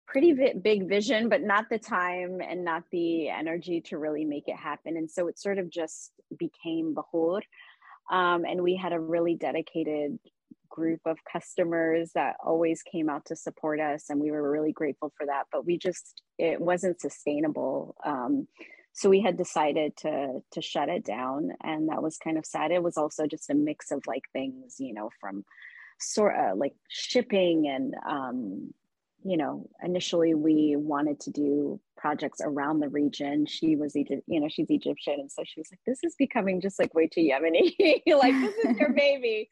pretty 0.07 0.34
vi- 0.34 0.53
big 0.61 0.88
vision, 0.88 1.29
but 1.29 1.41
not 1.41 1.69
the 1.69 1.79
time 1.79 2.39
and 2.41 2.63
not 2.63 2.84
the 2.91 3.29
energy 3.29 3.81
to 3.81 3.97
really 3.97 4.25
make 4.25 4.47
it 4.47 4.55
happen. 4.55 4.97
And 4.97 5.09
so 5.09 5.27
it 5.27 5.39
sort 5.39 5.57
of 5.57 5.69
just 5.69 6.11
became 6.38 6.95
Bahur. 6.95 7.41
Um, 8.11 8.45
and 8.45 8.61
we 8.61 8.75
had 8.75 8.93
a 8.93 8.99
really 8.99 9.36
dedicated 9.36 10.19
group 10.69 10.99
of 11.05 11.17
customers 11.31 12.11
that 12.15 12.36
always 12.43 12.81
came 12.81 13.09
out 13.09 13.25
to 13.25 13.36
support 13.36 13.79
us. 13.79 14.09
And 14.09 14.19
we 14.19 14.31
were 14.31 14.51
really 14.51 14.71
grateful 14.71 15.13
for 15.17 15.25
that. 15.27 15.43
But 15.51 15.65
we 15.65 15.77
just, 15.77 16.21
it 16.38 16.59
wasn't 16.59 16.99
sustainable. 16.99 17.95
Um, 18.05 18.47
so 18.93 19.09
we 19.09 19.21
had 19.21 19.37
decided 19.37 19.95
to 19.97 20.41
to 20.51 20.61
shut 20.61 20.89
it 20.89 21.03
down 21.03 21.51
and 21.63 21.89
that 21.89 22.01
was 22.01 22.17
kind 22.17 22.37
of 22.37 22.45
sad 22.45 22.71
it 22.71 22.83
was 22.83 22.97
also 22.97 23.27
just 23.27 23.49
a 23.49 23.55
mix 23.55 23.91
of 23.91 24.01
like 24.07 24.23
things 24.33 24.75
you 24.79 24.93
know 24.93 25.09
from 25.19 25.43
sort 25.99 26.35
of 26.35 26.57
like 26.57 26.75
shipping 26.89 27.67
and 27.67 27.95
um 28.07 28.73
you 29.25 29.37
know, 29.37 29.67
initially 29.81 30.33
we 30.33 30.75
wanted 30.77 31.19
to 31.21 31.31
do 31.31 31.79
projects 31.95 32.41
around 32.43 32.79
the 32.79 32.89
region. 32.89 33.45
She 33.45 33.75
was 33.75 33.95
Egypt, 33.95 34.23
you 34.27 34.39
know, 34.39 34.49
she's 34.49 34.69
Egyptian. 34.69 35.15
And 35.19 35.31
so 35.31 35.43
she 35.45 35.59
was 35.59 35.69
like, 35.71 35.79
this 35.85 35.99
is 36.03 36.15
becoming 36.17 36.59
just 36.59 36.77
like 36.77 36.93
way 36.93 37.07
too 37.07 37.21
Yemeni. 37.21 37.73
like, 38.07 38.33
this 38.33 38.55
is 38.65 38.77
your 38.77 38.89
baby. 38.93 39.49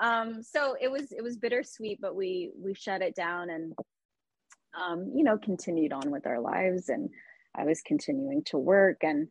Um, 0.00 0.42
so 0.42 0.76
it 0.80 0.90
was, 0.90 1.12
it 1.12 1.22
was 1.22 1.36
bittersweet, 1.36 2.00
but 2.00 2.16
we, 2.16 2.50
we 2.58 2.74
shut 2.74 3.00
it 3.00 3.14
down 3.14 3.50
and, 3.50 3.74
um, 4.78 5.12
you 5.14 5.22
know, 5.22 5.38
continued 5.38 5.92
on 5.92 6.10
with 6.10 6.26
our 6.26 6.40
lives. 6.40 6.88
And 6.88 7.08
I 7.56 7.64
was 7.64 7.80
continuing 7.82 8.42
to 8.44 8.58
work 8.58 8.98
and, 9.02 9.28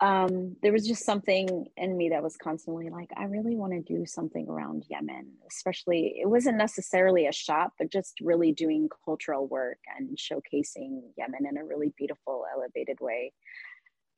um, 0.00 0.56
there 0.62 0.72
was 0.72 0.86
just 0.86 1.04
something 1.04 1.66
in 1.76 1.96
me 1.96 2.08
that 2.08 2.22
was 2.22 2.36
constantly 2.36 2.88
like, 2.88 3.10
I 3.16 3.24
really 3.24 3.54
want 3.54 3.72
to 3.72 3.82
do 3.82 4.06
something 4.06 4.48
around 4.48 4.86
Yemen, 4.88 5.32
especially 5.50 6.14
it 6.18 6.26
wasn't 6.26 6.56
necessarily 6.56 7.26
a 7.26 7.32
shop, 7.32 7.74
but 7.78 7.92
just 7.92 8.18
really 8.22 8.52
doing 8.52 8.88
cultural 9.04 9.46
work 9.46 9.78
and 9.98 10.16
showcasing 10.16 11.02
Yemen 11.18 11.46
in 11.46 11.58
a 11.58 11.64
really 11.64 11.92
beautiful, 11.98 12.44
elevated 12.50 12.98
way. 13.00 13.34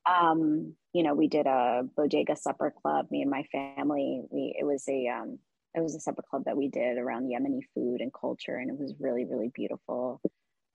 Um, 0.06 0.74
you 0.92 1.02
know, 1.02 1.14
we 1.14 1.26
did 1.26 1.46
a 1.46 1.82
bodega 1.96 2.36
supper 2.36 2.72
club, 2.82 3.06
me 3.10 3.22
and 3.22 3.30
my 3.30 3.44
family. 3.50 4.22
We 4.30 4.56
it 4.58 4.64
was 4.64 4.84
a 4.88 5.08
um, 5.08 5.38
it 5.74 5.80
was 5.80 5.94
a 5.94 6.00
supper 6.00 6.22
club 6.28 6.44
that 6.44 6.56
we 6.56 6.68
did 6.68 6.98
around 6.98 7.30
Yemeni 7.30 7.60
food 7.74 8.00
and 8.00 8.12
culture, 8.12 8.56
and 8.56 8.70
it 8.70 8.78
was 8.78 8.94
really, 8.98 9.24
really 9.24 9.50
beautiful. 9.54 10.20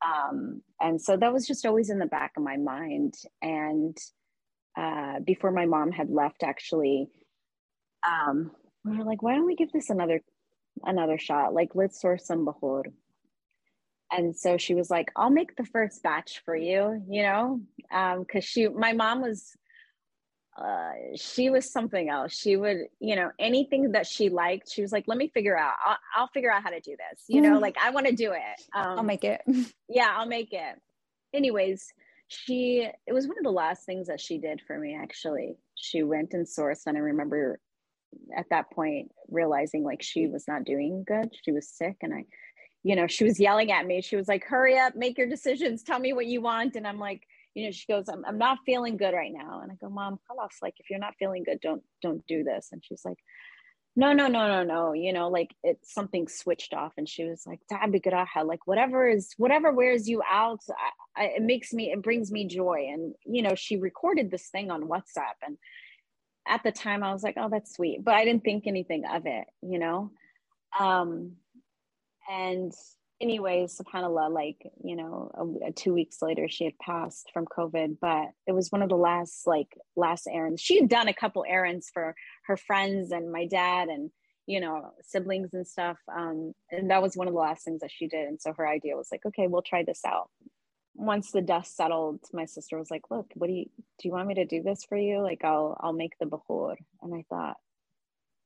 Um, 0.05 0.61
and 0.79 1.01
so 1.01 1.17
that 1.17 1.33
was 1.33 1.47
just 1.47 1.65
always 1.65 1.89
in 1.89 1.99
the 1.99 2.05
back 2.05 2.33
of 2.37 2.43
my 2.43 2.57
mind. 2.57 3.15
And 3.41 3.97
uh, 4.77 5.19
before 5.19 5.51
my 5.51 5.65
mom 5.65 5.91
had 5.91 6.09
left, 6.09 6.43
actually, 6.43 7.09
um, 8.07 8.51
we 8.85 8.97
were 8.97 9.03
like, 9.03 9.21
why 9.23 9.35
don't 9.35 9.47
we 9.47 9.55
give 9.55 9.71
this 9.71 9.89
another 9.89 10.21
another 10.85 11.17
shot? 11.17 11.53
Like, 11.53 11.71
let's 11.73 11.99
source 11.99 12.25
some 12.25 12.45
bukhoor. 12.45 12.83
And 14.11 14.35
so 14.35 14.57
she 14.57 14.73
was 14.73 14.89
like, 14.89 15.11
I'll 15.15 15.29
make 15.29 15.55
the 15.55 15.65
first 15.65 16.01
batch 16.03 16.41
for 16.45 16.55
you, 16.55 17.03
you 17.09 17.23
know, 17.23 17.61
because 17.89 18.17
um, 18.35 18.41
she, 18.41 18.67
my 18.69 18.93
mom 18.93 19.21
was, 19.21 19.51
uh, 20.57 20.91
she 21.15 21.49
was 21.49 21.71
something 21.71 22.09
else. 22.09 22.33
She 22.33 22.57
would, 22.57 22.87
you 22.99 23.15
know, 23.15 23.31
anything 23.39 23.91
that 23.91 24.07
she 24.07 24.29
liked, 24.29 24.71
she 24.71 24.81
was 24.81 24.91
like, 24.91 25.03
let 25.07 25.17
me 25.17 25.27
figure 25.27 25.57
out, 25.57 25.75
I'll, 25.85 25.97
I'll 26.15 26.27
figure 26.27 26.51
out 26.51 26.63
how 26.63 26.69
to 26.69 26.79
do 26.79 26.91
this, 26.91 27.23
you 27.27 27.41
know, 27.41 27.57
mm. 27.57 27.61
like 27.61 27.77
I 27.81 27.91
want 27.91 28.07
to 28.07 28.15
do 28.15 28.31
it. 28.31 28.61
Um, 28.75 28.99
I'll 28.99 29.03
make 29.03 29.23
it. 29.23 29.41
yeah, 29.89 30.15
I'll 30.17 30.25
make 30.25 30.53
it. 30.53 30.81
Anyways, 31.33 31.93
she 32.27 32.87
it 33.05 33.13
was 33.13 33.27
one 33.27 33.37
of 33.37 33.43
the 33.43 33.51
last 33.51 33.85
things 33.85 34.07
that 34.07 34.19
she 34.19 34.37
did 34.37 34.61
for 34.67 34.77
me 34.77 34.97
actually 35.01 35.55
she 35.75 36.03
went 36.03 36.33
and 36.33 36.45
sourced 36.45 36.85
and 36.85 36.97
i 36.97 36.99
remember 36.99 37.59
at 38.35 38.45
that 38.49 38.69
point 38.71 39.11
realizing 39.29 39.83
like 39.83 40.01
she 40.01 40.27
was 40.27 40.45
not 40.47 40.63
doing 40.63 41.03
good 41.07 41.29
she 41.43 41.51
was 41.51 41.69
sick 41.69 41.95
and 42.01 42.13
i 42.13 42.25
you 42.83 42.95
know 42.95 43.07
she 43.07 43.23
was 43.23 43.39
yelling 43.39 43.71
at 43.71 43.85
me 43.85 44.01
she 44.01 44.15
was 44.15 44.27
like 44.27 44.43
hurry 44.43 44.77
up 44.77 44.95
make 44.95 45.17
your 45.17 45.27
decisions 45.27 45.83
tell 45.83 45.99
me 45.99 46.13
what 46.13 46.25
you 46.25 46.41
want 46.41 46.75
and 46.75 46.85
i'm 46.85 46.99
like 46.99 47.23
you 47.57 47.65
know 47.65 47.71
she 47.71 47.85
goes 47.87 48.05
i'm, 48.07 48.23
I'm 48.25 48.37
not 48.37 48.59
feeling 48.65 48.97
good 48.97 49.13
right 49.13 49.33
now 49.33 49.61
and 49.61 49.71
i 49.71 49.75
go 49.75 49.89
mom 49.89 50.19
halas 50.29 50.61
like 50.61 50.75
if 50.79 50.89
you're 50.89 50.99
not 50.99 51.15
feeling 51.17 51.43
good 51.43 51.59
don't 51.61 51.83
don't 52.01 52.25
do 52.27 52.43
this 52.43 52.69
and 52.71 52.83
she's 52.85 53.01
like 53.03 53.17
no, 53.99 54.13
no, 54.13 54.27
no, 54.27 54.47
no, 54.47 54.63
no. 54.63 54.93
You 54.93 55.11
know, 55.11 55.27
like 55.27 55.55
it's 55.63 55.91
something 55.91 56.27
switched 56.27 56.71
off. 56.71 56.93
And 56.97 57.09
she 57.09 57.23
was 57.23 57.47
like, 57.47 57.59
like 57.71 58.67
whatever 58.67 59.09
is, 59.09 59.33
whatever 59.37 59.71
wears 59.71 60.07
you 60.07 60.21
out, 60.31 60.59
I, 61.15 61.23
I, 61.23 61.25
it 61.29 61.41
makes 61.41 61.73
me, 61.73 61.91
it 61.91 62.03
brings 62.03 62.31
me 62.31 62.45
joy. 62.45 62.89
And, 62.93 63.15
you 63.25 63.41
know, 63.41 63.55
she 63.55 63.75
recorded 63.77 64.29
this 64.29 64.49
thing 64.49 64.69
on 64.69 64.83
WhatsApp. 64.83 65.37
And 65.43 65.57
at 66.47 66.61
the 66.61 66.71
time 66.71 67.01
I 67.01 67.11
was 67.11 67.23
like, 67.23 67.37
oh, 67.37 67.49
that's 67.49 67.75
sweet. 67.75 68.05
But 68.05 68.13
I 68.13 68.23
didn't 68.23 68.43
think 68.43 68.67
anything 68.67 69.03
of 69.11 69.23
it, 69.25 69.45
you 69.63 69.79
know? 69.79 70.11
Um, 70.79 71.37
and 72.31 72.71
anyways, 73.21 73.79
subhanAllah, 73.79 74.31
like, 74.31 74.71
you 74.83 74.95
know, 74.95 75.31
a, 75.33 75.67
a 75.67 75.71
two 75.71 75.93
weeks 75.93 76.21
later, 76.21 76.47
she 76.47 76.65
had 76.65 76.77
passed 76.79 77.29
from 77.33 77.45
COVID, 77.45 77.97
but 77.99 78.27
it 78.45 78.53
was 78.53 78.71
one 78.71 78.81
of 78.81 78.89
the 78.89 78.95
last, 78.95 79.47
like, 79.47 79.77
last 79.95 80.27
errands. 80.31 80.61
She 80.61 80.79
had 80.79 80.89
done 80.89 81.07
a 81.07 81.13
couple 81.13 81.45
errands 81.47 81.89
for 81.93 82.15
her 82.45 82.57
friends 82.57 83.11
and 83.11 83.31
my 83.31 83.45
dad 83.45 83.87
and, 83.89 84.11
you 84.45 84.59
know, 84.59 84.91
siblings 85.01 85.53
and 85.53 85.67
stuff. 85.67 85.97
Um, 86.15 86.53
and 86.71 86.91
that 86.91 87.01
was 87.01 87.15
one 87.15 87.27
of 87.27 87.33
the 87.33 87.39
last 87.39 87.65
things 87.65 87.81
that 87.81 87.91
she 87.91 88.07
did. 88.07 88.27
And 88.27 88.41
so 88.41 88.53
her 88.53 88.67
idea 88.67 88.95
was 88.95 89.09
like, 89.11 89.25
okay, 89.25 89.47
we'll 89.47 89.61
try 89.61 89.83
this 89.83 90.01
out. 90.05 90.29
Once 90.93 91.31
the 91.31 91.41
dust 91.41 91.75
settled, 91.75 92.21
my 92.33 92.45
sister 92.45 92.77
was 92.77 92.89
like, 92.89 93.03
look, 93.11 93.31
what 93.35 93.47
do 93.47 93.53
you, 93.53 93.65
do 93.99 94.07
you 94.07 94.11
want 94.11 94.27
me 94.27 94.35
to 94.35 94.45
do 94.45 94.63
this 94.63 94.83
for 94.83 94.97
you? 94.97 95.21
Like, 95.21 95.43
I'll, 95.43 95.77
I'll 95.79 95.93
make 95.93 96.17
the 96.19 96.25
bukhoor. 96.25 96.75
And 97.01 97.13
I 97.13 97.23
thought, 97.29 97.57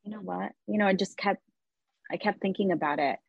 you 0.03 0.11
know 0.11 0.21
what? 0.21 0.51
You 0.67 0.77
know, 0.77 0.87
I 0.87 0.93
just 0.93 1.17
kept, 1.17 1.41
I 2.11 2.17
kept 2.17 2.41
thinking 2.41 2.71
about 2.71 2.99
it 2.99 3.19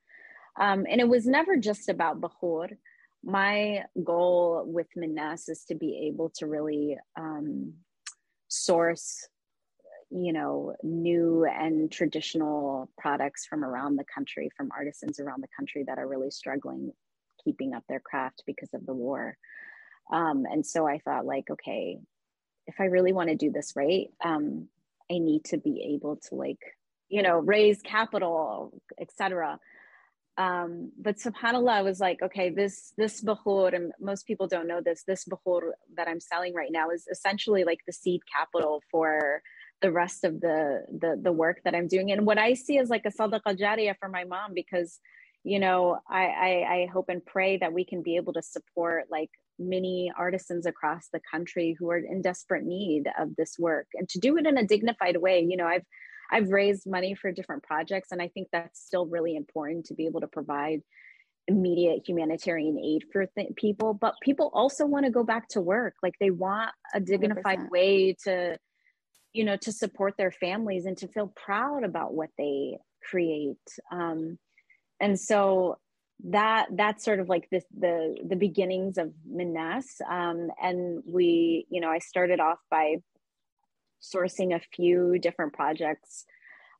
um, 0.58 0.86
and 0.88 1.00
it 1.00 1.08
was 1.08 1.26
never 1.26 1.56
just 1.56 1.88
about 1.88 2.20
bukhoor. 2.20 2.76
My 3.24 3.84
goal 4.02 4.64
with 4.66 4.88
Mennas 4.96 5.48
is 5.48 5.64
to 5.68 5.74
be 5.74 6.08
able 6.08 6.30
to 6.36 6.46
really 6.46 6.98
um, 7.16 7.74
source, 8.48 9.28
you 10.10 10.32
know, 10.32 10.74
new 10.82 11.44
and 11.44 11.90
traditional 11.90 12.90
products 12.98 13.46
from 13.46 13.64
around 13.64 13.96
the 13.96 14.04
country, 14.12 14.50
from 14.56 14.70
artisans 14.76 15.20
around 15.20 15.42
the 15.42 15.48
country 15.56 15.84
that 15.86 15.98
are 15.98 16.06
really 16.06 16.30
struggling 16.30 16.92
keeping 17.44 17.74
up 17.74 17.82
their 17.88 17.98
craft 17.98 18.44
because 18.46 18.72
of 18.72 18.86
the 18.86 18.94
war. 18.94 19.36
Um, 20.12 20.44
and 20.48 20.64
so 20.64 20.86
I 20.86 20.98
thought, 20.98 21.26
like, 21.26 21.50
okay, 21.50 21.98
if 22.68 22.76
I 22.78 22.84
really 22.84 23.12
want 23.12 23.30
to 23.30 23.36
do 23.36 23.50
this 23.50 23.72
right, 23.74 24.08
um, 24.24 24.68
I 25.10 25.18
need 25.18 25.44
to 25.46 25.56
be 25.56 25.94
able 25.96 26.20
to 26.28 26.36
like, 26.36 26.60
you 27.08 27.22
know, 27.22 27.38
raise 27.38 27.82
capital, 27.82 28.80
etc 29.00 29.58
um, 30.38 30.90
but 30.98 31.16
subhanallah 31.16 31.72
i 31.72 31.82
was 31.82 32.00
like 32.00 32.22
okay 32.22 32.48
this 32.50 32.92
this 32.96 33.22
bukhoor 33.22 33.74
and 33.74 33.92
most 34.00 34.26
people 34.26 34.46
don't 34.46 34.66
know 34.66 34.80
this 34.80 35.04
this 35.06 35.24
bukhoor 35.26 35.72
that 35.96 36.08
i'm 36.08 36.20
selling 36.20 36.54
right 36.54 36.72
now 36.72 36.90
is 36.90 37.06
essentially 37.10 37.64
like 37.64 37.80
the 37.86 37.92
seed 37.92 38.20
capital 38.34 38.82
for 38.90 39.42
the 39.82 39.92
rest 39.92 40.24
of 40.24 40.40
the 40.40 40.84
the 41.00 41.20
the 41.20 41.32
work 41.32 41.60
that 41.64 41.74
i'm 41.74 41.88
doing. 41.88 42.12
And 42.12 42.24
what 42.24 42.38
i 42.38 42.54
see 42.54 42.78
is 42.78 42.88
like 42.88 43.04
a 43.04 43.10
sadaqa 43.10 43.58
jariyah 43.60 43.96
for 43.98 44.08
my 44.08 44.24
mom 44.24 44.54
because 44.54 45.00
you 45.44 45.58
know 45.58 45.98
I, 46.08 46.24
I 46.48 46.52
i 46.76 46.88
hope 46.92 47.08
and 47.08 47.24
pray 47.24 47.58
that 47.58 47.72
we 47.72 47.84
can 47.84 48.02
be 48.02 48.16
able 48.16 48.32
to 48.34 48.42
support 48.42 49.06
like 49.10 49.30
many 49.58 50.10
artisans 50.16 50.66
across 50.66 51.08
the 51.12 51.20
country 51.30 51.76
who 51.78 51.90
are 51.90 51.98
in 51.98 52.22
desperate 52.22 52.64
need 52.64 53.04
of 53.18 53.36
this 53.36 53.56
work 53.58 53.88
and 53.94 54.08
to 54.08 54.18
do 54.18 54.38
it 54.38 54.46
in 54.46 54.56
a 54.56 54.66
dignified 54.66 55.18
way. 55.18 55.40
You 55.40 55.56
know 55.56 55.66
i've 55.66 55.84
I've 56.32 56.50
raised 56.50 56.86
money 56.86 57.14
for 57.14 57.30
different 57.30 57.62
projects, 57.62 58.10
and 58.10 58.22
I 58.22 58.28
think 58.28 58.48
that's 58.50 58.80
still 58.80 59.06
really 59.06 59.36
important 59.36 59.86
to 59.86 59.94
be 59.94 60.06
able 60.06 60.22
to 60.22 60.26
provide 60.26 60.80
immediate 61.46 62.08
humanitarian 62.08 62.78
aid 62.78 63.04
for 63.12 63.26
th- 63.26 63.54
people. 63.56 63.92
But 63.92 64.14
people 64.22 64.50
also 64.54 64.86
want 64.86 65.04
to 65.04 65.12
go 65.12 65.24
back 65.24 65.48
to 65.48 65.60
work, 65.60 65.94
like 66.02 66.14
they 66.18 66.30
want 66.30 66.70
a 66.94 67.00
dignified 67.00 67.58
100%. 67.58 67.70
way 67.70 68.16
to, 68.24 68.56
you 69.34 69.44
know, 69.44 69.56
to 69.58 69.72
support 69.72 70.14
their 70.16 70.30
families 70.30 70.86
and 70.86 70.96
to 70.98 71.08
feel 71.08 71.32
proud 71.36 71.84
about 71.84 72.14
what 72.14 72.30
they 72.38 72.78
create. 73.08 73.56
Um, 73.90 74.38
and 75.00 75.20
so 75.20 75.78
that 76.24 76.68
that's 76.76 77.04
sort 77.04 77.18
of 77.18 77.28
like 77.28 77.48
this 77.50 77.64
the 77.76 78.16
the 78.24 78.36
beginnings 78.36 78.96
of 78.96 79.12
Mennas. 79.28 80.00
Um, 80.08 80.50
and 80.62 81.02
we, 81.04 81.66
you 81.68 81.80
know, 81.80 81.90
I 81.90 81.98
started 81.98 82.40
off 82.40 82.58
by 82.70 82.96
sourcing 84.02 84.54
a 84.54 84.60
few 84.74 85.18
different 85.18 85.52
projects. 85.52 86.24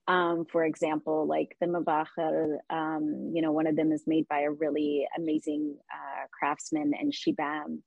Um, 0.09 0.45
for 0.51 0.65
example, 0.65 1.27
like 1.27 1.57
the 1.61 1.67
Mabakhir, 1.67 2.59
um, 2.71 3.31
you 3.33 3.41
know, 3.41 3.53
one 3.53 3.69
of 3.69 3.77
them 3.77 3.93
is 3.93 4.03
made 4.07 4.27
by 4.29 4.41
a 4.41 4.51
really 4.51 5.07
amazing 5.17 5.77
uh, 5.93 6.27
craftsman 6.37 6.93
and 6.99 7.13
Shibam. 7.13 7.83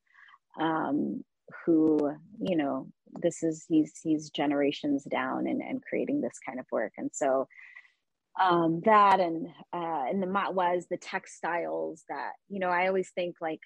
Um, 0.60 1.24
who 1.66 2.12
you 2.40 2.56
know 2.56 2.88
this 3.22 3.44
is 3.44 3.66
he's 3.68 3.94
he's 4.04 4.30
generations 4.30 5.04
down 5.04 5.48
and 5.48 5.62
and 5.62 5.84
creating 5.84 6.22
this 6.22 6.40
kind 6.46 6.60
of 6.60 6.66
work 6.72 6.94
and 6.98 7.12
so 7.14 7.48
um 8.42 8.82
that 8.84 9.20
and 9.20 9.48
uh 9.74 10.04
and 10.10 10.22
the 10.22 10.28
matwas, 10.28 10.88
the 10.90 10.98
textiles 10.98 12.04
that 12.10 12.34
you 12.50 12.60
know 12.60 12.70
i 12.70 12.88
always 12.88 13.10
think 13.12 13.36
like 13.42 13.62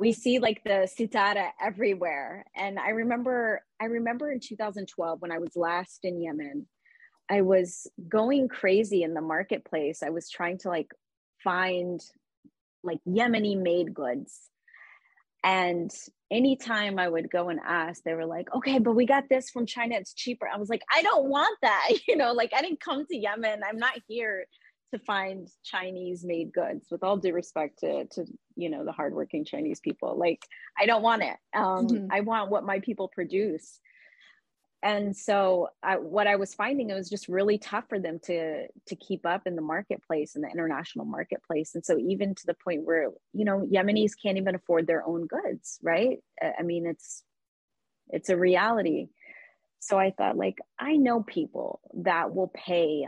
we 0.00 0.12
see 0.12 0.38
like 0.38 0.64
the 0.64 0.88
sitara 0.98 1.50
everywhere 1.62 2.44
and 2.56 2.78
i 2.78 2.88
remember 2.88 3.62
i 3.80 3.84
remember 3.84 4.32
in 4.32 4.40
2012 4.40 5.20
when 5.20 5.30
i 5.30 5.38
was 5.38 5.54
last 5.54 6.00
in 6.04 6.20
yemen 6.20 6.66
i 7.30 7.42
was 7.42 7.86
going 8.08 8.48
crazy 8.48 9.02
in 9.02 9.14
the 9.14 9.20
marketplace 9.20 10.02
i 10.02 10.08
was 10.10 10.30
trying 10.30 10.58
to 10.58 10.68
like 10.68 10.90
find 11.44 12.00
like 12.82 12.98
yemeni 13.06 13.56
made 13.56 13.94
goods 13.94 14.50
and 15.42 15.90
anytime 16.30 16.98
I 16.98 17.08
would 17.08 17.30
go 17.30 17.48
and 17.48 17.60
ask, 17.64 18.02
they 18.02 18.12
were 18.12 18.26
like, 18.26 18.54
okay, 18.54 18.78
but 18.78 18.92
we 18.92 19.06
got 19.06 19.24
this 19.30 19.48
from 19.48 19.64
China. 19.64 19.94
It's 19.96 20.12
cheaper. 20.12 20.46
I 20.46 20.58
was 20.58 20.68
like, 20.68 20.82
I 20.94 21.02
don't 21.02 21.30
want 21.30 21.56
that. 21.62 21.88
You 22.06 22.16
know, 22.16 22.32
like 22.32 22.52
I 22.54 22.60
didn't 22.60 22.80
come 22.80 23.06
to 23.06 23.16
Yemen. 23.16 23.60
I'm 23.66 23.78
not 23.78 23.94
here 24.06 24.44
to 24.92 24.98
find 24.98 25.48
Chinese 25.64 26.24
made 26.24 26.52
goods 26.52 26.86
with 26.90 27.02
all 27.02 27.16
due 27.16 27.32
respect 27.32 27.80
to, 27.80 28.06
to, 28.06 28.24
you 28.56 28.70
know, 28.70 28.84
the 28.84 28.92
hardworking 28.92 29.44
Chinese 29.44 29.80
people. 29.80 30.16
Like, 30.18 30.44
I 30.78 30.86
don't 30.86 31.02
want 31.02 31.22
it. 31.22 31.36
Um, 31.54 31.86
mm-hmm. 31.86 32.06
I 32.10 32.20
want 32.20 32.50
what 32.50 32.64
my 32.64 32.80
people 32.80 33.08
produce 33.08 33.80
and 34.82 35.16
so 35.16 35.68
I, 35.82 35.96
what 35.96 36.26
i 36.26 36.36
was 36.36 36.54
finding 36.54 36.90
it 36.90 36.94
was 36.94 37.10
just 37.10 37.28
really 37.28 37.58
tough 37.58 37.84
for 37.88 37.98
them 37.98 38.18
to 38.24 38.66
to 38.66 38.96
keep 38.96 39.26
up 39.26 39.46
in 39.46 39.56
the 39.56 39.62
marketplace 39.62 40.36
in 40.36 40.42
the 40.42 40.48
international 40.48 41.04
marketplace 41.04 41.74
and 41.74 41.84
so 41.84 41.98
even 41.98 42.34
to 42.34 42.46
the 42.46 42.56
point 42.64 42.84
where 42.84 43.10
you 43.32 43.44
know 43.44 43.60
yemenis 43.60 44.12
can't 44.20 44.38
even 44.38 44.54
afford 44.54 44.86
their 44.86 45.06
own 45.06 45.26
goods 45.26 45.78
right 45.82 46.18
i 46.58 46.62
mean 46.62 46.86
it's 46.86 47.22
it's 48.08 48.28
a 48.28 48.36
reality 48.36 49.08
so 49.80 49.98
i 49.98 50.10
thought 50.10 50.36
like 50.36 50.58
i 50.78 50.96
know 50.96 51.22
people 51.22 51.80
that 51.94 52.34
will 52.34 52.50
pay 52.54 53.06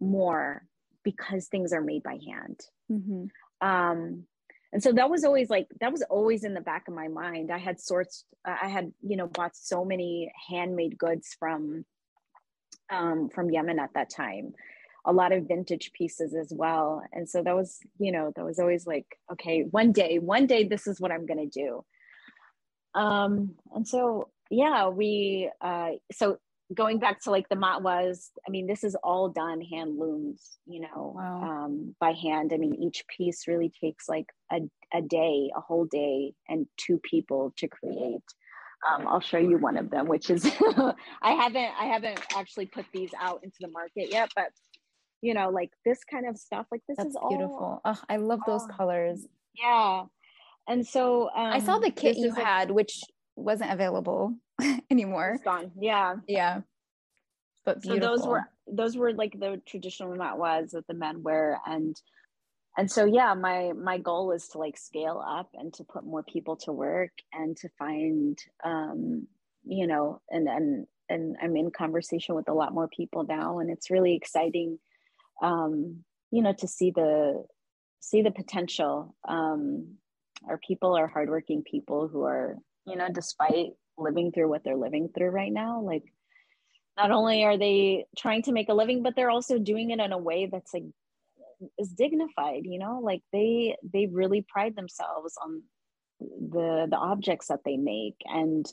more 0.00 0.62
because 1.04 1.46
things 1.46 1.72
are 1.72 1.80
made 1.80 2.02
by 2.02 2.18
hand. 2.26 2.60
Mm-hmm. 2.90 3.66
um 3.66 4.24
and 4.70 4.82
so 4.82 4.92
that 4.92 5.08
was 5.08 5.24
always 5.24 5.48
like 5.48 5.66
that 5.80 5.92
was 5.92 6.02
always 6.02 6.44
in 6.44 6.52
the 6.52 6.60
back 6.60 6.88
of 6.88 6.94
my 6.94 7.08
mind. 7.08 7.50
I 7.50 7.58
had 7.58 7.80
sorts 7.80 8.24
i 8.44 8.68
had 8.68 8.92
you 9.02 9.16
know 9.16 9.26
bought 9.26 9.56
so 9.56 9.84
many 9.84 10.30
handmade 10.48 10.96
goods 10.96 11.36
from 11.38 11.84
um, 12.90 13.28
from 13.28 13.50
yemen 13.50 13.78
at 13.78 13.90
that 13.94 14.08
time 14.08 14.54
a 15.04 15.12
lot 15.12 15.32
of 15.32 15.48
vintage 15.48 15.92
pieces 15.92 16.34
as 16.34 16.52
well. 16.54 17.02
And 17.12 17.28
so 17.28 17.42
that 17.42 17.56
was 17.56 17.78
you 17.98 18.12
know 18.12 18.32
that 18.36 18.44
was 18.44 18.58
always 18.58 18.86
like 18.86 19.06
okay 19.32 19.62
one 19.62 19.92
day 19.92 20.18
one 20.18 20.46
day 20.46 20.64
this 20.64 20.86
is 20.86 21.00
what 21.00 21.10
i'm 21.12 21.26
going 21.26 21.50
to 21.50 21.60
do. 21.64 21.84
Um 22.94 23.54
and 23.74 23.88
so 23.88 24.28
yeah 24.50 24.88
we 24.88 25.50
uh 25.60 25.90
so 26.12 26.38
going 26.74 26.98
back 26.98 27.20
to 27.22 27.30
like 27.30 27.48
the 27.48 27.56
mat 27.56 27.82
was 27.82 28.30
i 28.46 28.50
mean 28.50 28.66
this 28.66 28.84
is 28.84 28.94
all 29.02 29.28
done 29.28 29.60
hand 29.60 29.98
looms, 29.98 30.58
you 30.66 30.80
know 30.80 31.14
wow. 31.16 31.42
um, 31.42 31.94
by 32.00 32.12
hand. 32.12 32.52
I 32.52 32.58
mean 32.58 32.74
each 32.74 33.04
piece 33.08 33.48
really 33.48 33.72
takes 33.80 34.08
like 34.08 34.26
a, 34.52 34.60
a 34.92 35.02
day 35.02 35.50
a 35.56 35.60
whole 35.60 35.86
day 35.86 36.34
and 36.48 36.66
two 36.76 36.98
people 36.98 37.52
to 37.58 37.68
create. 37.68 38.22
Um, 38.88 39.08
i'll 39.08 39.20
show 39.20 39.38
you 39.38 39.58
one 39.58 39.76
of 39.76 39.90
them 39.90 40.06
which 40.06 40.30
is 40.30 40.44
i 41.22 41.32
haven't 41.32 41.70
i 41.80 41.86
haven't 41.86 42.20
actually 42.36 42.66
put 42.66 42.86
these 42.94 43.10
out 43.20 43.42
into 43.42 43.56
the 43.60 43.66
market 43.66 44.12
yet 44.12 44.30
but 44.36 44.52
you 45.20 45.34
know 45.34 45.50
like 45.50 45.70
this 45.84 46.04
kind 46.04 46.28
of 46.28 46.38
stuff 46.38 46.66
like 46.70 46.82
this 46.88 46.96
That's 46.96 47.10
is 47.10 47.16
beautiful. 47.28 47.80
Oh, 47.84 47.98
i 48.08 48.16
love 48.16 48.40
those 48.46 48.62
oh, 48.62 48.76
colors. 48.76 49.26
Yeah. 49.54 50.04
And 50.68 50.86
so 50.86 51.30
um, 51.34 51.52
i 51.52 51.58
saw 51.58 51.78
the 51.78 51.90
kit 51.90 52.16
you 52.16 52.32
had 52.32 52.68
like, 52.68 52.76
which 52.76 53.02
wasn't 53.38 53.72
available 53.72 54.34
anymore. 54.90 55.32
It's 55.34 55.44
gone. 55.44 55.72
Yeah. 55.78 56.16
Yeah. 56.26 56.60
But 57.64 57.82
beautiful. 57.82 58.08
So 58.08 58.16
those 58.16 58.26
were 58.26 58.42
those 58.66 58.96
were 58.96 59.12
like 59.12 59.38
the 59.38 59.60
traditional 59.66 60.14
mat 60.14 60.38
was 60.38 60.70
that 60.72 60.86
the 60.86 60.94
men 60.94 61.22
wear 61.22 61.60
and 61.66 61.96
and 62.76 62.90
so 62.90 63.04
yeah 63.04 63.34
my 63.34 63.72
my 63.72 63.98
goal 63.98 64.32
is 64.32 64.48
to 64.48 64.58
like 64.58 64.76
scale 64.76 65.22
up 65.26 65.50
and 65.54 65.74
to 65.74 65.84
put 65.84 66.04
more 66.04 66.22
people 66.22 66.56
to 66.56 66.72
work 66.72 67.10
and 67.32 67.56
to 67.56 67.68
find 67.78 68.38
um 68.64 69.26
you 69.64 69.86
know 69.86 70.20
and 70.30 70.48
and 70.48 70.86
and 71.08 71.36
i'm 71.42 71.56
in 71.56 71.70
conversation 71.70 72.34
with 72.34 72.48
a 72.48 72.54
lot 72.54 72.72
more 72.72 72.88
people 72.88 73.24
now 73.24 73.58
and 73.58 73.70
it's 73.70 73.90
really 73.90 74.14
exciting 74.14 74.78
um 75.42 76.04
you 76.30 76.42
know 76.42 76.52
to 76.52 76.68
see 76.68 76.90
the 76.90 77.44
see 78.00 78.22
the 78.22 78.30
potential 78.30 79.14
um 79.28 79.96
our 80.48 80.58
people 80.58 80.96
are 80.96 81.08
hardworking 81.08 81.62
people 81.62 82.06
who 82.06 82.22
are 82.22 82.56
you 82.88 82.96
know 82.96 83.08
despite 83.12 83.70
living 83.96 84.32
through 84.32 84.48
what 84.48 84.62
they're 84.64 84.76
living 84.76 85.08
through 85.14 85.30
right 85.30 85.52
now 85.52 85.80
like 85.80 86.04
not 86.96 87.10
only 87.10 87.44
are 87.44 87.58
they 87.58 88.06
trying 88.16 88.42
to 88.42 88.52
make 88.52 88.68
a 88.68 88.74
living 88.74 89.02
but 89.02 89.14
they're 89.16 89.30
also 89.30 89.58
doing 89.58 89.90
it 89.90 90.00
in 90.00 90.12
a 90.12 90.18
way 90.18 90.48
that's 90.50 90.74
like 90.74 90.84
is 91.78 91.88
dignified 91.88 92.62
you 92.64 92.78
know 92.78 93.00
like 93.02 93.22
they 93.32 93.76
they 93.92 94.06
really 94.06 94.44
pride 94.48 94.76
themselves 94.76 95.34
on 95.44 95.62
the 96.20 96.86
the 96.88 96.96
objects 96.96 97.48
that 97.48 97.60
they 97.64 97.76
make 97.76 98.16
and 98.26 98.72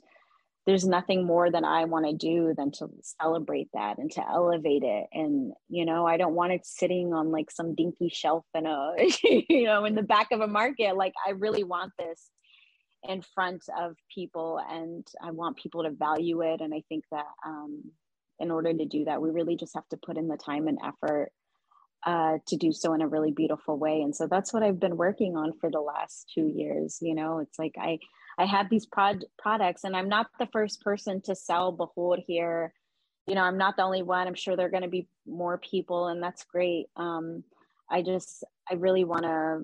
there's 0.66 0.88
nothing 0.88 1.26
more 1.26 1.52
than 1.52 1.64
I 1.64 1.86
want 1.86 2.06
to 2.06 2.14
do 2.14 2.54
than 2.58 2.72
to 2.74 2.90
celebrate 3.22 3.70
that 3.74 4.00
and 4.00 4.12
to 4.14 4.28
elevate 4.28 4.82
it. 4.84 5.06
And, 5.14 5.54
you 5.70 5.86
know, 5.86 6.08
I 6.08 6.18
don't 6.18 6.34
want 6.34 6.54
it 6.54 6.66
sitting 6.66 7.14
on 7.14 7.32
like 7.32 7.52
some 7.52 7.76
dinky 7.76 8.10
shelf 8.10 8.46
in 8.56 8.66
a, 8.66 8.94
you 9.24 9.66
know, 9.66 9.86
in 9.86 9.94
the 9.94 10.02
back 10.02 10.32
of 10.32 10.42
a 10.42 10.48
market. 10.48 10.98
Like, 10.98 11.14
I 11.26 11.32
really 11.32 11.64
want 11.64 11.92
this 12.00 12.32
in 13.08 13.22
front 13.22 13.64
of 13.80 13.96
people 14.14 14.60
and 14.70 15.06
I 15.22 15.32
want 15.32 15.58
people 15.58 15.84
to 15.84 15.90
value 15.92 16.42
it. 16.42 16.62
And 16.62 16.74
I 16.74 16.84
think 16.90 17.04
that 17.12 17.26
um, 17.46 17.84
in 18.40 18.52
order 18.52 18.74
to 18.74 18.86
do 18.86 19.06
that, 19.06 19.22
we 19.22 19.30
really 19.30 19.56
just 19.56 19.74
have 19.76 19.88
to 19.90 19.98
put 19.98 20.18
in 20.18 20.28
the 20.28 20.38
time 20.38 20.68
and 20.68 20.80
effort 20.84 21.32
uh, 22.06 22.38
to 22.48 22.58
do 22.58 22.72
so 22.72 22.94
in 22.94 23.02
a 23.02 23.08
really 23.08 23.32
beautiful 23.32 23.78
way. 23.78 24.02
And 24.02 24.16
so 24.16 24.28
that's 24.28 24.54
what 24.54 24.64
I've 24.64 24.80
been 24.80 24.98
working 24.98 25.36
on 25.36 25.54
for 25.60 25.72
the 25.72 25.80
last 25.80 26.32
two 26.34 26.48
years. 26.48 27.00
You 27.02 27.16
know, 27.16 27.40
it's 27.40 27.58
like 27.58 27.76
I, 27.80 28.00
I 28.38 28.46
have 28.46 28.70
these 28.70 28.86
prod- 28.86 29.26
products 29.40 29.84
and 29.84 29.96
I'm 29.96 30.10
not 30.10 30.28
the 30.40 30.48
first 30.52 30.82
person 30.82 31.22
to 31.22 31.36
sell 31.36 31.76
bukhoor 31.76 32.24
here. 32.26 32.74
You 33.28 33.36
know, 33.36 33.42
I'm 33.42 33.58
not 33.58 33.76
the 33.76 33.84
only 33.84 34.04
one. 34.04 34.28
I'm 34.28 34.36
sure 34.36 34.56
there 34.56 34.68
are 34.68 34.72
going 34.72 34.84
to 34.84 34.90
be 34.90 35.08
more 35.26 35.58
people 35.58 36.08
and 36.08 36.22
that's 36.22 36.44
great. 36.44 36.88
Um, 36.96 37.44
I 37.90 38.04
just, 38.04 38.44
I 38.70 38.76
really 38.76 39.04
want 39.04 39.24
to, 39.24 39.62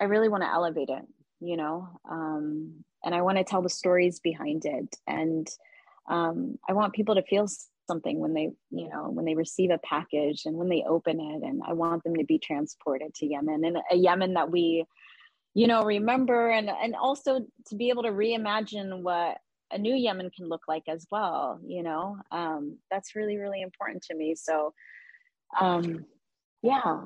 I 0.00 0.04
really 0.04 0.28
want 0.28 0.42
to 0.42 0.50
elevate 0.50 0.88
it 0.88 1.04
you 1.40 1.56
know 1.56 1.88
um, 2.10 2.72
and 3.04 3.14
i 3.14 3.20
want 3.20 3.38
to 3.38 3.44
tell 3.44 3.62
the 3.62 3.68
stories 3.68 4.20
behind 4.20 4.64
it. 4.64 4.96
And 5.06 5.48
um, 6.08 6.58
i 6.68 6.72
want 6.72 6.94
people 6.94 7.14
to 7.14 7.22
feel 7.22 7.48
something 7.86 8.18
when 8.18 8.34
they 8.34 8.50
you 8.70 8.88
know 8.88 9.10
when 9.10 9.24
they 9.24 9.34
receive 9.34 9.70
a 9.70 9.78
package 9.78 10.42
and 10.44 10.56
when 10.56 10.68
they 10.68 10.84
open 10.88 11.20
it 11.20 11.46
and 11.46 11.62
i 11.66 11.72
want 11.72 12.02
them 12.04 12.16
to 12.16 12.24
be 12.24 12.38
transported 12.38 13.14
to 13.14 13.26
yemen 13.26 13.64
and 13.64 13.78
a 13.90 13.96
yemen 13.96 14.34
that 14.34 14.50
we 14.50 14.84
you 15.54 15.66
know 15.66 15.84
remember 15.84 16.50
and 16.50 16.68
and 16.68 16.94
also 16.94 17.40
to 17.66 17.76
be 17.76 17.88
able 17.88 18.02
to 18.02 18.10
reimagine 18.10 19.02
what 19.02 19.38
a 19.72 19.78
new 19.78 19.94
yemen 19.94 20.30
can 20.36 20.48
look 20.48 20.62
like 20.68 20.84
as 20.88 21.06
well 21.10 21.60
you 21.66 21.82
know? 21.82 22.16
Um, 22.30 22.78
that's 22.90 23.14
really 23.14 23.36
really 23.36 23.62
important 23.62 24.02
to 24.04 24.14
me. 24.14 24.34
So 24.34 24.74
um, 25.60 26.04
yeah 26.62 27.02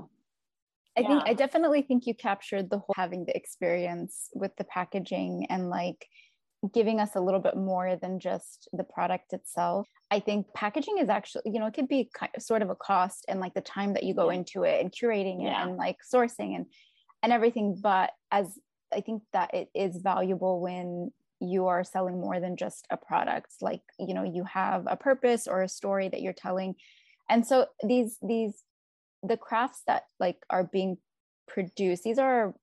I 0.97 1.03
yeah. 1.03 1.09
think 1.09 1.23
I 1.27 1.35
definitely 1.35 1.83
think 1.83 2.07
you 2.07 2.15
captured 2.15 2.69
the 2.69 2.79
whole 2.79 2.95
having 2.97 3.25
the 3.25 3.37
experience 3.37 4.29
with 4.35 4.55
the 4.57 4.65
packaging 4.65 5.47
and 5.49 5.71
like 5.71 6.07
giving 6.75 7.01
us 7.01 7.15
a 7.15 7.21
little 7.21 7.41
bit 7.41 7.57
more 7.57 7.97
than 7.97 8.21
just 8.21 8.69
the 8.73 8.85
product 8.85 9.33
itself. 9.33 9.89
I 10.11 10.21
think 10.21 10.47
packaging 10.55 10.99
is 10.99 11.09
actually, 11.09 11.43
you 11.47 11.59
know, 11.59 11.67
it 11.67 11.75
could 11.75 11.89
be 11.89 12.11
kind 12.13 12.31
of 12.37 12.43
sort 12.43 12.61
of 12.61 12.71
a 12.71 12.75
cost 12.75 13.25
and 13.29 13.41
like 13.41 13.55
the 13.55 13.61
time 13.61 13.95
that 13.95 14.03
you 14.03 14.15
go 14.15 14.31
yeah. 14.31 14.39
into 14.39 14.65
it 14.65 14.81
and 14.81 14.93
curating 14.93 15.43
yeah. 15.43 15.63
it 15.63 15.69
and 15.69 15.77
like 15.77 15.97
sourcing 16.13 16.57
and 16.57 16.67
and 17.23 17.33
everything. 17.33 17.79
But 17.81 18.11
as 18.31 18.59
I 18.93 19.01
think 19.01 19.23
that 19.33 19.55
it 19.55 19.71
is 19.75 19.97
valuable 19.97 20.61
when 20.61 21.13
you 21.41 21.67
are 21.67 21.83
selling 21.83 22.21
more 22.21 22.39
than 22.39 22.57
just 22.57 22.87
a 22.91 22.97
product. 22.97 23.55
Like, 23.61 23.83
you 23.99 24.15
know, 24.15 24.23
you 24.23 24.45
have 24.45 24.85
a 24.87 24.97
purpose 24.97 25.47
or 25.47 25.63
a 25.63 25.69
story 25.69 26.09
that 26.09 26.21
you're 26.21 26.33
telling. 26.33 26.75
And 27.29 27.47
so 27.47 27.67
these 27.87 28.19
these 28.23 28.63
the 29.23 29.37
crafts 29.37 29.83
that 29.87 30.05
like 30.19 30.39
are 30.49 30.65
being 30.65 30.97
produced 31.47 32.05
these 32.05 32.19
are 32.19 32.55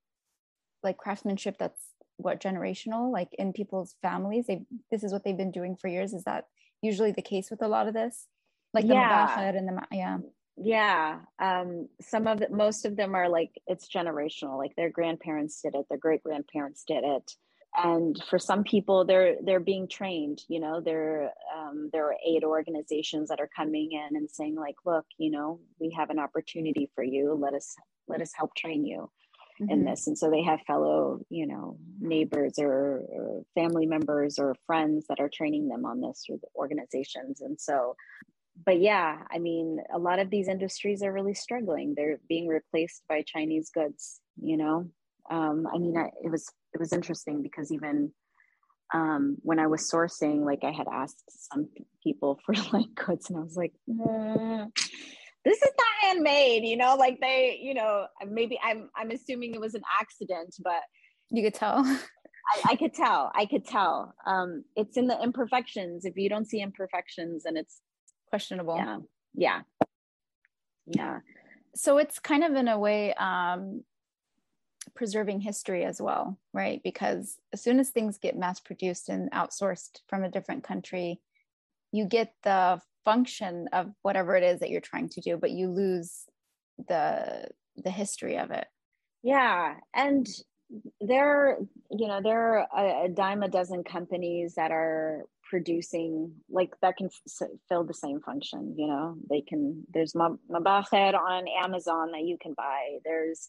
like 0.83 0.97
craftsmanship 0.97 1.57
that's 1.57 1.81
what 2.17 2.41
generational 2.41 3.11
like 3.11 3.33
in 3.35 3.53
people's 3.53 3.95
families. 4.01 4.47
They 4.47 4.63
this 4.91 5.03
is 5.03 5.13
what 5.13 5.23
they've 5.23 5.37
been 5.37 5.51
doing 5.51 5.75
for 5.75 5.87
years. 5.87 6.13
Is 6.13 6.23
that 6.25 6.47
usually 6.81 7.11
the 7.11 7.21
case 7.21 7.49
with 7.49 7.61
a 7.61 7.67
lot 7.67 7.87
of 7.87 7.93
this? 7.93 8.27
Like 8.73 8.87
the 8.87 8.95
yeah. 8.95 9.49
and 9.55 9.67
the 9.67 9.81
yeah. 9.91 10.17
Yeah 10.59 11.19
um 11.39 11.87
some 12.01 12.27
of 12.27 12.39
the 12.39 12.49
most 12.49 12.85
of 12.85 12.95
them 12.95 13.15
are 13.15 13.29
like 13.29 13.51
it's 13.67 13.87
generational. 13.87 14.57
Like 14.57 14.75
their 14.75 14.89
grandparents 14.89 15.61
did 15.61 15.75
it 15.75 15.85
their 15.89 15.99
great 15.99 16.23
grandparents 16.23 16.83
did 16.83 17.03
it 17.03 17.31
and 17.77 18.21
for 18.29 18.39
some 18.39 18.63
people 18.63 19.05
they're 19.05 19.35
they're 19.43 19.59
being 19.59 19.87
trained 19.87 20.41
you 20.47 20.59
know 20.59 20.81
there 20.81 21.31
um, 21.55 21.89
there 21.93 22.05
are 22.05 22.15
aid 22.25 22.43
organizations 22.43 23.29
that 23.29 23.39
are 23.39 23.49
coming 23.55 23.91
in 23.91 24.15
and 24.15 24.29
saying 24.29 24.55
like 24.55 24.75
look 24.85 25.05
you 25.17 25.31
know 25.31 25.59
we 25.79 25.91
have 25.91 26.09
an 26.09 26.19
opportunity 26.19 26.89
for 26.95 27.03
you. 27.03 27.37
Let 27.39 27.53
us 27.53 27.75
let 28.07 28.21
us 28.21 28.31
help 28.35 28.55
train 28.55 28.85
you 28.85 29.09
mm-hmm. 29.61 29.71
in 29.71 29.85
this. 29.85 30.07
And 30.07 30.17
so 30.17 30.29
they 30.29 30.43
have 30.43 30.61
fellow 30.61 31.19
you 31.29 31.47
know 31.47 31.77
neighbors 31.99 32.53
or, 32.57 33.01
or, 33.09 33.43
family 33.55 33.85
members 33.85 34.39
or 34.39 34.55
friends 34.65 35.05
that 35.09 35.19
are 35.19 35.29
training 35.29 35.67
them 35.67 35.85
on 35.85 36.01
this 36.01 36.23
through 36.25 36.39
the 36.41 36.47
organizations. 36.55 37.41
And 37.41 37.59
so 37.59 37.95
but 38.65 38.81
yeah 38.81 39.19
i 39.29 39.37
mean 39.37 39.77
a 39.93 39.99
lot 39.99 40.17
of 40.17 40.31
these 40.31 40.47
industries 40.47 41.03
are 41.03 41.13
really 41.13 41.35
struggling. 41.35 41.93
They're 41.95 42.19
being 42.27 42.47
replaced 42.47 43.03
by 43.07 43.21
chinese 43.21 43.69
goods 43.69 44.19
you 44.41 44.57
know 44.57 44.89
um, 45.29 45.67
i 45.73 45.77
mean 45.77 45.97
I, 45.97 46.09
it 46.23 46.31
was 46.31 46.49
it 46.73 46.79
was 46.79 46.93
interesting 46.93 47.41
because 47.41 47.71
even 47.71 48.11
um, 48.93 49.37
when 49.41 49.59
I 49.59 49.67
was 49.67 49.89
sourcing, 49.89 50.45
like 50.45 50.63
I 50.63 50.71
had 50.71 50.87
asked 50.91 51.23
some 51.51 51.67
people 52.03 52.39
for 52.45 52.55
like 52.73 52.93
goods, 52.95 53.29
and 53.29 53.39
I 53.39 53.41
was 53.41 53.57
like, 53.57 53.73
mm, 53.89 54.71
"This 55.43 55.57
is 55.57 55.71
not 55.77 56.09
handmade," 56.09 56.63
you 56.63 56.77
know. 56.77 56.95
Like 56.95 57.19
they, 57.19 57.59
you 57.61 57.73
know, 57.73 58.07
maybe 58.27 58.59
I'm 58.63 58.89
I'm 58.95 59.11
assuming 59.11 59.53
it 59.53 59.61
was 59.61 59.75
an 59.75 59.83
accident, 59.99 60.55
but 60.63 60.81
you 61.29 61.43
could 61.43 61.53
tell. 61.53 61.79
I, 62.49 62.71
I 62.71 62.75
could 62.77 62.93
tell. 62.93 63.29
I 63.35 63.45
could 63.45 63.65
tell. 63.65 64.15
Um, 64.25 64.63
it's 64.77 64.95
in 64.95 65.07
the 65.07 65.21
imperfections. 65.21 66.05
If 66.05 66.15
you 66.15 66.29
don't 66.29 66.47
see 66.47 66.61
imperfections, 66.61 67.43
and 67.45 67.57
it's 67.57 67.81
questionable. 68.29 68.77
Yeah. 68.77 68.99
Yeah. 69.33 69.61
Yeah. 70.85 71.19
So 71.75 71.97
it's 71.97 72.19
kind 72.19 72.45
of 72.45 72.55
in 72.55 72.69
a 72.69 72.79
way 72.79 73.13
um, 73.15 73.83
preserving 74.95 75.41
history 75.41 75.83
as 75.83 76.01
well, 76.01 76.37
right? 76.53 76.81
Because 76.83 77.37
as 77.53 77.61
soon 77.61 77.79
as 77.79 77.89
things 77.89 78.17
get 78.17 78.37
mass 78.37 78.59
produced 78.59 79.09
and 79.09 79.31
outsourced 79.31 79.99
from 80.07 80.23
a 80.23 80.31
different 80.31 80.63
country, 80.63 81.19
you 81.91 82.05
get 82.05 82.33
the 82.43 82.81
function 83.05 83.67
of 83.71 83.91
whatever 84.01 84.35
it 84.35 84.43
is 84.43 84.59
that 84.59 84.69
you're 84.69 84.81
trying 84.81 85.09
to 85.09 85.21
do, 85.21 85.37
but 85.37 85.51
you 85.51 85.69
lose 85.69 86.25
the 86.87 87.47
the 87.75 87.91
history 87.91 88.37
of 88.37 88.51
it. 88.51 88.67
Yeah, 89.23 89.75
and 89.93 90.27
there, 90.99 91.57
you 91.91 92.07
know, 92.07 92.21
there 92.21 92.65
are 92.71 93.05
a, 93.05 93.09
dime 93.09 93.43
a 93.43 93.47
dozen 93.47 93.83
companies 93.83 94.55
that 94.55 94.71
are 94.71 95.23
producing 95.49 96.33
like 96.49 96.73
that 96.81 96.97
can 96.97 97.07
f- 97.07 97.47
fill 97.69 97.83
the 97.83 97.93
same 97.93 98.19
function 98.19 98.73
you 98.77 98.87
know 98.87 99.15
they 99.29 99.41
can 99.41 99.83
there's 99.93 100.13
Mabakher 100.13 101.13
on 101.13 101.45
amazon 101.63 102.11
that 102.11 102.23
you 102.23 102.37
can 102.41 102.53
buy 102.53 102.97
there's 103.05 103.47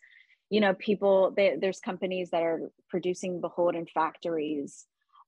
you 0.51 0.61
know 0.61 0.75
people 0.75 1.33
they, 1.37 1.57
there's 1.61 1.81
companies 1.81 2.31
that 2.31 2.43
are 2.43 2.71
producing 2.89 3.41
bukhoor 3.41 3.75
in 3.75 3.87
factories. 3.87 4.87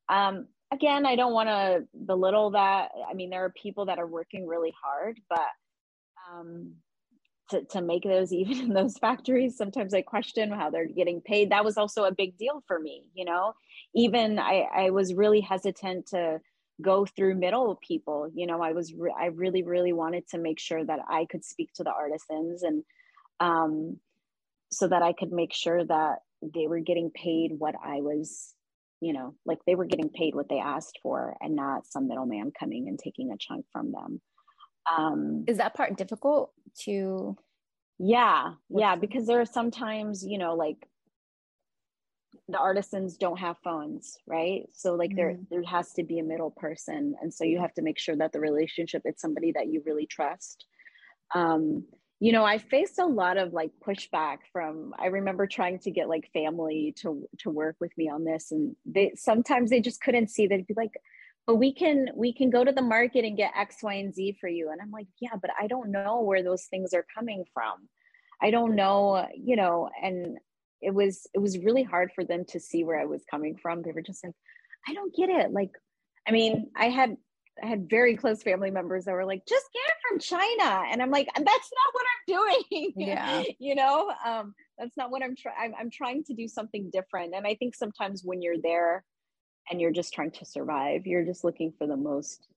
Um, 0.08 0.46
again 0.72 1.04
i 1.06 1.16
don't 1.16 1.32
want 1.32 1.48
to 1.48 1.84
belittle 2.06 2.50
that. 2.50 2.90
I 3.08 3.14
mean 3.14 3.30
there 3.30 3.44
are 3.44 3.50
people 3.50 3.86
that 3.86 3.98
are 3.98 4.06
working 4.06 4.46
really 4.46 4.72
hard 4.82 5.20
but 5.28 5.48
um, 6.30 6.74
to, 7.50 7.64
to 7.64 7.80
make 7.80 8.04
those 8.04 8.32
even 8.40 8.58
in 8.60 8.72
those 8.72 8.98
factories 8.98 9.56
sometimes 9.56 9.94
i 9.94 10.02
question 10.02 10.50
how 10.50 10.70
they're 10.70 10.86
getting 10.86 11.20
paid. 11.20 11.50
That 11.50 11.64
was 11.64 11.76
also 11.76 12.04
a 12.04 12.12
big 12.14 12.36
deal 12.36 12.62
for 12.66 12.78
me 12.78 13.04
you 13.14 13.24
know? 13.24 13.54
Even 13.94 14.38
i 14.38 14.66
i 14.74 14.90
was 14.90 15.14
really 15.14 15.40
hesitant 15.40 16.06
to 16.08 16.40
go 16.80 17.04
through 17.04 17.34
middle 17.34 17.78
people 17.86 18.30
you 18.34 18.46
know? 18.46 18.62
I 18.62 18.72
was 18.72 18.94
re- 18.94 19.14
i 19.18 19.26
really 19.26 19.62
really 19.62 19.92
wanted 19.92 20.28
to 20.28 20.38
make 20.38 20.58
sure 20.58 20.84
that 20.84 21.00
i 21.08 21.26
could 21.30 21.44
speak 21.44 21.72
to 21.74 21.84
the 21.84 21.92
artisans 21.92 22.62
and 22.62 22.84
um 23.40 23.98
so 24.72 24.88
that 24.88 25.02
I 25.02 25.12
could 25.12 25.32
make 25.32 25.52
sure 25.52 25.84
that 25.84 26.18
they 26.42 26.66
were 26.66 26.80
getting 26.80 27.10
paid 27.10 27.52
what 27.58 27.74
I 27.82 28.00
was, 28.00 28.54
you 29.00 29.12
know, 29.12 29.34
like 29.44 29.58
they 29.66 29.74
were 29.74 29.84
getting 29.86 30.10
paid 30.10 30.34
what 30.34 30.48
they 30.48 30.58
asked 30.58 30.98
for 31.02 31.36
and 31.40 31.56
not 31.56 31.86
some 31.86 32.08
middleman 32.08 32.52
coming 32.58 32.88
and 32.88 32.98
taking 32.98 33.32
a 33.32 33.36
chunk 33.38 33.66
from 33.72 33.92
them. 33.92 34.20
Um, 34.90 35.44
Is 35.46 35.58
that 35.58 35.74
part 35.74 35.96
difficult 35.96 36.52
to? 36.84 37.36
Yeah, 37.98 38.54
yeah, 38.70 38.96
because 38.96 39.26
there 39.26 39.40
are 39.40 39.46
sometimes, 39.46 40.24
you 40.24 40.38
know, 40.38 40.54
like 40.54 40.88
the 42.48 42.58
artisans 42.58 43.16
don't 43.16 43.38
have 43.38 43.56
phones 43.62 44.18
right 44.26 44.64
so 44.72 44.94
like 44.94 45.10
mm 45.10 45.16
there 45.16 45.36
there 45.50 45.62
has 45.64 45.92
to 45.92 46.02
be 46.02 46.18
a 46.18 46.22
middle 46.22 46.50
person 46.52 47.14
and 47.20 47.32
so 47.34 47.44
you 47.44 47.58
have 47.58 47.74
to 47.74 47.82
make 47.82 47.98
sure 47.98 48.16
that 48.16 48.32
the 48.32 48.40
relationship 48.40 49.02
it's 49.04 49.20
somebody 49.20 49.52
that 49.52 49.66
you 49.66 49.82
really 49.84 50.06
trust 50.06 50.64
um 51.34 51.84
you 52.20 52.32
know 52.32 52.44
i 52.44 52.58
faced 52.58 52.98
a 52.98 53.06
lot 53.06 53.36
of 53.36 53.52
like 53.52 53.70
pushback 53.84 54.38
from 54.52 54.94
i 54.98 55.06
remember 55.06 55.46
trying 55.46 55.78
to 55.78 55.90
get 55.90 56.08
like 56.08 56.30
family 56.32 56.94
to 56.96 57.28
to 57.38 57.50
work 57.50 57.76
with 57.80 57.90
me 57.96 58.08
on 58.08 58.24
this 58.24 58.52
and 58.52 58.76
they 58.86 59.12
sometimes 59.16 59.70
they 59.70 59.80
just 59.80 60.00
couldn't 60.00 60.28
see 60.28 60.46
they'd 60.46 60.66
be 60.66 60.74
like 60.76 60.92
but 61.50 61.56
we 61.56 61.72
can 61.72 62.08
we 62.14 62.32
can 62.32 62.48
go 62.48 62.62
to 62.62 62.70
the 62.70 62.80
market 62.80 63.24
and 63.24 63.36
get 63.36 63.52
x 63.56 63.78
y 63.82 63.94
and 63.94 64.14
z 64.14 64.36
for 64.40 64.48
you. 64.48 64.70
And 64.70 64.80
i'm 64.80 64.92
like 64.92 65.08
yeah 65.20 65.34
but 65.40 65.50
i 65.60 65.66
don't 65.66 65.90
know 65.90 66.20
where 66.20 66.44
those 66.44 66.66
things 66.66 66.94
are 66.94 67.04
coming 67.12 67.44
from. 67.52 67.88
I 68.40 68.52
don't 68.52 68.76
know 68.76 69.26
you 69.34 69.56
know 69.56 69.90
and 70.00 70.38
it 70.80 70.94
was 70.94 71.26
it 71.34 71.40
was 71.40 71.58
really 71.58 71.82
hard 71.82 72.12
for 72.14 72.24
them 72.24 72.44
to 72.50 72.60
see 72.60 72.84
where 72.84 73.00
i 73.00 73.04
was 73.04 73.24
coming 73.28 73.56
from. 73.60 73.82
They 73.82 73.90
were 73.90 74.02
just 74.02 74.22
like 74.24 74.34
i 74.88 74.94
don't 74.94 75.14
get 75.14 75.28
it. 75.28 75.52
Like 75.52 75.72
i 76.28 76.30
mean 76.30 76.70
i 76.76 76.88
had 76.88 77.16
I 77.62 77.66
had 77.66 77.88
very 77.88 78.16
close 78.16 78.42
family 78.42 78.70
members 78.70 79.04
that 79.04 79.12
were 79.12 79.24
like, 79.24 79.44
just 79.46 79.66
get 79.72 79.80
it 79.80 79.94
from 80.08 80.18
China. 80.18 80.84
And 80.90 81.02
I'm 81.02 81.11
like, 81.11 81.28
that's 81.34 81.46
not 81.46 81.92
what 81.92 82.04
I'm 82.06 82.58
doing. 82.70 82.92
Yeah. 82.96 83.42
you 83.58 83.74
know, 83.74 84.12
um, 84.24 84.54
that's 84.78 84.96
not 84.96 85.11
what 85.11 85.22
I'm 85.22 85.36
trying. 85.36 85.56
I'm, 85.61 85.74
I'm 85.78 85.90
trying 85.90 86.24
to 86.24 86.34
do 86.34 86.48
something 86.48 86.90
different. 86.90 87.34
And 87.34 87.46
I 87.46 87.54
think 87.54 87.74
sometimes 87.74 88.22
when 88.24 88.40
you're 88.42 88.61
there 88.62 89.04
and 89.70 89.80
you're 89.80 89.92
just 89.92 90.14
trying 90.14 90.30
to 90.32 90.44
survive, 90.44 91.06
you're 91.06 91.24
just 91.24 91.44
looking 91.44 91.72
for 91.76 91.86
the 91.86 91.96
most 91.96 92.48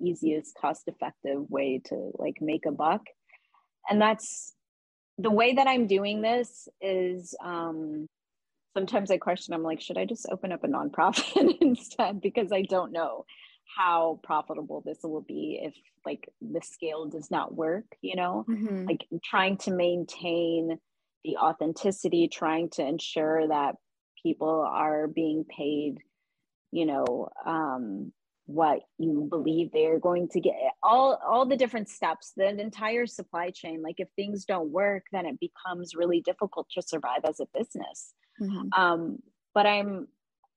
easiest, 0.00 0.56
cost 0.56 0.86
effective 0.86 1.50
way 1.50 1.80
to 1.86 2.12
like 2.14 2.36
make 2.40 2.66
a 2.66 2.72
buck. 2.72 3.02
And 3.90 4.00
that's 4.00 4.54
the 5.18 5.30
way 5.30 5.54
that 5.54 5.66
I'm 5.66 5.86
doing 5.86 6.22
this 6.22 6.68
is, 6.80 7.34
um, 7.44 8.06
sometimes 8.74 9.10
I 9.10 9.18
question, 9.18 9.54
I'm 9.54 9.62
like, 9.62 9.80
should 9.80 9.98
I 9.98 10.04
just 10.04 10.26
open 10.30 10.52
up 10.52 10.64
a 10.64 10.68
nonprofit 10.68 11.58
instead? 11.60 12.20
Because 12.20 12.52
I 12.52 12.62
don't 12.62 12.92
know 12.92 13.24
how 13.76 14.20
profitable 14.22 14.82
this 14.84 14.98
will 15.02 15.22
be 15.22 15.60
if 15.62 15.74
like 16.04 16.28
the 16.40 16.60
scale 16.62 17.06
does 17.06 17.30
not 17.30 17.54
work 17.54 17.84
you 18.00 18.16
know 18.16 18.44
mm-hmm. 18.48 18.84
like 18.86 19.06
trying 19.24 19.56
to 19.56 19.70
maintain 19.70 20.78
the 21.24 21.36
authenticity 21.36 22.28
trying 22.28 22.68
to 22.68 22.84
ensure 22.84 23.46
that 23.48 23.76
people 24.22 24.66
are 24.68 25.06
being 25.06 25.44
paid 25.44 25.98
you 26.70 26.86
know 26.86 27.28
um 27.46 28.12
what 28.46 28.80
you 28.98 29.26
believe 29.30 29.70
they're 29.72 30.00
going 30.00 30.28
to 30.28 30.40
get 30.40 30.54
all 30.82 31.18
all 31.26 31.46
the 31.46 31.56
different 31.56 31.88
steps 31.88 32.32
the 32.36 32.48
entire 32.48 33.06
supply 33.06 33.50
chain 33.50 33.80
like 33.82 33.96
if 33.98 34.08
things 34.16 34.44
don't 34.44 34.70
work 34.70 35.04
then 35.12 35.26
it 35.26 35.38
becomes 35.38 35.94
really 35.94 36.20
difficult 36.20 36.66
to 36.70 36.82
survive 36.82 37.20
as 37.24 37.38
a 37.38 37.46
business 37.56 38.12
mm-hmm. 38.40 38.68
um 38.80 39.18
but 39.54 39.66
i'm 39.66 40.08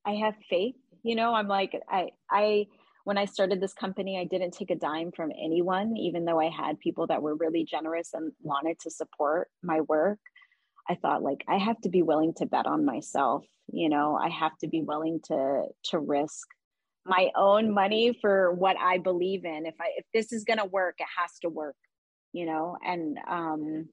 i 0.03 0.13
have 0.13 0.33
faith 0.49 0.75
you 1.03 1.15
know 1.15 1.33
i'm 1.33 1.47
like 1.47 1.79
i 1.89 2.09
i 2.31 2.65
when 3.05 3.19
I 3.19 3.25
started 3.25 3.61
this 3.61 3.73
company, 3.73 4.19
I 4.19 4.23
didn't 4.25 4.51
take 4.51 4.71
a 4.71 4.75
dime 4.75 5.11
from 5.11 5.31
anyone, 5.31 5.95
even 5.95 6.25
though 6.25 6.39
I 6.39 6.49
had 6.49 6.79
people 6.79 7.05
that 7.07 7.21
were 7.21 7.35
really 7.35 7.63
generous 7.63 8.09
and 8.13 8.31
wanted 8.41 8.79
to 8.79 8.89
support 8.89 9.47
my 9.61 9.81
work. 9.81 10.17
I 10.89 10.95
thought 10.95 11.21
like 11.21 11.43
I 11.47 11.57
have 11.57 11.79
to 11.81 11.89
be 11.89 12.01
willing 12.01 12.33
to 12.37 12.47
bet 12.47 12.65
on 12.65 12.83
myself, 12.83 13.45
you 13.71 13.89
know, 13.89 14.17
I 14.19 14.29
have 14.29 14.57
to 14.59 14.67
be 14.67 14.81
willing 14.81 15.19
to 15.25 15.65
to 15.91 15.99
risk 15.99 16.47
my 17.05 17.29
own 17.35 17.71
money 17.71 18.17
for 18.19 18.51
what 18.53 18.75
I 18.79 18.97
believe 18.97 19.45
in. 19.45 19.67
If 19.67 19.75
I 19.79 19.91
if 19.97 20.05
this 20.11 20.33
is 20.33 20.43
going 20.43 20.59
to 20.59 20.65
work, 20.65 20.95
it 20.97 21.07
has 21.19 21.37
to 21.43 21.49
work, 21.49 21.75
you 22.33 22.47
know, 22.47 22.75
and 22.83 23.19
um 23.27 23.87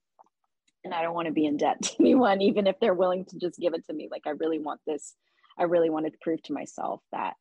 and 0.84 0.94
I 0.94 1.02
don't 1.02 1.14
want 1.14 1.26
to 1.26 1.34
be 1.34 1.44
in 1.44 1.58
debt 1.58 1.82
to 1.82 1.96
anyone 2.00 2.40
even 2.40 2.66
if 2.66 2.80
they're 2.80 2.94
willing 2.94 3.26
to 3.26 3.38
just 3.38 3.60
give 3.60 3.74
it 3.74 3.84
to 3.88 3.92
me. 3.92 4.08
Like 4.10 4.26
I 4.26 4.30
really 4.30 4.58
want 4.58 4.80
this 4.86 5.14
I 5.58 5.64
really 5.64 5.90
wanted 5.90 6.12
to 6.14 6.18
prove 6.22 6.42
to 6.44 6.54
myself 6.54 7.02
that 7.12 7.34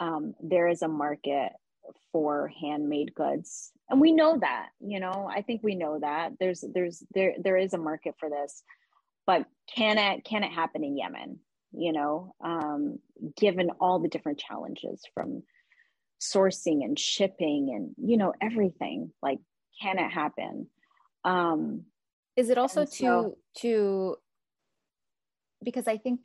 um, 0.00 0.34
there 0.40 0.68
is 0.68 0.82
a 0.82 0.88
market 0.88 1.52
for 2.12 2.50
handmade 2.60 3.14
goods. 3.14 3.72
And 3.88 4.00
we 4.00 4.12
know 4.12 4.38
that 4.38 4.68
you 4.80 5.00
know 5.00 5.28
i 5.34 5.42
think 5.42 5.62
we 5.62 5.74
know 5.74 5.98
that. 6.00 6.32
There's 6.38 6.64
there's 6.74 7.02
there 7.14 7.34
there 7.42 7.56
is 7.56 7.72
a 7.74 7.78
market 7.78 8.14
for 8.18 8.28
this 8.28 8.62
but 9.26 9.44
can 9.74 9.98
it 9.98 10.24
can 10.24 10.42
it 10.42 10.52
happen 10.52 10.82
in 10.82 10.96
yemen 10.96 11.38
you 11.72 11.92
know 11.92 12.34
um, 12.42 12.98
given 13.36 13.70
all 13.80 14.00
the 14.00 14.08
different 14.08 14.38
challenges 14.38 15.02
from 15.14 15.42
sourcing 16.20 16.82
and 16.82 16.98
shipping 16.98 17.72
and 17.74 18.08
you 18.08 18.16
know 18.16 18.32
everything 18.40 19.12
like 19.22 19.38
can 19.80 19.98
it 19.98 20.10
happen? 20.10 20.68
Um 21.24 21.84
is 22.36 22.50
it 22.50 22.58
also 22.58 22.84
so, 22.84 23.34
to 23.54 23.60
to 23.60 24.16
because 25.62 25.88
i 25.88 25.96
think 25.96 26.20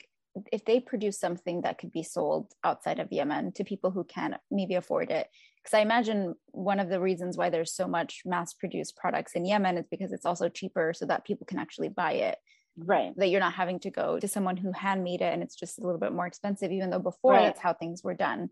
if 0.52 0.66
they 0.66 0.80
produce 0.80 1.20
something 1.20 1.62
that 1.62 1.78
could 1.78 1.92
be 1.92 2.04
sold 2.04 2.52
outside 2.64 3.00
of 3.00 3.12
Yemen 3.12 3.52
to 3.54 3.64
people 3.64 3.92
who 3.92 4.04
can 4.04 4.38
maybe 4.50 4.76
afford 4.76 5.12
it. 5.12 5.28
Because 5.58 5.78
I 5.78 5.82
imagine 5.82 6.36
one 6.48 6.80
of 6.80 6.90
the 6.90 7.00
reasons 7.00 7.38
why 7.38 7.50
there's 7.50 7.74
so 7.74 7.88
much 7.88 8.22
mass 8.26 8.54
produced 8.54 8.98
products 8.98 9.34
in 9.34 9.46
Yemen 9.46 9.78
is 9.78 9.86
because 9.90 10.12
it's 10.12 10.26
also 10.26 10.50
cheaper 10.50 10.94
so 10.94 11.06
that 11.06 11.26
people 11.26 11.46
can 11.46 11.60
actually 11.60 11.90
buy 11.90 12.14
it. 12.14 12.38
Right. 12.78 13.14
That 13.18 13.30
you're 13.30 13.40
not 13.40 13.54
having 13.54 13.80
to 13.82 13.92
go 13.92 14.20
to 14.20 14.28
someone 14.28 14.58
who 14.58 14.72
handmade 14.72 15.22
it 15.22 15.32
and 15.32 15.44
it's 15.44 15.56
just 15.56 15.80
a 15.80 15.84
little 15.84 16.00
bit 16.00 16.12
more 16.12 16.26
expensive, 16.26 16.72
even 16.72 16.90
though 16.90 17.00
before 17.00 17.34
right. 17.34 17.44
that's 17.44 17.60
how 17.60 17.74
things 17.74 18.04
were 18.04 18.16
done. 18.16 18.50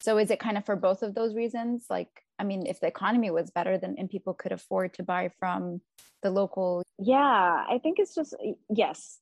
So 0.00 0.18
is 0.18 0.30
it 0.30 0.38
kind 0.38 0.56
of 0.56 0.64
for 0.64 0.76
both 0.76 1.02
of 1.02 1.14
those 1.14 1.34
reasons? 1.34 1.86
Like, 1.90 2.08
I 2.38 2.44
mean, 2.44 2.66
if 2.66 2.78
the 2.78 2.86
economy 2.86 3.30
was 3.30 3.50
better, 3.50 3.78
then 3.78 3.96
and 3.98 4.08
people 4.08 4.32
could 4.32 4.52
afford 4.52 4.94
to 4.94 5.02
buy 5.02 5.30
from 5.40 5.80
the 6.22 6.30
local. 6.30 6.84
Yeah, 6.98 7.18
I 7.20 7.80
think 7.82 7.98
it's 7.98 8.14
just 8.14 8.34
yes, 8.70 9.18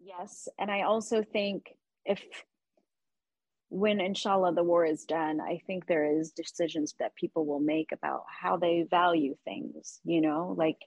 Yes. 0.00 0.48
And 0.58 0.70
I 0.70 0.82
also 0.82 1.22
think 1.22 1.74
if 2.04 2.22
when 3.68 4.00
inshallah 4.00 4.54
the 4.54 4.64
war 4.64 4.84
is 4.84 5.04
done, 5.04 5.40
I 5.40 5.60
think 5.66 5.86
there 5.86 6.18
is 6.18 6.32
decisions 6.32 6.94
that 6.98 7.14
people 7.14 7.46
will 7.46 7.60
make 7.60 7.92
about 7.92 8.24
how 8.28 8.56
they 8.56 8.86
value 8.90 9.36
things, 9.44 10.00
you 10.04 10.20
know, 10.20 10.54
like 10.58 10.78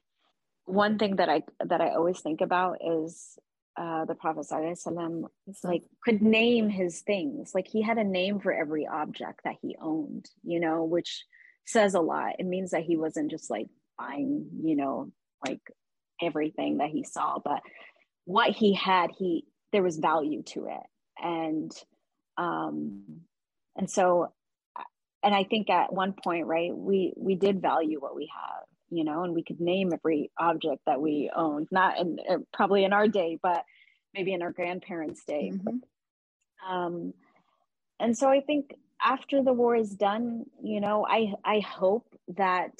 one 0.65 0.97
thing 0.97 1.17
that 1.17 1.29
I 1.29 1.43
that 1.65 1.81
I 1.81 1.91
always 1.91 2.19
think 2.19 2.41
about 2.41 2.79
is 2.85 3.37
uh, 3.75 4.05
the 4.05 4.15
Prophet 4.15 4.45
ﷺ 4.51 5.23
like 5.63 5.83
could 6.03 6.21
name 6.21 6.69
his 6.69 7.01
things. 7.01 7.51
Like 7.55 7.67
he 7.67 7.81
had 7.81 7.97
a 7.97 8.03
name 8.03 8.39
for 8.39 8.53
every 8.53 8.85
object 8.85 9.41
that 9.45 9.55
he 9.61 9.75
owned, 9.81 10.29
you 10.43 10.59
know, 10.59 10.83
which 10.83 11.25
says 11.65 11.93
a 11.93 12.01
lot. 12.01 12.35
It 12.39 12.45
means 12.45 12.71
that 12.71 12.83
he 12.83 12.97
wasn't 12.97 13.31
just 13.31 13.49
like 13.49 13.67
buying, 13.97 14.47
you 14.61 14.75
know, 14.75 15.11
like 15.45 15.61
everything 16.21 16.77
that 16.77 16.89
he 16.89 17.03
saw, 17.03 17.39
but 17.43 17.61
what 18.25 18.51
he 18.51 18.73
had, 18.73 19.11
he 19.17 19.45
there 19.71 19.83
was 19.83 19.97
value 19.97 20.43
to 20.43 20.67
it. 20.67 20.83
And 21.21 21.71
um 22.37 23.21
and 23.75 23.89
so 23.89 24.31
and 25.23 25.33
I 25.33 25.45
think 25.45 25.69
at 25.69 25.93
one 25.93 26.13
point, 26.13 26.47
right, 26.47 26.75
we 26.75 27.13
we 27.15 27.35
did 27.35 27.61
value 27.61 27.99
what 27.99 28.15
we 28.15 28.29
have 28.33 28.63
you 28.93 29.03
know, 29.03 29.23
and 29.23 29.33
we 29.33 29.43
could 29.43 29.59
name 29.59 29.91
every 29.91 30.31
object 30.39 30.83
that 30.85 31.01
we 31.01 31.31
owned, 31.35 31.67
not 31.71 31.99
in 31.99 32.19
uh, 32.29 32.37
probably 32.53 32.83
in 32.83 32.93
our 32.93 33.07
day, 33.07 33.39
but 33.41 33.65
maybe 34.13 34.33
in 34.33 34.43
our 34.43 34.51
grandparents' 34.51 35.25
day. 35.25 35.51
Mm-hmm. 35.51 36.71
Um, 36.71 37.13
and 37.99 38.15
so 38.15 38.29
I 38.29 38.41
think 38.41 38.75
after 39.03 39.41
the 39.41 39.51
war 39.51 39.75
is 39.75 39.89
done, 39.89 40.45
you 40.63 40.79
know, 40.79 41.05
I 41.09 41.33
I 41.43 41.59
hope 41.59 42.07
that 42.37 42.71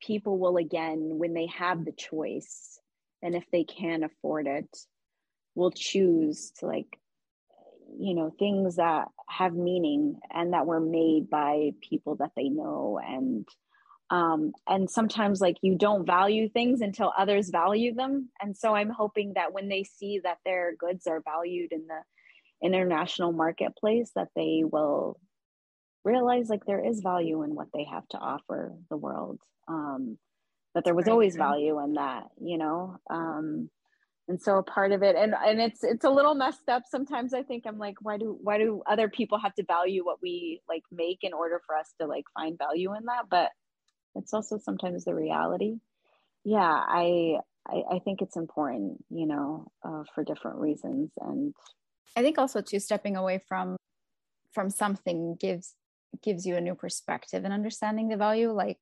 people 0.00 0.38
will 0.38 0.56
again, 0.56 1.18
when 1.18 1.34
they 1.34 1.46
have 1.46 1.84
the 1.84 1.92
choice, 1.92 2.73
and 3.24 3.34
if 3.34 3.44
they 3.50 3.64
can 3.64 4.04
afford 4.04 4.46
it, 4.46 4.68
will 5.56 5.72
choose 5.72 6.52
to 6.58 6.66
like 6.66 6.98
you 7.98 8.14
know 8.14 8.34
things 8.38 8.76
that 8.76 9.08
have 9.28 9.54
meaning 9.54 10.18
and 10.32 10.52
that 10.52 10.66
were 10.66 10.80
made 10.80 11.30
by 11.30 11.70
people 11.80 12.16
that 12.16 12.32
they 12.36 12.48
know. 12.48 13.00
And 13.04 13.48
um, 14.10 14.52
and 14.68 14.88
sometimes 14.88 15.40
like 15.40 15.56
you 15.62 15.76
don't 15.76 16.06
value 16.06 16.48
things 16.48 16.82
until 16.82 17.12
others 17.16 17.48
value 17.48 17.94
them. 17.94 18.28
And 18.40 18.56
so 18.56 18.74
i'm 18.74 18.90
hoping 18.90 19.32
that 19.34 19.52
when 19.52 19.68
they 19.68 19.84
see 19.84 20.20
that 20.22 20.38
their 20.44 20.76
goods 20.76 21.06
are 21.06 21.22
valued 21.22 21.72
in 21.72 21.86
the 21.86 22.00
international 22.62 23.32
marketplace 23.32 24.10
that 24.14 24.28
they 24.36 24.62
will 24.64 25.18
realize 26.04 26.48
like 26.48 26.64
there 26.66 26.84
is 26.84 27.00
value 27.00 27.42
in 27.42 27.54
what 27.54 27.68
they 27.74 27.84
have 27.84 28.06
to 28.08 28.18
offer 28.18 28.74
the 28.90 28.96
world. 28.96 29.40
Um, 29.68 30.18
that 30.74 30.84
there 30.84 30.94
was 30.94 31.08
always 31.08 31.36
value 31.36 31.82
in 31.82 31.94
that 31.94 32.24
you 32.40 32.58
know 32.58 32.96
um, 33.10 33.70
and 34.28 34.40
so 34.40 34.58
a 34.58 34.62
part 34.62 34.92
of 34.92 35.02
it 35.02 35.16
and 35.16 35.34
and 35.46 35.60
it's 35.60 35.84
it's 35.84 36.04
a 36.04 36.10
little 36.10 36.34
messed 36.34 36.68
up 36.68 36.82
sometimes 36.90 37.34
i 37.34 37.42
think 37.42 37.64
i'm 37.66 37.78
like 37.78 37.96
why 38.00 38.16
do 38.16 38.38
why 38.42 38.58
do 38.58 38.82
other 38.86 39.08
people 39.08 39.38
have 39.38 39.54
to 39.54 39.64
value 39.64 40.04
what 40.04 40.18
we 40.22 40.60
like 40.68 40.82
make 40.90 41.18
in 41.22 41.32
order 41.32 41.60
for 41.66 41.76
us 41.76 41.92
to 42.00 42.06
like 42.06 42.24
find 42.34 42.58
value 42.58 42.94
in 42.94 43.04
that? 43.04 43.24
But 43.30 43.50
it's 44.14 44.32
also 44.32 44.58
sometimes 44.58 45.04
the 45.04 45.14
reality. 45.14 45.76
Yeah 46.44 46.60
i 46.60 47.38
i, 47.66 47.82
I 47.92 47.98
think 48.00 48.22
it's 48.22 48.36
important 48.36 49.04
you 49.10 49.26
know 49.26 49.70
uh, 49.86 50.04
for 50.14 50.24
different 50.24 50.58
reasons 50.58 51.10
and 51.20 51.54
i 52.16 52.22
think 52.22 52.38
also 52.38 52.60
too 52.60 52.80
stepping 52.80 53.16
away 53.16 53.42
from 53.48 53.76
from 54.52 54.70
something 54.70 55.36
gives 55.40 55.74
gives 56.22 56.46
you 56.46 56.56
a 56.56 56.60
new 56.60 56.74
perspective 56.74 57.44
and 57.44 57.52
understanding 57.52 58.08
the 58.08 58.16
value 58.16 58.52
like 58.52 58.78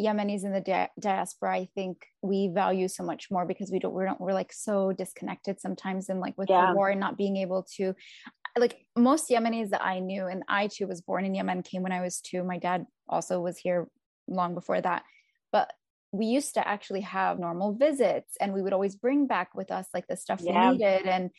Yemenis 0.00 0.44
in 0.44 0.52
the 0.52 0.60
di- 0.60 0.90
diaspora, 1.00 1.54
I 1.54 1.68
think 1.74 2.06
we 2.22 2.48
value 2.48 2.88
so 2.88 3.02
much 3.02 3.28
more 3.30 3.46
because 3.46 3.70
we 3.70 3.78
don't 3.78 3.94
we're 3.94 4.06
not 4.06 4.20
we're 4.20 4.34
like 4.34 4.52
so 4.52 4.92
disconnected 4.92 5.60
sometimes 5.60 6.08
and 6.08 6.20
like 6.20 6.36
with 6.36 6.50
yeah. 6.50 6.68
the 6.68 6.76
war 6.76 6.90
and 6.90 7.00
not 7.00 7.16
being 7.16 7.36
able 7.38 7.66
to 7.76 7.94
like 8.58 8.84
most 8.96 9.30
Yemenis 9.30 9.70
that 9.70 9.84
I 9.84 10.00
knew 10.00 10.26
and 10.26 10.42
I 10.48 10.68
too 10.68 10.86
was 10.86 11.00
born 11.00 11.24
in 11.24 11.34
Yemen 11.34 11.62
came 11.62 11.82
when 11.82 11.92
I 11.92 12.00
was 12.00 12.20
two. 12.20 12.42
My 12.42 12.58
dad 12.58 12.86
also 13.08 13.40
was 13.40 13.58
here 13.58 13.88
long 14.28 14.54
before 14.54 14.80
that. 14.80 15.04
But 15.52 15.72
we 16.12 16.26
used 16.26 16.54
to 16.54 16.66
actually 16.66 17.02
have 17.02 17.38
normal 17.38 17.74
visits 17.74 18.36
and 18.40 18.52
we 18.52 18.62
would 18.62 18.72
always 18.72 18.96
bring 18.96 19.26
back 19.26 19.54
with 19.54 19.70
us 19.70 19.86
like 19.92 20.06
the 20.06 20.16
stuff 20.16 20.40
yeah. 20.42 20.70
we 20.70 20.78
needed. 20.78 21.06
And 21.06 21.30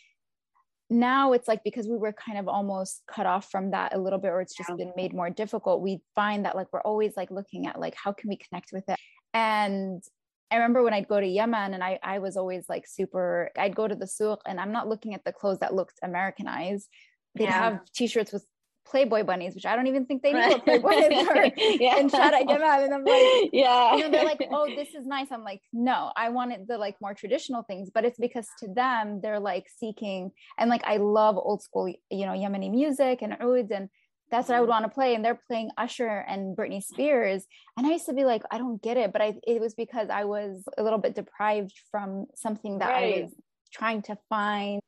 now 0.89 1.33
it's 1.33 1.47
like 1.47 1.63
because 1.63 1.87
we 1.87 1.97
were 1.97 2.13
kind 2.13 2.37
of 2.37 2.47
almost 2.47 3.03
cut 3.07 3.25
off 3.25 3.51
from 3.51 3.71
that 3.71 3.93
a 3.93 3.97
little 3.97 4.19
bit, 4.19 4.29
or 4.29 4.41
it's 4.41 4.55
just 4.55 4.69
yeah. 4.69 4.75
been 4.75 4.93
made 4.95 5.13
more 5.13 5.29
difficult, 5.29 5.81
we 5.81 6.01
find 6.15 6.45
that 6.45 6.55
like 6.55 6.67
we're 6.71 6.81
always 6.81 7.17
like 7.17 7.31
looking 7.31 7.67
at 7.67 7.79
like 7.79 7.95
how 7.95 8.13
can 8.13 8.29
we 8.29 8.37
connect 8.37 8.71
with 8.71 8.85
it. 8.87 8.97
And 9.33 10.01
I 10.49 10.55
remember 10.55 10.81
when 10.83 10.93
I'd 10.93 11.09
go 11.09 11.19
to 11.19 11.27
Yemen 11.27 11.73
and 11.73 11.83
I, 11.83 11.99
I 12.01 12.19
was 12.19 12.37
always 12.37 12.65
like 12.69 12.87
super, 12.87 13.51
I'd 13.57 13.75
go 13.75 13.87
to 13.87 13.95
the 13.95 14.07
souk 14.07 14.41
and 14.45 14.59
I'm 14.59 14.71
not 14.71 14.87
looking 14.87 15.13
at 15.13 15.25
the 15.25 15.33
clothes 15.33 15.59
that 15.59 15.73
looked 15.73 15.99
Americanized. 16.01 16.87
They'd 17.35 17.45
yeah. 17.45 17.51
have 17.51 17.79
t-shirts 17.93 18.31
with 18.31 18.45
Playboy 18.89 19.23
bunnies, 19.23 19.53
which 19.55 19.65
I 19.65 19.75
don't 19.75 19.87
even 19.87 20.05
think 20.05 20.23
they 20.23 20.33
knew 20.33 20.39
what 20.39 20.63
Playboy 20.63 20.91
yeah. 21.57 21.97
And 21.97 22.09
shout 22.09 22.33
out 22.33 22.47
Gemma. 22.47 22.79
And 22.83 22.93
I'm 22.93 23.03
like, 23.03 23.49
yeah. 23.51 23.95
You 23.95 24.03
know, 24.03 24.11
they're 24.11 24.25
like, 24.25 24.47
oh, 24.51 24.67
this 24.67 24.89
is 24.95 25.05
nice. 25.05 25.27
I'm 25.31 25.43
like, 25.43 25.61
no, 25.73 26.11
I 26.15 26.29
wanted 26.29 26.67
the 26.67 26.77
like 26.77 26.95
more 27.01 27.13
traditional 27.13 27.63
things, 27.63 27.89
but 27.93 28.05
it's 28.05 28.17
because 28.17 28.47
to 28.59 28.73
them, 28.73 29.19
they're 29.21 29.39
like 29.39 29.65
seeking, 29.77 30.31
and 30.57 30.69
like, 30.69 30.83
I 30.85 30.97
love 30.97 31.37
old 31.37 31.61
school, 31.61 31.87
you 31.87 32.25
know, 32.25 32.31
Yemeni 32.31 32.71
music 32.71 33.21
and 33.21 33.33
oud 33.41 33.71
and 33.71 33.89
that's 34.29 34.49
what 34.49 34.57
I 34.57 34.59
would 34.59 34.69
want 34.69 34.83
to 34.83 34.89
play. 34.89 35.15
And 35.15 35.23
they're 35.23 35.39
playing 35.47 35.69
Usher 35.77 36.25
and 36.27 36.55
Britney 36.55 36.83
Spears. 36.83 37.45
And 37.77 37.87
I 37.87 37.91
used 37.91 38.07
to 38.07 38.13
be 38.13 38.25
like, 38.25 38.43
I 38.51 38.57
don't 38.57 38.81
get 38.81 38.97
it. 38.97 39.13
But 39.13 39.21
I, 39.21 39.35
it 39.47 39.61
was 39.61 39.73
because 39.73 40.09
I 40.09 40.25
was 40.25 40.63
a 40.77 40.83
little 40.83 40.99
bit 40.99 41.15
deprived 41.15 41.73
from 41.91 42.25
something 42.35 42.79
that 42.79 42.89
right. 42.89 43.15
I 43.15 43.21
was 43.21 43.31
trying 43.71 44.01
to 44.03 44.17
find. 44.27 44.81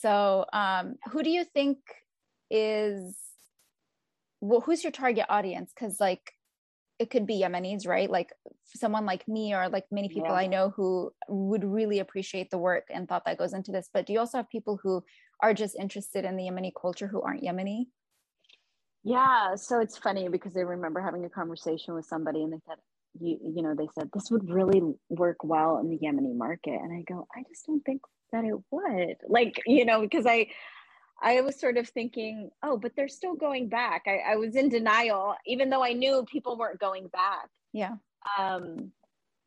So, 0.00 0.44
um, 0.52 0.96
who 1.12 1.22
do 1.22 1.30
you 1.30 1.44
think 1.44 1.78
is 2.50 3.16
well 4.44 4.60
who's 4.60 4.84
your 4.84 4.92
target 4.92 5.24
audience? 5.28 5.72
Because 5.74 5.98
like 5.98 6.32
it 6.98 7.10
could 7.10 7.26
be 7.26 7.42
yemenis 7.42 7.88
right? 7.88 8.10
Like 8.10 8.30
someone 8.64 9.06
like 9.06 9.26
me 9.26 9.54
or 9.54 9.68
like 9.68 9.84
many 9.90 10.08
people 10.08 10.28
yeah. 10.28 10.34
i 10.34 10.46
know 10.46 10.72
who 10.76 11.12
would 11.28 11.64
really 11.64 11.98
appreciate 11.98 12.50
the 12.50 12.58
work 12.58 12.84
and 12.90 13.08
thought 13.08 13.24
that 13.24 13.38
goes 13.38 13.54
into 13.54 13.72
this. 13.72 13.88
But 13.92 14.06
do 14.06 14.12
you 14.12 14.18
also 14.18 14.38
have 14.38 14.48
people 14.50 14.78
who 14.82 15.02
are 15.40 15.54
just 15.54 15.76
interested 15.76 16.24
in 16.24 16.36
the 16.36 16.44
yemeni 16.44 16.72
culture 16.78 17.06
who 17.06 17.22
aren't 17.22 17.42
yemeni? 17.42 17.86
Yeah 19.02 19.54
so 19.54 19.80
it's 19.80 19.98
funny 19.98 20.28
because 20.28 20.56
i 20.56 20.60
remember 20.60 21.00
having 21.00 21.24
a 21.24 21.30
conversation 21.30 21.94
with 21.94 22.06
somebody 22.06 22.42
and 22.42 22.52
they 22.52 22.60
said 22.66 22.78
you 23.20 23.38
you 23.54 23.62
know 23.62 23.74
they 23.74 23.88
said 23.98 24.10
this 24.12 24.30
would 24.30 24.50
really 24.50 24.82
work 25.08 25.38
well 25.42 25.78
in 25.78 25.88
the 25.88 25.98
yemeni 25.98 26.36
market. 26.36 26.78
And 26.82 26.92
i 26.92 27.02
go 27.10 27.26
i 27.34 27.42
just 27.48 27.66
don't 27.66 27.82
think 27.82 28.02
that 28.32 28.44
it 28.44 28.56
would. 28.70 29.16
Like 29.26 29.60
you 29.66 29.86
know 29.86 30.02
because 30.02 30.26
i 30.26 30.48
I 31.24 31.40
was 31.40 31.58
sort 31.58 31.78
of 31.78 31.88
thinking, 31.88 32.50
oh, 32.62 32.76
but 32.76 32.92
they're 32.94 33.08
still 33.08 33.34
going 33.34 33.68
back. 33.68 34.02
I, 34.06 34.32
I 34.32 34.36
was 34.36 34.54
in 34.56 34.68
denial, 34.68 35.34
even 35.46 35.70
though 35.70 35.82
I 35.82 35.94
knew 35.94 36.26
people 36.30 36.58
weren't 36.58 36.78
going 36.78 37.08
back. 37.08 37.48
Yeah. 37.72 37.94
Um, 38.38 38.92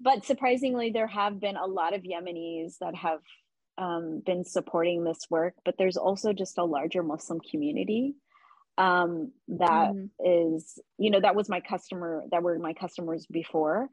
but 0.02 0.26
surprisingly, 0.26 0.90
there 0.90 1.08
have 1.08 1.40
been 1.40 1.56
a 1.56 1.68
lot 1.68 1.94
of 1.94 2.02
Yemenis 2.02 2.80
that 2.82 2.96
have 2.96 3.20
um, 3.78 4.24
been 4.26 4.44
supporting 4.44 5.04
this 5.04 5.20
work, 5.30 5.54
but 5.66 5.76
there's 5.78 5.98
also 5.98 6.34
just 6.34 6.58
a 6.58 6.64
larger 6.64 7.04
Muslim 7.04 7.40
community 7.40 8.16
um, 8.80 9.32
that 9.48 9.94
mm. 9.94 10.10
is, 10.26 10.80
you 10.98 11.12
know, 11.12 11.20
that 11.20 11.36
was 11.36 11.48
my 11.48 11.60
customer, 11.60 12.24
that 12.32 12.42
were 12.42 12.58
my 12.58 12.74
customers 12.74 13.28
before. 13.28 13.88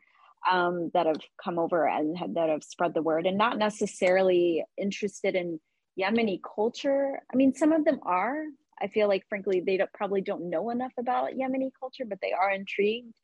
Um, 0.51 0.91
that 0.93 1.07
have 1.07 1.23
come 1.43 1.59
over 1.59 1.89
and 1.89 2.19
have, 2.19 2.35
that 2.35 2.51
have 2.51 2.63
spread 2.63 2.93
the 2.93 3.01
word 3.01 3.25
and 3.25 3.39
not 3.39 3.57
necessarily 3.57 4.63
interested 4.77 5.35
in 5.35 5.59
Yemeni 5.99 6.41
culture. 6.55 7.21
I 7.33 7.37
mean, 7.37 7.55
some 7.55 7.73
of 7.73 7.85
them 7.85 8.01
are. 8.03 8.45
I 8.81 8.89
feel 8.89 9.09
like, 9.09 9.25
frankly, 9.29 9.63
they 9.65 9.77
don't, 9.77 9.93
probably 9.93 10.21
don't 10.21 10.51
know 10.51 10.71
enough 10.71 10.93
about 10.99 11.33
Yemeni 11.33 11.71
culture, 11.79 12.05
but 12.07 12.19
they 12.21 12.33
are 12.33 12.51
intrigued. 12.51 13.15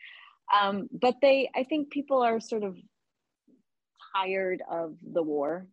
Um, 0.58 0.88
but 0.92 1.16
they, 1.20 1.50
I 1.54 1.64
think 1.64 1.90
people 1.90 2.22
are 2.22 2.40
sort 2.40 2.62
of 2.62 2.76
tired 4.14 4.62
of 4.70 4.96
the 5.12 5.22
war 5.22 5.66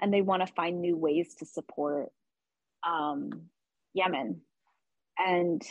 and 0.00 0.12
they 0.12 0.22
want 0.22 0.46
to 0.46 0.52
find 0.54 0.80
new 0.80 0.96
ways 0.96 1.34
to 1.38 1.46
support 1.46 2.10
um, 2.86 3.30
Yemen. 3.94 4.40
And, 5.18 5.62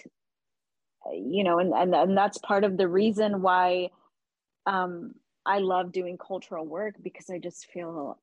you 1.11 1.43
know, 1.43 1.59
and, 1.59 1.73
and, 1.73 1.93
and 1.93 2.17
that's 2.17 2.37
part 2.37 2.63
of 2.63 2.77
the 2.77 2.87
reason 2.87 3.41
why 3.41 3.89
um, 4.65 5.15
I 5.45 5.59
love 5.59 5.91
doing 5.91 6.17
cultural 6.17 6.65
work 6.65 6.95
because 7.01 7.29
I 7.29 7.39
just 7.39 7.67
feel 7.67 8.19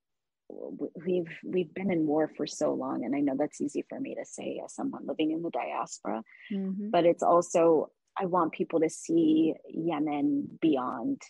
we've 0.48 1.38
we've 1.44 1.72
been 1.74 1.90
in 1.90 2.06
war 2.06 2.30
for 2.36 2.46
so 2.46 2.72
long 2.72 3.04
and 3.04 3.14
i 3.14 3.20
know 3.20 3.34
that's 3.38 3.60
easy 3.60 3.84
for 3.88 4.00
me 4.00 4.14
to 4.14 4.24
say 4.24 4.60
as 4.64 4.74
someone 4.74 5.06
living 5.06 5.30
in 5.30 5.42
the 5.42 5.50
diaspora 5.50 6.22
mm-hmm. 6.52 6.90
but 6.90 7.04
it's 7.04 7.22
also 7.22 7.90
i 8.18 8.24
want 8.24 8.52
people 8.52 8.80
to 8.80 8.88
see 8.88 9.54
yemen 9.68 10.48
beyond 10.60 11.20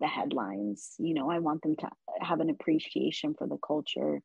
the 0.00 0.06
headlines 0.06 0.94
you 0.98 1.14
know 1.14 1.30
i 1.30 1.38
want 1.38 1.62
them 1.62 1.76
to 1.76 1.88
have 2.20 2.40
an 2.40 2.50
appreciation 2.50 3.34
for 3.34 3.46
the 3.46 3.58
culture 3.64 4.20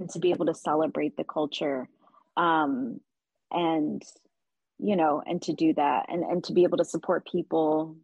and 0.00 0.10
to 0.10 0.18
be 0.18 0.30
able 0.30 0.46
to 0.46 0.54
celebrate 0.54 1.16
the 1.16 1.24
culture 1.24 1.88
um, 2.36 3.00
and 3.52 4.02
you 4.78 4.96
know 4.96 5.22
and 5.24 5.42
to 5.42 5.52
do 5.52 5.74
that 5.74 6.06
and 6.08 6.24
and 6.24 6.42
to 6.44 6.52
be 6.52 6.64
able 6.64 6.78
to 6.78 6.84
support 6.84 7.28
people 7.30 7.96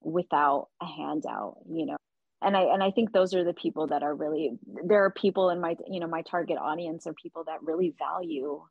without 0.00 0.68
a 0.80 0.86
handout 0.86 1.58
you 1.70 1.86
know 1.86 1.96
and 2.44 2.56
I 2.56 2.62
and 2.62 2.82
I 2.82 2.90
think 2.90 3.12
those 3.12 3.34
are 3.34 3.44
the 3.44 3.54
people 3.54 3.86
that 3.88 4.02
are 4.02 4.14
really 4.14 4.58
there 4.84 5.04
are 5.04 5.10
people 5.10 5.50
in 5.50 5.60
my 5.60 5.76
you 5.88 6.00
know 6.00 6.06
my 6.06 6.22
target 6.22 6.58
audience 6.58 7.06
are 7.06 7.14
people 7.14 7.44
that 7.44 7.62
really 7.62 7.94
value 7.98 8.62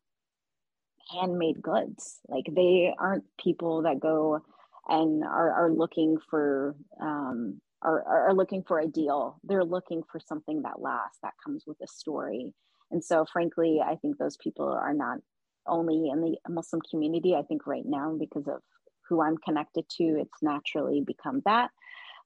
handmade 1.12 1.62
goods. 1.62 2.20
Like 2.28 2.46
they 2.52 2.94
aren't 2.98 3.26
people 3.40 3.84
that 3.84 4.00
go 4.00 4.42
and 4.88 5.24
are, 5.24 5.52
are 5.52 5.72
looking 5.72 6.18
for 6.30 6.76
um, 7.02 7.62
are, 7.82 8.04
are 8.30 8.34
looking 8.34 8.64
for 8.64 8.80
a 8.80 8.88
deal. 8.88 9.40
They're 9.44 9.66
looking 9.66 10.04
for 10.12 10.20
something 10.20 10.62
that 10.64 10.82
lasts, 10.82 11.20
that 11.24 11.34
comes 11.44 11.64
with 11.66 11.78
a 11.82 11.88
story. 11.88 12.54
And 12.92 13.04
so, 13.04 13.26
frankly, 13.32 13.80
I 13.84 13.96
think 13.96 14.18
those 14.18 14.38
people 14.38 14.68
are 14.68 14.94
not 14.94 15.20
only 15.68 16.10
in 16.10 16.22
the 16.22 16.38
Muslim 16.50 16.82
community. 16.90 17.36
I 17.36 17.44
think 17.44 17.66
right 17.66 17.86
now, 17.86 18.16
because 18.20 18.48
of 18.48 18.62
who 19.08 19.22
I'm 19.22 19.38
connected 19.38 19.86
to, 19.98 20.04
it's 20.20 20.42
naturally 20.42 21.02
become 21.06 21.42
that. 21.46 21.72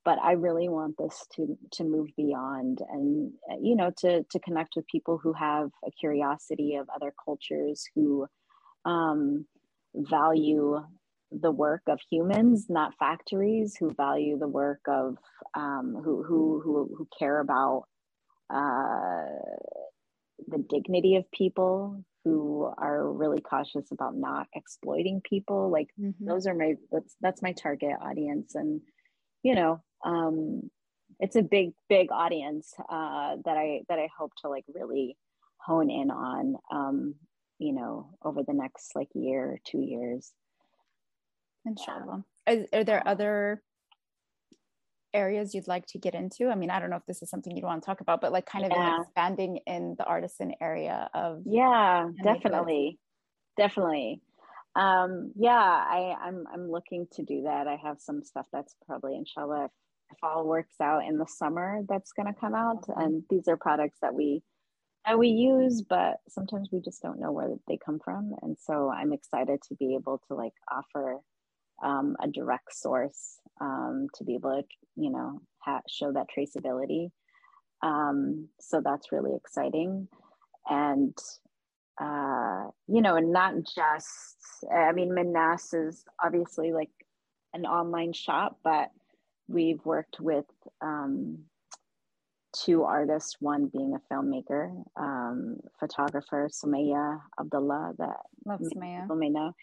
But 0.05 0.19
I 0.19 0.33
really 0.33 0.69
want 0.69 0.95
this 0.97 1.25
to 1.35 1.57
to 1.73 1.83
move 1.83 2.09
beyond, 2.15 2.79
and 2.89 3.33
you 3.59 3.75
know, 3.75 3.91
to 3.97 4.23
to 4.23 4.39
connect 4.39 4.75
with 4.75 4.85
people 4.87 5.17
who 5.17 5.33
have 5.33 5.71
a 5.85 5.91
curiosity 5.91 6.75
of 6.75 6.87
other 6.95 7.11
cultures, 7.25 7.83
who 7.95 8.27
um, 8.85 9.45
value 9.95 10.79
the 11.31 11.51
work 11.51 11.81
of 11.87 11.99
humans, 12.09 12.67
not 12.69 12.93
factories, 12.99 13.75
who 13.79 13.91
value 13.93 14.37
the 14.37 14.47
work 14.47 14.81
of 14.87 15.17
um, 15.55 15.99
who, 16.03 16.23
who 16.23 16.61
who 16.63 16.95
who 16.95 17.07
care 17.17 17.39
about 17.39 17.85
uh, 18.53 19.25
the 20.47 20.63
dignity 20.69 21.15
of 21.15 21.29
people, 21.31 22.03
who 22.23 22.71
are 22.77 23.11
really 23.11 23.41
cautious 23.41 23.91
about 23.91 24.15
not 24.15 24.47
exploiting 24.53 25.21
people. 25.27 25.71
Like 25.71 25.87
mm-hmm. 25.99 26.25
those 26.25 26.47
are 26.47 26.55
my 26.55 26.73
that's 26.91 27.15
that's 27.21 27.41
my 27.41 27.53
target 27.53 27.95
audience, 28.01 28.55
and 28.55 28.81
you 29.43 29.55
know, 29.55 29.81
um, 30.03 30.69
it's 31.19 31.35
a 31.35 31.41
big 31.41 31.73
big 31.89 32.11
audience 32.11 32.73
uh, 32.89 33.37
that 33.45 33.57
I 33.57 33.81
that 33.89 33.99
I 33.99 34.09
hope 34.17 34.33
to 34.41 34.49
like 34.49 34.65
really 34.73 35.17
hone 35.57 35.89
in 35.89 36.11
on. 36.11 36.55
Um, 36.71 37.15
you 37.57 37.73
know, 37.73 38.09
over 38.23 38.43
the 38.43 38.53
next 38.53 38.95
like 38.95 39.09
year, 39.13 39.59
two 39.65 39.79
years. 39.79 40.33
Inshallah. 41.65 42.23
Are, 42.47 42.57
are 42.73 42.83
there 42.83 43.07
other 43.07 43.63
areas 45.13 45.55
you'd 45.55 45.67
like 45.67 45.85
to 45.87 45.97
get 45.97 46.13
into? 46.13 46.49
I 46.49 46.55
mean, 46.55 46.69
I 46.69 46.79
don't 46.79 46.89
know 46.89 46.97
if 46.97 47.05
this 47.07 47.23
is 47.23 47.29
something 47.29 47.55
you'd 47.55 47.63
want 47.63 47.81
to 47.81 47.85
talk 47.85 48.01
about, 48.01 48.21
but 48.21 48.31
like 48.31 48.45
kind 48.45 48.65
of 48.65 48.71
yeah. 48.75 49.01
expanding 49.01 49.59
in 49.65 49.95
the 49.97 50.03
artisan 50.03 50.53
area 50.61 51.09
of 51.13 51.41
yeah, 51.45 52.09
definitely, 52.23 52.99
definitely. 53.57 54.21
Um, 54.75 55.31
yeah, 55.37 55.53
I, 55.53 56.15
I'm 56.21 56.43
I'm 56.53 56.69
looking 56.69 57.07
to 57.13 57.23
do 57.23 57.43
that. 57.43 57.67
I 57.67 57.77
have 57.77 57.99
some 57.99 58.23
stuff 58.23 58.47
that's 58.51 58.75
probably 58.85 59.15
inshallah 59.15 59.69
if, 60.11 60.17
all 60.23 60.47
works 60.47 60.75
out 60.81 61.05
in 61.05 61.17
the 61.17 61.27
summer 61.27 61.81
that's 61.87 62.11
gonna 62.13 62.33
come 62.33 62.55
out. 62.55 62.87
Mm-hmm. 62.87 63.01
And 63.01 63.23
these 63.29 63.47
are 63.47 63.57
products 63.57 63.97
that 64.01 64.13
we 64.13 64.41
that 65.05 65.19
we 65.19 65.27
use, 65.27 65.83
but 65.83 66.17
sometimes 66.27 66.69
we 66.71 66.81
just 66.81 67.01
don't 67.01 67.19
know 67.19 67.31
where 67.31 67.49
they 67.67 67.77
come 67.83 67.99
from. 68.03 68.33
And 68.41 68.57
so 68.59 68.89
I'm 68.89 69.13
excited 69.13 69.61
to 69.67 69.75
be 69.75 69.95
able 69.95 70.19
to 70.27 70.35
like 70.35 70.53
offer 70.71 71.19
um, 71.83 72.15
a 72.23 72.27
direct 72.27 72.75
source 72.75 73.39
um, 73.61 74.07
to 74.15 74.23
be 74.23 74.35
able 74.35 74.61
to, 74.61 74.63
you 74.95 75.11
know, 75.11 75.41
ha- 75.59 75.81
show 75.87 76.11
that 76.13 76.27
traceability. 76.35 77.11
Um, 77.83 78.47
so 78.59 78.81
that's 78.83 79.11
really 79.11 79.35
exciting. 79.35 80.07
And, 80.67 81.15
uh, 82.01 82.69
you 82.87 83.01
know, 83.01 83.15
and 83.15 83.31
not 83.31 83.53
just, 83.75 84.37
I 84.73 84.91
mean, 84.91 85.11
Mennas 85.11 85.73
is 85.73 86.03
obviously 86.23 86.73
like 86.73 86.89
an 87.53 87.65
online 87.65 88.13
shop, 88.13 88.57
but 88.63 88.89
we've 89.47 89.83
worked 89.85 90.19
with 90.19 90.45
um, 90.81 91.39
two 92.55 92.83
artists, 92.83 93.35
one 93.39 93.67
being 93.67 93.95
a 93.95 94.13
filmmaker, 94.13 94.71
um, 94.97 95.57
photographer, 95.79 96.49
Sumaya 96.51 97.19
Abdullah, 97.39 97.93
that 97.97 98.17
Love 98.45 98.61
Sumaya. 98.61 99.01
people 99.01 99.15
may 99.15 99.29
know. 99.29 99.53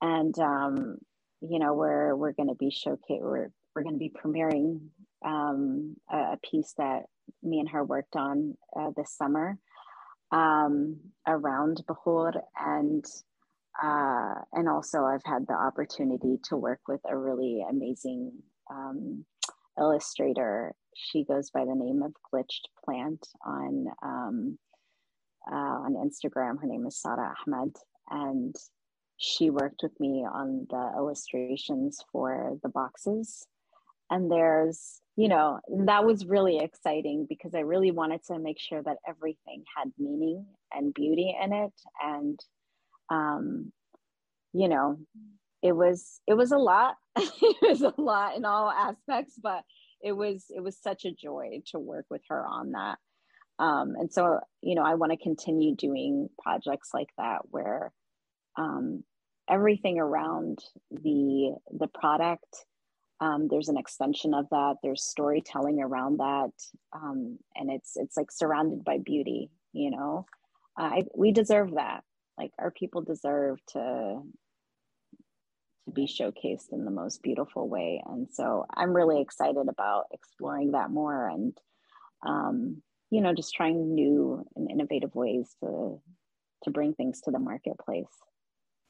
And 0.00 0.36
um, 0.38 0.98
you 1.42 1.58
know 1.58 1.74
we're 1.74 2.14
we're 2.14 2.32
going 2.32 2.48
to 2.48 2.54
be 2.54 2.70
showcase 2.70 3.20
we're 3.20 3.50
we're 3.74 3.82
going 3.82 3.94
to 3.94 3.98
be 3.98 4.10
premiering 4.10 4.80
um, 5.24 5.96
a, 6.10 6.16
a, 6.16 6.38
piece 6.48 6.74
that 6.76 7.04
me 7.42 7.58
and 7.60 7.68
her 7.68 7.84
worked 7.84 8.16
on 8.16 8.56
uh, 8.78 8.90
this 8.96 9.16
summer 9.16 9.58
um, 10.30 10.98
around 11.26 11.82
bukhoor 11.88 12.32
and 12.58 13.04
uh, 13.82 14.34
and 14.52 14.68
also 14.68 15.04
I've 15.04 15.24
had 15.24 15.46
the 15.46 15.54
opportunity 15.54 16.38
to 16.44 16.56
work 16.56 16.80
with 16.86 17.00
a 17.08 17.16
really 17.16 17.64
amazing 17.68 18.32
um, 18.72 19.24
illustrator. 19.78 20.74
She 20.94 21.24
goes 21.24 21.50
by 21.50 21.64
the 21.64 21.74
name 21.74 22.02
of 22.02 22.12
Glitched 22.32 22.66
Plant 22.84 23.26
on 23.44 23.86
um, 24.02 24.58
uh, 25.50 25.54
on 25.54 25.94
Instagram. 25.94 26.60
Her 26.60 26.66
name 26.66 26.86
is 26.86 27.00
Sara 27.00 27.34
Ahmed, 27.46 27.76
and 28.10 28.54
she 29.16 29.50
worked 29.50 29.80
with 29.82 29.98
me 30.00 30.26
on 30.30 30.66
the 30.70 30.92
illustrations 30.96 32.00
for 32.10 32.58
the 32.62 32.68
boxes. 32.68 33.46
And 34.10 34.30
there's, 34.30 35.00
you 35.16 35.28
know, 35.28 35.60
that 35.86 36.04
was 36.04 36.26
really 36.26 36.58
exciting 36.58 37.26
because 37.28 37.54
I 37.54 37.60
really 37.60 37.92
wanted 37.92 38.22
to 38.24 38.38
make 38.38 38.58
sure 38.58 38.82
that 38.82 38.98
everything 39.08 39.64
had 39.74 39.90
meaning 39.98 40.44
and 40.70 40.92
beauty 40.92 41.34
in 41.42 41.52
it. 41.52 41.72
And, 42.02 42.38
um, 43.08 43.72
you 44.52 44.68
know, 44.68 44.98
it 45.62 45.72
was 45.72 46.20
it 46.26 46.34
was 46.34 46.52
a 46.52 46.58
lot. 46.58 46.96
it 47.16 47.56
was 47.62 47.82
a 47.82 47.94
lot 48.00 48.36
in 48.36 48.44
all 48.44 48.70
aspects, 48.70 49.34
but 49.42 49.62
it 50.02 50.12
was 50.12 50.46
it 50.50 50.62
was 50.62 50.76
such 50.76 51.04
a 51.04 51.12
joy 51.12 51.62
to 51.66 51.78
work 51.78 52.06
with 52.10 52.22
her 52.28 52.44
on 52.44 52.72
that. 52.72 52.98
Um, 53.58 53.94
and 53.98 54.12
so, 54.12 54.40
you 54.60 54.74
know, 54.74 54.82
I 54.82 54.94
want 54.94 55.12
to 55.12 55.18
continue 55.22 55.76
doing 55.76 56.28
projects 56.42 56.90
like 56.92 57.10
that 57.16 57.42
where 57.50 57.92
um, 58.58 59.04
everything 59.48 59.98
around 59.98 60.58
the 60.90 61.54
the 61.70 61.88
product 61.88 62.64
um, 63.20 63.46
there's 63.48 63.68
an 63.68 63.76
extension 63.76 64.34
of 64.34 64.48
that 64.50 64.76
there's 64.82 65.04
storytelling 65.04 65.80
around 65.80 66.18
that 66.18 66.50
um, 66.92 67.38
and 67.54 67.70
it's 67.70 67.92
it's 67.96 68.16
like 68.16 68.30
surrounded 68.30 68.84
by 68.84 68.98
beauty 68.98 69.50
you 69.72 69.90
know 69.90 70.26
I, 70.76 71.04
we 71.14 71.32
deserve 71.32 71.72
that 71.74 72.02
like 72.38 72.50
our 72.58 72.70
people 72.70 73.02
deserve 73.02 73.58
to 73.68 74.22
to 75.84 75.90
be 75.90 76.06
showcased 76.06 76.72
in 76.72 76.84
the 76.84 76.90
most 76.90 77.22
beautiful 77.22 77.68
way 77.68 78.02
and 78.06 78.28
so 78.30 78.64
i'm 78.76 78.94
really 78.94 79.20
excited 79.20 79.68
about 79.68 80.04
exploring 80.12 80.72
that 80.72 80.90
more 80.90 81.28
and 81.28 81.56
um, 82.26 82.82
you 83.10 83.20
know 83.20 83.34
just 83.34 83.54
trying 83.54 83.94
new 83.94 84.46
and 84.56 84.70
innovative 84.70 85.14
ways 85.14 85.54
to 85.60 86.00
to 86.62 86.70
bring 86.70 86.94
things 86.94 87.20
to 87.20 87.30
the 87.30 87.38
marketplace 87.38 88.06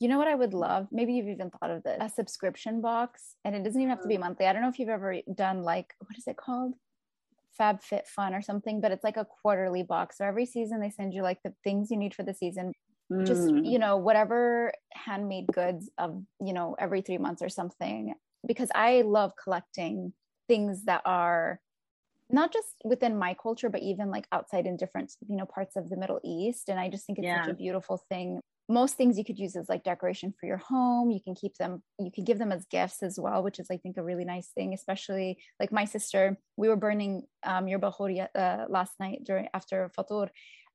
you 0.02 0.08
know 0.08 0.18
what 0.18 0.26
I 0.26 0.34
would 0.34 0.52
love? 0.52 0.88
Maybe 0.90 1.12
you've 1.12 1.28
even 1.28 1.48
thought 1.48 1.70
of 1.70 1.84
this 1.84 1.96
a 2.00 2.08
subscription 2.08 2.80
box, 2.80 3.36
and 3.44 3.54
it 3.54 3.62
doesn't 3.62 3.80
even 3.80 3.90
have 3.90 4.02
to 4.02 4.08
be 4.08 4.16
mm. 4.16 4.20
monthly. 4.20 4.46
I 4.46 4.52
don't 4.52 4.62
know 4.62 4.68
if 4.68 4.80
you've 4.80 4.88
ever 4.88 5.18
done 5.32 5.62
like, 5.62 5.94
what 6.00 6.18
is 6.18 6.26
it 6.26 6.36
called? 6.36 6.74
Fab 7.56 7.80
Fit 7.80 8.08
Fun 8.08 8.34
or 8.34 8.42
something, 8.42 8.80
but 8.80 8.90
it's 8.90 9.04
like 9.04 9.16
a 9.16 9.24
quarterly 9.24 9.84
box. 9.84 10.18
So 10.18 10.24
every 10.24 10.44
season 10.44 10.80
they 10.80 10.90
send 10.90 11.14
you 11.14 11.22
like 11.22 11.38
the 11.44 11.54
things 11.62 11.88
you 11.92 11.96
need 11.96 12.16
for 12.16 12.24
the 12.24 12.34
season. 12.34 12.72
Mm. 13.10 13.26
Just, 13.26 13.48
you 13.48 13.78
know, 13.78 13.96
whatever 13.96 14.72
handmade 14.92 15.46
goods 15.52 15.90
of, 15.98 16.22
you 16.40 16.52
know, 16.52 16.76
every 16.78 17.02
three 17.02 17.18
months 17.18 17.42
or 17.42 17.48
something. 17.48 18.14
Because 18.46 18.70
I 18.74 19.02
love 19.02 19.32
collecting 19.42 20.12
things 20.48 20.84
that 20.84 21.02
are 21.04 21.60
not 22.30 22.52
just 22.52 22.68
within 22.84 23.18
my 23.18 23.34
culture, 23.34 23.68
but 23.68 23.82
even 23.82 24.10
like 24.10 24.26
outside 24.32 24.66
in 24.66 24.76
different, 24.76 25.12
you 25.28 25.36
know, 25.36 25.46
parts 25.46 25.76
of 25.76 25.88
the 25.88 25.96
Middle 25.96 26.20
East. 26.24 26.68
And 26.68 26.80
I 26.80 26.88
just 26.88 27.06
think 27.06 27.18
it's 27.18 27.26
yeah. 27.26 27.44
such 27.44 27.52
a 27.52 27.56
beautiful 27.56 28.02
thing 28.08 28.40
most 28.68 28.96
things 28.96 29.18
you 29.18 29.24
could 29.24 29.38
use 29.38 29.56
as 29.56 29.68
like 29.68 29.82
decoration 29.82 30.32
for 30.38 30.46
your 30.46 30.56
home 30.56 31.10
you 31.10 31.20
can 31.20 31.34
keep 31.34 31.56
them 31.56 31.82
you 31.98 32.10
can 32.12 32.24
give 32.24 32.38
them 32.38 32.52
as 32.52 32.64
gifts 32.66 33.02
as 33.02 33.18
well 33.18 33.42
which 33.42 33.58
is 33.58 33.66
i 33.70 33.76
think 33.76 33.96
a 33.96 34.02
really 34.02 34.24
nice 34.24 34.48
thing 34.48 34.72
especially 34.72 35.36
like 35.58 35.72
my 35.72 35.84
sister 35.84 36.38
we 36.56 36.68
were 36.68 36.76
burning 36.76 37.22
um 37.44 37.66
your 37.66 37.78
bahuri 37.78 38.26
uh, 38.34 38.64
last 38.68 38.92
night 39.00 39.20
during 39.24 39.48
after 39.52 39.90
fatur 39.96 40.28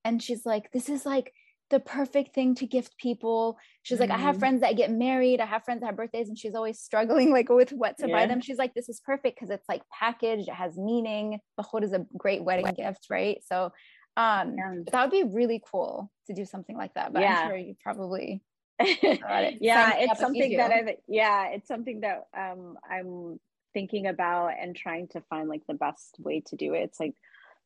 and 0.03 0.21
she's 0.21 0.45
like 0.45 0.71
this 0.71 0.89
is 0.89 1.05
like 1.05 1.33
the 1.69 1.79
perfect 1.79 2.33
thing 2.33 2.55
to 2.55 2.65
gift 2.65 2.97
people 2.97 3.57
she's 3.83 3.99
like 3.99 4.09
mm-hmm. 4.09 4.19
i 4.19 4.21
have 4.21 4.35
mm-hmm. 4.35 4.39
friends 4.39 4.61
that 4.61 4.77
get 4.77 4.91
married 4.91 5.41
i 5.41 5.45
have 5.45 5.63
friends 5.63 5.81
that 5.81 5.87
have 5.87 5.97
birthdays 5.97 6.29
and 6.29 6.37
she's 6.37 6.55
always 6.55 6.79
struggling 6.79 7.31
like 7.31 7.49
with 7.49 7.71
what 7.71 7.97
to 7.97 8.07
yeah. 8.07 8.15
buy 8.15 8.25
them 8.25 8.41
she's 8.41 8.57
like 8.57 8.73
this 8.73 8.89
is 8.89 9.01
perfect 9.05 9.37
because 9.37 9.49
it's 9.49 9.67
like 9.67 9.81
packaged 9.91 10.47
it 10.47 10.53
has 10.53 10.77
meaning 10.77 11.39
bukhoor 11.59 11.83
is 11.83 11.93
a 11.93 12.05
great 12.17 12.43
wedding 12.43 12.71
gift 12.75 13.07
right 13.09 13.39
so 13.45 13.71
um, 14.17 14.55
yeah. 14.57 14.73
that 14.91 15.01
would 15.03 15.11
be 15.11 15.31
really 15.31 15.61
cool 15.71 16.11
to 16.25 16.33
do 16.33 16.43
something 16.43 16.75
like 16.75 16.95
that. 16.95 17.13
But 17.13 17.21
yeah. 17.21 17.41
I'm 17.41 17.49
sure 17.49 17.57
you 17.57 17.75
probably 17.81 18.41
it. 18.79 19.57
yeah, 19.61 19.93
it's 19.97 20.19
something 20.19 20.57
that 20.57 20.71
I've. 20.71 20.89
yeah, 21.07 21.49
it's 21.49 21.67
something 21.67 22.01
that 22.01 22.23
um 22.35 22.77
I'm 22.89 23.39
thinking 23.73 24.07
about 24.07 24.53
and 24.59 24.75
trying 24.75 25.07
to 25.09 25.21
find 25.29 25.47
like 25.47 25.61
the 25.67 25.75
best 25.75 26.15
way 26.19 26.41
to 26.47 26.55
do 26.55 26.73
it. 26.73 26.79
It's 26.79 26.99
like 26.99 27.13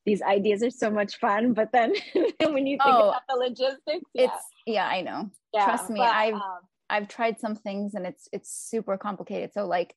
these 0.05 0.21
ideas 0.21 0.63
are 0.63 0.71
so 0.71 0.89
much 0.89 1.17
fun, 1.17 1.53
but 1.53 1.71
then 1.71 1.93
when 2.39 2.65
you 2.65 2.77
think 2.77 2.95
oh, 2.95 3.09
about 3.09 3.21
the 3.29 3.35
logistics, 3.35 4.09
yeah. 4.13 4.25
it's 4.25 4.43
yeah, 4.65 4.87
I 4.87 5.01
know. 5.01 5.29
Yeah, 5.53 5.65
Trust 5.65 5.89
me, 5.89 5.99
but, 5.99 6.13
I've 6.13 6.33
um, 6.33 6.59
I've 6.89 7.07
tried 7.07 7.39
some 7.39 7.55
things 7.55 7.93
and 7.93 8.05
it's 8.05 8.27
it's 8.31 8.51
super 8.51 8.97
complicated. 8.97 9.51
So 9.53 9.65
like 9.65 9.95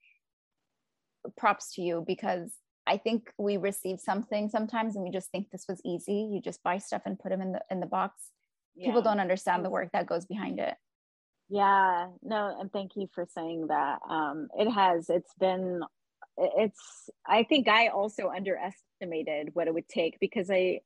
props 1.37 1.75
to 1.75 1.83
you 1.83 2.05
because 2.07 2.53
I 2.87 2.99
think 2.99 3.31
we 3.39 3.57
receive 3.57 3.99
something 3.99 4.49
sometimes 4.49 4.95
and 4.95 5.05
we 5.05 5.11
just 5.11 5.31
think 5.31 5.51
this 5.51 5.65
was 5.69 5.81
easy. 5.85 6.29
You 6.33 6.41
just 6.43 6.63
buy 6.63 6.79
stuff 6.79 7.03
and 7.07 7.19
put 7.19 7.31
them 7.31 7.41
in 7.41 7.53
the 7.53 7.61
in 7.71 7.81
the 7.81 7.87
box. 7.87 8.31
Yeah. 8.77 8.87
People 8.87 9.03
don't 9.03 9.21
understand 9.21 9.65
the 9.65 9.71
work 9.71 9.91
that 9.93 10.07
goes 10.07 10.27
behind 10.27 10.59
it. 10.59 10.75
Yeah, 11.49 12.09
no, 12.23 12.57
and 12.59 12.73
thank 12.73 12.97
you 12.97 13.09
for 13.15 13.27
saying 13.35 13.67
that. 13.69 13.99
Um, 14.09 14.49
it 14.59 14.71
has. 14.71 15.11
It's 15.11 15.33
been. 15.39 15.81
It's. 16.37 17.11
I 17.27 17.43
think 17.45 17.69
I 17.69 17.89
also 17.89 18.31
underestimated 18.35 18.85
what 19.53 19.67
it 19.67 19.75
would 19.75 19.89
take 19.89 20.19
because 20.21 20.51
I, 20.51 20.81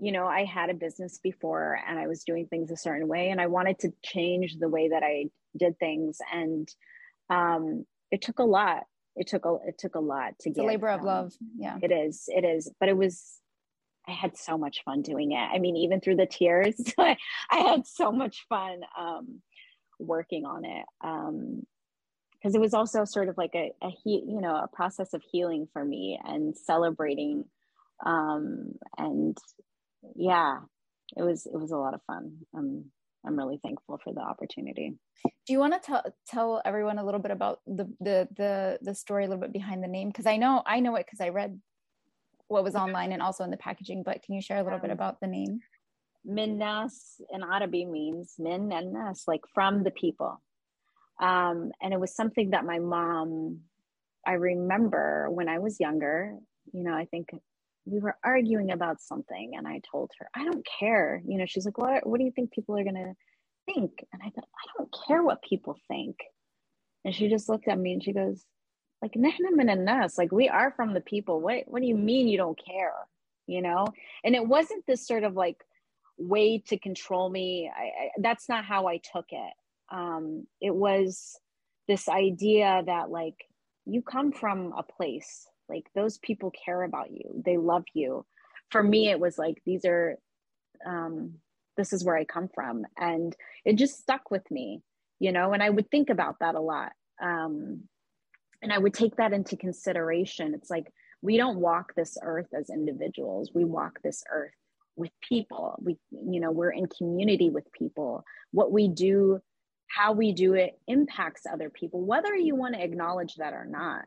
you 0.00 0.12
know, 0.12 0.26
I 0.26 0.44
had 0.44 0.70
a 0.70 0.74
business 0.74 1.18
before 1.22 1.78
and 1.86 1.98
I 1.98 2.06
was 2.06 2.24
doing 2.24 2.46
things 2.46 2.70
a 2.70 2.76
certain 2.76 3.08
way, 3.08 3.30
and 3.30 3.40
I 3.40 3.46
wanted 3.46 3.78
to 3.80 3.92
change 4.02 4.56
the 4.58 4.68
way 4.68 4.88
that 4.88 5.02
I 5.02 5.26
did 5.56 5.78
things, 5.78 6.18
and 6.32 6.68
um, 7.28 7.84
it 8.10 8.22
took 8.22 8.38
a 8.38 8.44
lot. 8.44 8.84
It 9.16 9.26
took 9.26 9.44
a 9.44 9.56
it 9.66 9.78
took 9.78 9.94
a 9.94 10.00
lot 10.00 10.38
to 10.40 10.48
it's 10.48 10.56
get 10.56 10.64
a 10.64 10.68
labor 10.68 10.88
of 10.88 11.00
um, 11.00 11.06
love. 11.06 11.32
Yeah. 11.56 11.78
It 11.82 11.92
is. 11.92 12.24
It 12.28 12.44
is. 12.44 12.70
But 12.80 12.88
it 12.88 12.96
was 12.96 13.38
i 14.08 14.10
had 14.10 14.36
so 14.36 14.58
much 14.58 14.82
fun 14.84 15.02
doing 15.02 15.32
it. 15.32 15.36
I 15.36 15.58
mean 15.58 15.76
even 15.76 16.00
through 16.00 16.16
the 16.16 16.26
tears 16.26 16.74
i 16.98 17.16
had 17.50 17.86
so 17.86 18.10
much 18.10 18.46
fun 18.48 18.80
um 18.98 19.40
working 19.98 20.44
on 20.44 20.64
it. 20.64 20.84
Um 21.02 21.62
because 22.42 22.54
it 22.54 22.60
was 22.60 22.74
also 22.74 23.04
sort 23.04 23.28
of 23.28 23.38
like 23.38 23.54
a, 23.54 23.72
a 23.82 23.90
he, 24.02 24.22
you 24.26 24.40
know 24.40 24.56
a 24.56 24.68
process 24.68 25.14
of 25.14 25.22
healing 25.30 25.68
for 25.72 25.84
me 25.84 26.18
and 26.24 26.56
celebrating 26.56 27.44
um 28.04 28.72
and 28.98 29.38
yeah 30.16 30.58
it 31.16 31.22
was 31.22 31.46
it 31.46 31.58
was 31.58 31.70
a 31.70 31.76
lot 31.76 31.94
of 31.94 32.02
fun 32.06 32.38
um 32.54 32.84
I'm 33.24 33.38
really 33.38 33.60
thankful 33.62 34.00
for 34.02 34.12
the 34.12 34.20
opportunity. 34.20 34.94
Do 35.24 35.52
you 35.52 35.58
want 35.58 35.74
to 35.74 35.80
tell 35.80 36.02
tell 36.26 36.62
everyone 36.64 36.98
a 36.98 37.04
little 37.04 37.20
bit 37.20 37.30
about 37.30 37.60
the 37.66 37.84
the 38.00 38.28
the 38.36 38.78
the 38.82 38.94
story 38.94 39.24
a 39.24 39.28
little 39.28 39.40
bit 39.40 39.52
behind 39.52 39.82
the 39.82 39.88
name? 39.88 40.08
Because 40.08 40.26
I 40.26 40.36
know 40.36 40.62
I 40.66 40.80
know 40.80 40.96
it 40.96 41.06
because 41.06 41.20
I 41.20 41.28
read 41.28 41.60
what 42.48 42.64
was 42.64 42.74
online 42.74 43.12
and 43.12 43.22
also 43.22 43.44
in 43.44 43.50
the 43.50 43.56
packaging. 43.56 44.02
But 44.02 44.22
can 44.22 44.34
you 44.34 44.42
share 44.42 44.58
a 44.58 44.62
little 44.62 44.76
um, 44.76 44.82
bit 44.82 44.90
about 44.90 45.20
the 45.20 45.26
name? 45.26 45.60
Mennas 46.28 47.20
in 47.32 47.42
Arabic 47.42 47.88
means 47.88 48.34
min 48.38 48.72
and 48.72 48.92
nas, 48.92 49.24
like 49.26 49.42
from 49.54 49.84
the 49.84 49.90
people. 49.90 50.40
Um, 51.22 51.70
and 51.80 51.94
it 51.94 52.00
was 52.00 52.14
something 52.14 52.50
that 52.50 52.66
my 52.66 52.80
mom, 52.80 53.60
I 54.26 54.32
remember 54.32 55.30
when 55.30 55.48
I 55.48 55.60
was 55.60 55.78
younger. 55.80 56.36
You 56.72 56.82
know, 56.82 56.94
I 56.94 57.06
think 57.06 57.30
we 57.86 58.00
were 58.00 58.16
arguing 58.24 58.72
about 58.72 59.00
something 59.00 59.52
and 59.56 59.66
I 59.66 59.80
told 59.90 60.10
her, 60.18 60.28
I 60.34 60.44
don't 60.44 60.66
care. 60.78 61.22
You 61.26 61.38
know, 61.38 61.46
she's 61.46 61.64
like, 61.64 61.78
what, 61.78 62.06
what 62.06 62.18
do 62.18 62.24
you 62.24 62.32
think 62.32 62.52
people 62.52 62.76
are 62.76 62.84
going 62.84 62.96
to 62.96 63.14
think? 63.72 63.92
And 64.12 64.20
I 64.22 64.30
thought, 64.30 64.48
I 64.54 64.78
don't 64.78 64.94
care 65.06 65.22
what 65.22 65.42
people 65.42 65.76
think. 65.88 66.16
And 67.04 67.14
she 67.14 67.28
just 67.28 67.48
looked 67.48 67.68
at 67.68 67.78
me 67.78 67.92
and 67.92 68.02
she 68.02 68.12
goes, 68.12 68.44
like, 69.00 69.16
nas, 69.16 70.18
like 70.18 70.32
we 70.32 70.48
are 70.48 70.72
from 70.76 70.94
the 70.94 71.00
people. 71.00 71.40
What, 71.40 71.64
what 71.66 71.82
do 71.82 71.88
you 71.88 71.96
mean 71.96 72.28
you 72.28 72.38
don't 72.38 72.58
care? 72.64 72.94
You 73.46 73.62
know? 73.62 73.86
And 74.24 74.34
it 74.34 74.46
wasn't 74.46 74.86
this 74.86 75.06
sort 75.06 75.24
of 75.24 75.34
like 75.34 75.56
way 76.18 76.58
to 76.68 76.78
control 76.78 77.28
me. 77.28 77.70
I, 77.74 77.82
I, 77.82 78.08
that's 78.18 78.48
not 78.48 78.64
how 78.64 78.86
I 78.86 78.98
took 78.98 79.26
it. 79.30 79.52
Um, 79.92 80.46
it 80.60 80.74
was 80.74 81.38
this 81.86 82.08
idea 82.08 82.82
that 82.86 83.10
like 83.10 83.36
you 83.84 84.02
come 84.02 84.32
from 84.32 84.72
a 84.76 84.82
place 84.82 85.46
like 85.68 85.86
those 85.94 86.18
people 86.18 86.50
care 86.64 86.82
about 86.82 87.10
you. 87.10 87.42
They 87.44 87.56
love 87.56 87.84
you. 87.94 88.24
For 88.70 88.82
me 88.82 89.08
it 89.10 89.18
was 89.18 89.38
like 89.38 89.62
these 89.64 89.84
are 89.84 90.16
um 90.86 91.34
this 91.76 91.92
is 91.92 92.04
where 92.04 92.16
i 92.16 92.24
come 92.24 92.48
from. 92.54 92.84
And 92.96 93.34
it 93.64 93.76
just 93.76 93.98
stuck 93.98 94.30
with 94.30 94.48
me 94.50 94.82
you 95.18 95.32
know 95.32 95.52
and 95.52 95.62
i 95.62 95.70
would 95.70 95.90
think 95.90 96.10
about 96.10 96.38
that 96.40 96.54
a 96.54 96.60
lot. 96.60 96.92
Um 97.22 97.82
and 98.62 98.72
i 98.72 98.78
would 98.78 98.94
take 98.94 99.16
that 99.16 99.32
into 99.32 99.56
consideration. 99.56 100.54
It's 100.54 100.70
like 100.70 100.92
we 101.22 101.36
don't 101.36 101.58
walk 101.58 101.94
this 101.94 102.18
earth 102.22 102.48
as 102.58 102.70
individuals. 102.70 103.50
We 103.54 103.64
walk 103.64 104.00
this 104.02 104.24
earth 104.30 104.54
with 104.96 105.10
people. 105.26 105.78
We 105.82 105.96
you 106.10 106.40
know 106.40 106.50
we're 106.50 106.72
in 106.72 106.86
community 106.86 107.50
with 107.50 107.72
people. 107.72 108.24
What 108.50 108.72
we 108.72 108.88
do 108.88 109.40
how 109.94 110.12
we 110.12 110.32
do 110.32 110.54
it 110.54 110.78
impacts 110.88 111.42
other 111.52 111.70
people 111.70 112.00
whether 112.04 112.34
you 112.34 112.54
want 112.54 112.74
to 112.74 112.82
acknowledge 112.82 113.34
that 113.36 113.52
or 113.52 113.66
not 113.66 114.04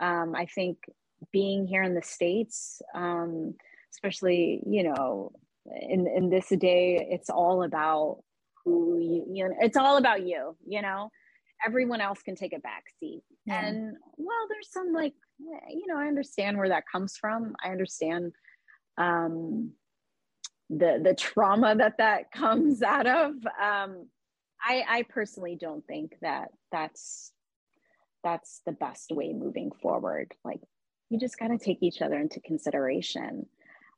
um, 0.00 0.34
I 0.34 0.46
think 0.46 0.78
being 1.32 1.66
here 1.66 1.82
in 1.82 1.94
the 1.94 2.02
States, 2.02 2.80
um, 2.94 3.54
especially, 3.92 4.62
you 4.66 4.82
know, 4.82 5.32
in, 5.80 6.06
in 6.06 6.30
this 6.30 6.48
day, 6.48 7.06
it's 7.10 7.30
all 7.30 7.62
about 7.62 8.22
who 8.64 8.98
you, 8.98 9.26
you 9.32 9.48
know, 9.48 9.54
it's 9.60 9.76
all 9.76 9.96
about 9.96 10.26
you, 10.26 10.56
you 10.66 10.82
know, 10.82 11.10
everyone 11.64 12.00
else 12.00 12.20
can 12.22 12.36
take 12.36 12.52
a 12.52 12.60
back 12.60 12.84
seat. 13.00 13.22
Yeah. 13.46 13.64
And 13.64 13.96
well, 14.16 14.46
there's 14.48 14.70
some 14.70 14.92
like, 14.92 15.14
you 15.38 15.84
know, 15.86 15.98
I 15.98 16.06
understand 16.06 16.58
where 16.58 16.68
that 16.68 16.84
comes 16.90 17.16
from. 17.16 17.54
I 17.64 17.70
understand 17.70 18.32
um, 18.98 19.72
the, 20.68 21.00
the 21.02 21.14
trauma 21.14 21.74
that 21.76 21.98
that 21.98 22.30
comes 22.32 22.82
out 22.82 23.06
of. 23.06 23.34
Um, 23.60 24.08
I, 24.62 24.84
I 24.88 25.02
personally 25.02 25.56
don't 25.60 25.86
think 25.86 26.16
that 26.22 26.48
that's 26.72 27.32
that's 28.24 28.60
the 28.66 28.72
best 28.72 29.12
way 29.12 29.32
moving 29.32 29.70
forward. 29.82 30.32
Like 30.44 30.60
you 31.10 31.18
just 31.18 31.38
got 31.38 31.48
to 31.48 31.58
take 31.58 31.82
each 31.82 32.02
other 32.02 32.18
into 32.18 32.40
consideration. 32.40 33.46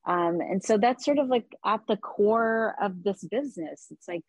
Um, 0.07 0.41
and 0.41 0.63
so 0.63 0.77
that's 0.77 1.05
sort 1.05 1.19
of 1.19 1.29
like 1.29 1.47
at 1.65 1.81
the 1.89 1.97
core 1.97 2.75
of 2.81 3.03
this 3.03 3.25
business. 3.25 3.87
It's 3.91 4.09
like 4.09 4.25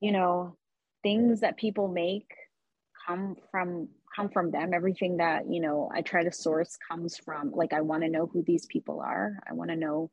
you 0.00 0.12
know 0.12 0.56
things 1.02 1.40
that 1.40 1.56
people 1.56 1.88
make 1.88 2.30
come 3.06 3.36
from 3.50 3.88
come 4.14 4.28
from 4.28 4.50
them. 4.50 4.72
Everything 4.74 5.18
that 5.18 5.50
you 5.50 5.60
know 5.60 5.90
i 5.94 6.02
try 6.02 6.24
to 6.24 6.32
source 6.32 6.76
comes 6.90 7.16
from 7.16 7.52
like 7.52 7.72
i 7.72 7.80
want 7.80 8.02
to 8.02 8.08
know 8.08 8.26
who 8.26 8.42
these 8.42 8.66
people 8.66 9.00
are. 9.00 9.38
I 9.48 9.54
want 9.54 9.70
to 9.70 9.76
know 9.76 10.10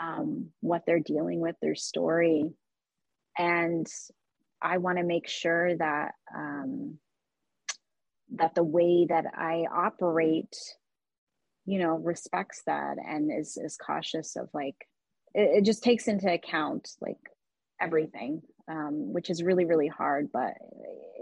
um, 0.00 0.48
what 0.60 0.82
they're 0.86 1.00
dealing 1.00 1.40
with 1.40 1.56
their 1.60 1.74
story. 1.74 2.50
And 3.36 3.86
i 4.62 4.78
want 4.78 4.98
to 4.98 5.04
make 5.04 5.28
sure 5.28 5.76
that 5.76 6.12
um, 6.34 6.98
that 8.36 8.54
the 8.54 8.64
way 8.64 9.06
that 9.08 9.26
I 9.36 9.64
operate, 9.72 10.56
you 11.66 11.78
know, 11.78 11.96
respects 11.96 12.62
that 12.66 12.96
and 12.98 13.30
is 13.30 13.56
is 13.56 13.76
cautious 13.76 14.36
of 14.36 14.48
like 14.54 14.76
it, 15.34 15.58
it 15.58 15.64
just 15.64 15.82
takes 15.82 16.08
into 16.08 16.32
account 16.32 16.88
like 17.00 17.18
everything, 17.80 18.42
um, 18.68 19.12
which 19.12 19.30
is 19.30 19.42
really 19.42 19.64
really 19.64 19.88
hard, 19.88 20.30
but 20.32 20.54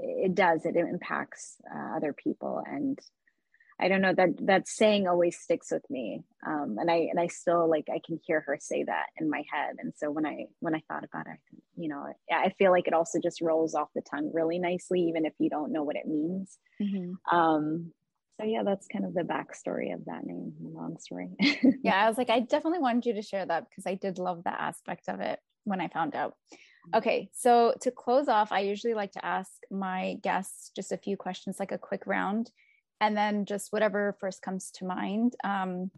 it 0.02 0.34
does 0.34 0.64
it 0.64 0.76
impacts 0.76 1.56
uh, 1.74 1.96
other 1.96 2.12
people 2.12 2.62
and 2.64 2.98
I 3.80 3.88
don't 3.88 4.02
know 4.02 4.14
that 4.14 4.46
that 4.46 4.68
saying 4.68 5.08
always 5.08 5.38
sticks 5.38 5.70
with 5.70 5.88
me, 5.88 6.22
um, 6.46 6.76
and 6.78 6.90
I 6.90 7.08
and 7.10 7.18
I 7.18 7.28
still 7.28 7.68
like 7.68 7.88
I 7.90 8.00
can 8.04 8.20
hear 8.26 8.40
her 8.42 8.58
say 8.60 8.84
that 8.84 9.06
in 9.18 9.30
my 9.30 9.42
head. 9.50 9.76
And 9.78 9.92
so 9.96 10.10
when 10.10 10.26
I 10.26 10.46
when 10.60 10.74
I 10.74 10.82
thought 10.86 11.04
about 11.04 11.26
it, 11.26 11.38
you 11.76 11.88
know, 11.88 12.06
I 12.30 12.50
feel 12.58 12.72
like 12.72 12.86
it 12.86 12.92
also 12.92 13.18
just 13.22 13.40
rolls 13.40 13.74
off 13.74 13.88
the 13.94 14.02
tongue 14.02 14.30
really 14.34 14.58
nicely, 14.58 15.00
even 15.02 15.24
if 15.24 15.32
you 15.38 15.48
don't 15.48 15.72
know 15.72 15.82
what 15.82 15.96
it 15.96 16.06
means. 16.06 16.58
Mm-hmm. 16.80 17.36
Um, 17.36 17.92
so 18.38 18.46
yeah, 18.46 18.62
that's 18.64 18.86
kind 18.86 19.04
of 19.04 19.14
the 19.14 19.22
backstory 19.22 19.94
of 19.94 20.04
that 20.06 20.24
name. 20.24 20.52
Long 20.62 20.98
story. 20.98 21.30
yeah, 21.82 22.04
I 22.04 22.08
was 22.08 22.18
like, 22.18 22.30
I 22.30 22.40
definitely 22.40 22.80
wanted 22.80 23.06
you 23.06 23.14
to 23.14 23.22
share 23.22 23.46
that 23.46 23.68
because 23.68 23.86
I 23.86 23.94
did 23.94 24.18
love 24.18 24.44
that 24.44 24.60
aspect 24.60 25.08
of 25.08 25.20
it 25.20 25.38
when 25.64 25.80
I 25.80 25.88
found 25.88 26.14
out. 26.14 26.34
Mm-hmm. 26.50 26.98
Okay, 26.98 27.30
so 27.32 27.74
to 27.80 27.90
close 27.90 28.28
off, 28.28 28.52
I 28.52 28.60
usually 28.60 28.94
like 28.94 29.12
to 29.12 29.24
ask 29.24 29.50
my 29.70 30.16
guests 30.22 30.70
just 30.76 30.92
a 30.92 30.98
few 30.98 31.16
questions, 31.16 31.56
like 31.58 31.72
a 31.72 31.78
quick 31.78 32.02
round 32.06 32.50
and 33.01 33.15
then 33.15 33.45
just 33.45 33.71
whatever 33.71 34.15
first 34.19 34.41
comes 34.41 34.71
to 34.71 34.85
mind. 34.85 35.35
Um, 35.43 35.91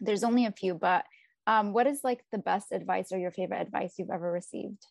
there's 0.00 0.24
only 0.24 0.46
a 0.46 0.52
few, 0.52 0.74
but 0.74 1.04
um, 1.46 1.72
what 1.72 1.86
is 1.86 2.00
like 2.04 2.24
the 2.30 2.38
best 2.38 2.72
advice 2.72 3.12
or 3.12 3.18
your 3.18 3.30
favorite 3.30 3.60
advice 3.60 3.94
you've 3.98 4.10
ever 4.10 4.30
received? 4.30 4.86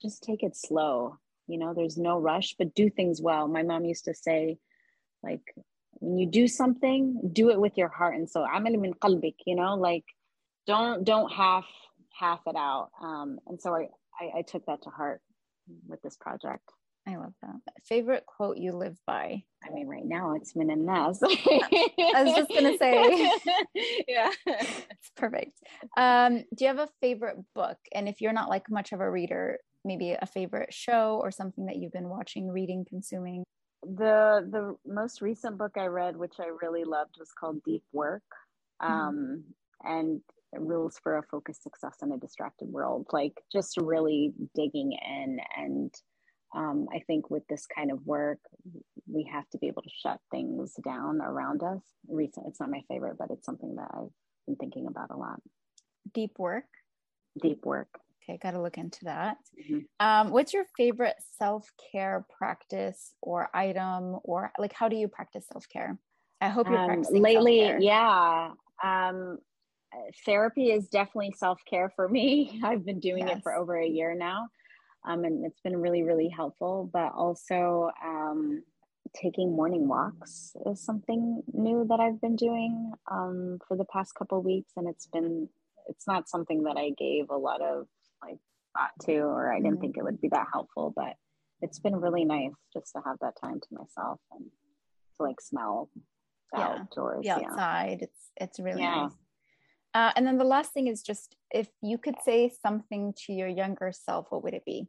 Just 0.00 0.22
take 0.22 0.42
it 0.42 0.56
slow. 0.56 1.18
You 1.46 1.58
know, 1.58 1.74
there's 1.74 1.98
no 1.98 2.18
rush, 2.18 2.54
but 2.58 2.74
do 2.74 2.88
things 2.90 3.20
well. 3.20 3.48
My 3.48 3.62
mom 3.62 3.84
used 3.84 4.06
to 4.06 4.14
say, 4.14 4.58
like, 5.22 5.54
when 6.00 6.18
you 6.18 6.26
do 6.26 6.48
something, 6.48 7.30
do 7.32 7.50
it 7.50 7.60
with 7.60 7.76
your 7.76 7.88
heart 7.88 8.14
and 8.14 8.28
soul. 8.28 8.46
عمل 8.46 8.78
من 8.78 8.94
قلبك, 8.94 9.36
you 9.46 9.56
know, 9.56 9.74
like 9.74 10.04
don't 10.66 11.04
don't 11.04 11.30
half 11.32 11.66
half 12.10 12.40
it 12.46 12.56
out. 12.56 12.90
Um, 13.00 13.38
and 13.46 13.60
so 13.60 13.74
I, 13.74 13.88
I, 14.20 14.38
I 14.38 14.42
took 14.42 14.66
that 14.66 14.82
to 14.82 14.90
heart 14.90 15.20
with 15.88 16.02
this 16.02 16.16
project. 16.16 16.68
I 17.09 17.15
love 17.15 17.33
that. 17.41 17.55
Favorite 17.85 18.25
quote 18.27 18.57
you 18.57 18.73
live 18.73 18.97
by? 19.07 19.41
I 19.63 19.73
mean, 19.73 19.87
right 19.87 20.05
now 20.05 20.35
it's 20.35 20.55
Min 20.55 20.69
and 20.69 20.85
Nas. 20.85 21.19
I 21.23 22.23
was 22.23 22.35
just 22.35 22.49
gonna 22.49 22.77
say, 22.77 23.31
yeah, 24.07 24.29
it's 24.45 25.11
perfect. 25.17 25.53
Um, 25.97 26.43
do 26.55 26.65
you 26.65 26.67
have 26.67 26.77
a 26.77 26.89
favorite 27.01 27.37
book? 27.55 27.77
And 27.93 28.07
if 28.07 28.21
you're 28.21 28.33
not 28.33 28.49
like 28.49 28.69
much 28.69 28.91
of 28.91 28.99
a 28.99 29.09
reader, 29.09 29.57
maybe 29.83 30.11
a 30.11 30.25
favorite 30.27 30.71
show 30.71 31.19
or 31.23 31.31
something 31.31 31.65
that 31.65 31.77
you've 31.77 31.93
been 31.93 32.09
watching, 32.09 32.47
reading, 32.47 32.85
consuming. 32.87 33.43
The 33.81 34.47
the 34.51 34.75
most 34.85 35.21
recent 35.21 35.57
book 35.57 35.71
I 35.77 35.85
read, 35.85 36.15
which 36.15 36.35
I 36.39 36.51
really 36.61 36.83
loved, 36.83 37.15
was 37.17 37.31
called 37.31 37.63
Deep 37.63 37.83
Work, 37.91 38.23
mm-hmm. 38.81 38.93
um, 38.93 39.43
mm-hmm. 39.83 39.97
and 39.97 40.21
rules 40.53 40.99
for 41.01 41.17
a 41.17 41.23
focused 41.23 41.63
success 41.63 41.97
in 42.03 42.11
a 42.11 42.17
distracted 42.17 42.69
world. 42.69 43.07
Like 43.11 43.41
just 43.51 43.77
really 43.77 44.33
digging 44.53 44.91
in 44.91 45.39
and 45.57 45.93
um, 46.55 46.87
I 46.93 46.99
think 47.05 47.29
with 47.29 47.47
this 47.47 47.65
kind 47.73 47.91
of 47.91 48.05
work, 48.05 48.39
we 49.07 49.29
have 49.31 49.47
to 49.51 49.57
be 49.59 49.67
able 49.67 49.83
to 49.83 49.89
shut 49.89 50.19
things 50.31 50.73
down 50.83 51.21
around 51.21 51.61
us. 51.63 51.81
Recent, 52.07 52.47
it's 52.47 52.59
not 52.59 52.71
my 52.71 52.81
favorite, 52.87 53.17
but 53.17 53.29
it's 53.29 53.45
something 53.45 53.75
that 53.75 53.89
I've 53.93 54.09
been 54.47 54.55
thinking 54.55 54.87
about 54.87 55.11
a 55.11 55.17
lot. 55.17 55.41
Deep 56.13 56.39
work. 56.39 56.65
Deep 57.41 57.65
work. 57.65 57.89
Okay, 58.23 58.39
got 58.41 58.51
to 58.51 58.61
look 58.61 58.77
into 58.77 59.05
that. 59.05 59.37
Mm-hmm. 59.59 59.79
Um, 60.05 60.31
what's 60.31 60.53
your 60.53 60.65
favorite 60.75 61.15
self 61.37 61.69
care 61.91 62.25
practice 62.37 63.13
or 63.21 63.49
item, 63.53 64.17
or 64.23 64.51
like 64.57 64.73
how 64.73 64.87
do 64.89 64.95
you 64.95 65.07
practice 65.07 65.45
self 65.51 65.67
care? 65.69 65.99
I 66.41 66.49
hope 66.49 66.67
you're 66.67 66.79
um, 66.79 66.87
practicing 66.87 67.21
lately. 67.21 67.59
Self-care. 67.59 67.81
Yeah, 67.81 68.51
um, 68.83 69.37
therapy 70.25 70.71
is 70.71 70.87
definitely 70.87 71.33
self 71.37 71.59
care 71.69 71.91
for 71.95 72.09
me. 72.09 72.59
I've 72.63 72.85
been 72.85 72.99
doing 72.99 73.27
yes. 73.27 73.37
it 73.37 73.43
for 73.43 73.53
over 73.53 73.77
a 73.77 73.87
year 73.87 74.15
now 74.15 74.47
um, 75.07 75.23
and 75.23 75.45
it's 75.45 75.61
been 75.61 75.77
really 75.77 76.03
really 76.03 76.29
helpful 76.29 76.89
but 76.91 77.11
also 77.15 77.89
um, 78.03 78.63
taking 79.15 79.55
morning 79.55 79.87
walks 79.87 80.55
is 80.65 80.83
something 80.83 81.41
new 81.53 81.85
that 81.87 81.99
i've 81.99 82.21
been 82.21 82.35
doing 82.35 82.91
um, 83.11 83.59
for 83.67 83.77
the 83.77 83.85
past 83.85 84.13
couple 84.15 84.41
weeks 84.41 84.73
and 84.75 84.87
it's 84.87 85.07
been 85.07 85.47
it's 85.87 86.07
not 86.07 86.29
something 86.29 86.63
that 86.63 86.77
i 86.77 86.91
gave 86.97 87.29
a 87.29 87.37
lot 87.37 87.61
of 87.61 87.87
like 88.21 88.37
thought 88.75 88.91
to 89.01 89.17
or 89.19 89.51
i 89.51 89.57
didn't 89.57 89.73
mm-hmm. 89.73 89.81
think 89.81 89.97
it 89.97 90.03
would 90.03 90.21
be 90.21 90.29
that 90.29 90.47
helpful 90.53 90.93
but 90.95 91.13
it's 91.61 91.79
been 91.79 91.95
really 91.95 92.25
nice 92.25 92.51
just 92.73 92.93
to 92.93 93.01
have 93.05 93.17
that 93.21 93.33
time 93.41 93.59
to 93.59 93.67
myself 93.71 94.19
and 94.31 94.45
to 95.17 95.23
like 95.23 95.41
smell 95.41 95.89
yeah. 96.53 96.77
outdoors 96.79 97.23
the 97.23 97.31
outside 97.31 97.97
yeah. 97.99 98.05
it's 98.05 98.31
it's 98.37 98.59
really 98.59 98.81
yeah. 98.81 99.03
nice 99.03 99.11
uh, 99.93 100.11
and 100.15 100.25
then 100.25 100.37
the 100.37 100.43
last 100.43 100.71
thing 100.71 100.87
is 100.87 101.01
just 101.01 101.35
if 101.51 101.67
you 101.81 101.97
could 101.97 102.15
say 102.23 102.51
something 102.61 103.13
to 103.25 103.33
your 103.33 103.47
younger 103.47 103.91
self, 103.91 104.27
what 104.29 104.43
would 104.43 104.53
it 104.53 104.65
be? 104.65 104.87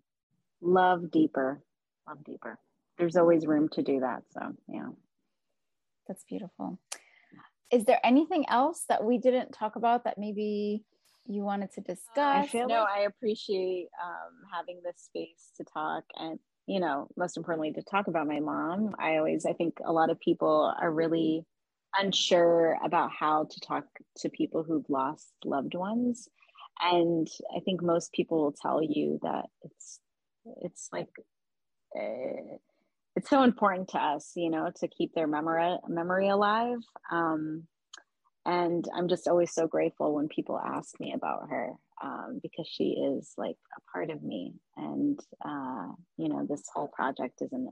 Love 0.61 1.11
deeper. 1.11 1.63
Love 2.07 2.23
deeper. 2.25 2.59
There's 2.99 3.17
always 3.17 3.47
room 3.47 3.69
to 3.71 3.83
do 3.83 4.01
that. 4.01 4.23
So, 4.31 4.41
yeah. 4.69 4.89
That's 6.07 6.25
beautiful. 6.25 6.79
Is 7.71 7.85
there 7.85 8.01
anything 8.05 8.45
else 8.49 8.85
that 8.89 9.03
we 9.05 9.17
didn't 9.17 9.53
talk 9.53 9.77
about 9.77 10.05
that 10.05 10.19
maybe 10.19 10.85
you 11.27 11.43
wanted 11.43 11.73
to 11.75 11.81
discuss? 11.81 12.09
I 12.17 12.47
feel 12.47 12.69
no, 12.69 12.81
like- 12.81 12.99
I 12.99 13.01
appreciate 13.03 13.89
um, 14.03 14.33
having 14.53 14.81
this 14.85 14.97
space 14.99 15.53
to 15.57 15.65
talk 15.65 16.05
and, 16.17 16.39
you 16.67 16.81
know, 16.81 17.09
most 17.17 17.39
importantly, 17.39 17.73
to 17.73 17.83
talk 17.83 18.09
about 18.09 18.27
my 18.27 18.41
mom. 18.41 18.95
I 18.99 19.17
always, 19.17 19.47
I 19.47 19.53
think 19.55 19.79
a 19.85 19.93
lot 19.93 20.11
of 20.11 20.21
people 20.21 20.75
are 20.79 20.91
really 20.91 21.47
unsure 21.99 22.79
about 22.85 23.11
how 23.11 23.47
to 23.51 23.61
talk 23.61 23.85
to 24.19 24.29
people 24.29 24.63
who've 24.63 24.89
lost 24.89 25.33
loved 25.45 25.75
ones. 25.75 26.29
And 26.83 27.29
i 27.55 27.61
think 27.61 27.83
most 27.83 28.13
people 28.13 28.43
will 28.43 28.53
tell 28.53 28.83
you 28.83 29.19
that 29.23 29.47
it's 29.63 30.01
it's 30.63 30.89
like 30.93 31.11
uh, 31.99 32.57
it's 33.17 33.29
so 33.29 33.43
important 33.43 33.89
to 33.89 33.99
us 33.99 34.33
you 34.35 34.49
know 34.51 34.71
to 34.81 34.89
keep 34.89 35.13
their 35.15 35.27
memory 35.27 35.77
memory 35.89 36.29
alive. 36.29 36.79
Um, 37.11 37.65
and 38.47 38.87
i'm 38.97 39.09
just 39.09 39.29
always 39.29 39.53
so 39.53 39.67
grateful 39.67 40.15
when 40.15 40.29
people 40.29 40.59
ask 40.59 40.99
me 40.99 41.13
about 41.13 41.51
her 41.51 41.75
um, 42.03 42.41
because 42.43 42.67
she 42.67 42.91
is 42.91 43.33
like 43.37 43.57
a 43.77 43.93
part 43.93 44.11
of 44.11 44.23
me. 44.23 44.55
And 44.77 45.21
uh, 45.45 45.89
you 46.17 46.29
know 46.29 46.47
this 46.49 46.63
whole 46.73 46.89
project 46.89 47.43
is 47.43 47.53
an 47.53 47.69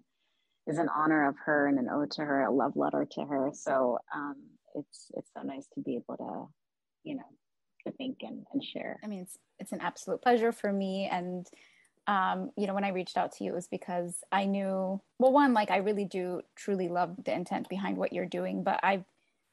is 0.69 0.79
an 0.79 0.89
honor 0.95 1.27
of 1.29 1.37
her 1.45 1.67
and 1.67 1.79
an 1.79 1.89
ode 1.89 2.11
to 2.13 2.25
her, 2.25 2.45
a 2.45 2.53
love 2.53 2.77
letter 2.77 3.07
to 3.13 3.23
her. 3.23 3.51
So 3.53 3.99
um, 4.15 4.37
it's 4.75 5.11
it's 5.17 5.31
so 5.35 5.43
nice 5.43 5.67
to 5.75 5.81
be 5.81 5.97
able 5.97 6.17
to, 6.17 7.09
you 7.09 7.17
know, 7.17 7.23
to 7.87 7.93
think 7.93 8.19
and, 8.23 8.45
and 8.53 8.63
share. 8.63 9.01
I 9.03 9.07
mean, 9.07 9.21
it's 9.21 9.39
it's 9.59 9.73
an 9.73 9.81
absolute 9.81 10.23
pleasure 10.23 10.53
for 10.53 10.73
me. 10.73 11.09
And 11.11 11.47
um, 12.07 12.51
you 12.57 12.67
know, 12.67 12.75
when 12.75 12.85
I 12.85 12.91
reached 12.91 13.17
out 13.17 13.33
to 13.33 13.45
you, 13.45 13.53
it 13.53 13.55
was 13.55 13.69
because 13.69 14.19
I 14.31 14.45
knew 14.45 15.01
well, 15.19 15.33
one, 15.33 15.55
like 15.55 15.71
I 15.71 15.79
really 15.79 16.05
do 16.05 16.43
truly 16.55 16.89
love 16.89 17.17
the 17.25 17.33
intent 17.33 17.69
behind 17.69 17.97
what 17.97 18.13
you're 18.13 18.27
doing, 18.27 18.63
but 18.63 18.79
I've 18.83 19.05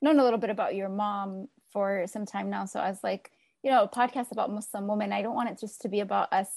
known 0.01 0.19
a 0.19 0.23
little 0.23 0.39
bit 0.39 0.49
about 0.49 0.75
your 0.75 0.89
mom 0.89 1.47
for 1.71 2.05
some 2.07 2.25
time 2.25 2.49
now. 2.49 2.65
So 2.65 2.79
I 2.79 2.89
was 2.89 2.99
like, 3.03 3.31
you 3.63 3.71
know, 3.71 3.83
a 3.83 3.87
podcast 3.87 4.31
about 4.31 4.51
Muslim 4.51 4.87
women. 4.87 5.11
I 5.11 5.21
don't 5.21 5.35
want 5.35 5.49
it 5.49 5.59
just 5.59 5.81
to 5.81 5.89
be 5.89 6.01
about 6.01 6.31
us 6.31 6.49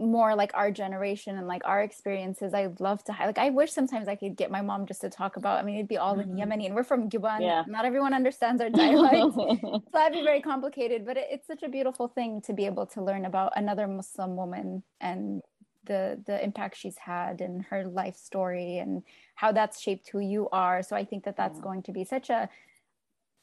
more 0.00 0.34
like 0.36 0.52
our 0.54 0.70
generation 0.70 1.36
and 1.36 1.48
like 1.48 1.62
our 1.64 1.82
experiences 1.82 2.54
i'd 2.54 2.78
love 2.78 3.02
to 3.02 3.12
like 3.20 3.38
i 3.38 3.50
wish 3.50 3.72
sometimes 3.72 4.06
i 4.06 4.14
could 4.14 4.36
get 4.36 4.50
my 4.50 4.60
mom 4.60 4.86
just 4.86 5.00
to 5.00 5.10
talk 5.10 5.36
about 5.36 5.58
i 5.58 5.62
mean 5.62 5.74
it'd 5.74 5.88
be 5.88 5.96
all 5.96 6.16
mm-hmm. 6.16 6.38
in 6.38 6.48
yemeni 6.48 6.66
and 6.66 6.74
we're 6.74 6.84
from 6.84 7.10
Guban. 7.10 7.40
Yeah. 7.40 7.64
not 7.66 7.84
everyone 7.84 8.14
understands 8.14 8.62
our 8.62 8.70
dialect 8.84 9.34
so 9.34 9.82
that'd 9.92 10.12
be 10.12 10.22
very 10.22 10.40
complicated 10.40 11.04
but 11.04 11.16
it, 11.16 11.26
it's 11.30 11.46
such 11.46 11.64
a 11.64 11.68
beautiful 11.68 12.06
thing 12.06 12.40
to 12.42 12.52
be 12.52 12.66
able 12.66 12.86
to 12.86 13.02
learn 13.02 13.24
about 13.24 13.52
another 13.56 13.88
muslim 13.88 14.36
woman 14.36 14.84
and 15.00 15.42
the 15.86 16.22
the 16.26 16.42
impact 16.44 16.76
she's 16.76 16.98
had 16.98 17.40
and 17.40 17.64
her 17.64 17.84
life 17.84 18.14
story 18.14 18.78
and 18.78 19.02
how 19.34 19.50
that's 19.50 19.80
shaped 19.80 20.08
who 20.10 20.20
you 20.20 20.48
are 20.50 20.82
so 20.82 20.94
i 20.94 21.04
think 21.04 21.24
that 21.24 21.36
that's 21.36 21.58
going 21.60 21.82
to 21.82 21.92
be 21.92 22.04
such 22.04 22.30
a 22.30 22.48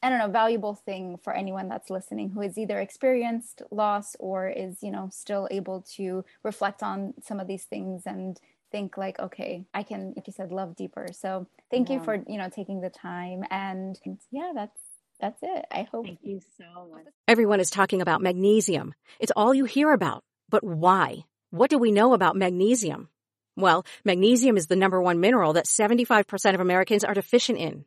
I 0.02 0.10
don't 0.10 0.18
know, 0.18 0.28
valuable 0.28 0.74
thing 0.74 1.18
for 1.22 1.32
anyone 1.34 1.68
that's 1.68 1.90
listening 1.90 2.30
who 2.30 2.40
has 2.40 2.58
either 2.58 2.78
experienced 2.78 3.62
loss 3.70 4.14
or 4.18 4.48
is, 4.48 4.82
you 4.82 4.90
know, 4.90 5.08
still 5.10 5.48
able 5.50 5.82
to 5.96 6.24
reflect 6.42 6.82
on 6.82 7.14
some 7.22 7.40
of 7.40 7.46
these 7.46 7.64
things 7.64 8.02
and 8.06 8.38
think 8.70 8.96
like, 8.96 9.18
okay, 9.18 9.64
I 9.72 9.82
can, 9.82 10.12
like 10.14 10.26
you 10.26 10.32
said, 10.32 10.52
love 10.52 10.76
deeper. 10.76 11.08
So 11.12 11.46
thank 11.70 11.88
yeah. 11.88 11.96
you 11.96 12.04
for, 12.04 12.14
you 12.26 12.38
know, 12.38 12.50
taking 12.50 12.80
the 12.80 12.90
time. 12.90 13.42
And 13.50 13.98
yeah, 14.30 14.52
that's 14.54 14.80
that's 15.20 15.38
it. 15.42 15.64
I 15.70 15.86
hope. 15.90 16.04
Thank 16.04 16.18
you 16.22 16.40
so 16.58 16.88
much. 16.92 17.06
Everyone 17.26 17.60
is 17.60 17.70
talking 17.70 18.02
about 18.02 18.20
magnesium. 18.20 18.94
It's 19.18 19.32
all 19.34 19.54
you 19.54 19.64
hear 19.64 19.92
about. 19.92 20.24
But 20.48 20.62
why? 20.62 21.24
What 21.50 21.70
do 21.70 21.78
we 21.78 21.90
know 21.90 22.12
about 22.12 22.36
magnesium? 22.36 23.08
Well, 23.56 23.86
magnesium 24.04 24.56
is 24.56 24.66
the 24.66 24.76
number 24.76 25.00
one 25.00 25.20
mineral 25.20 25.54
that 25.54 25.64
75% 25.64 26.54
of 26.54 26.60
Americans 26.60 27.04
are 27.04 27.14
deficient 27.14 27.58
in. 27.58 27.86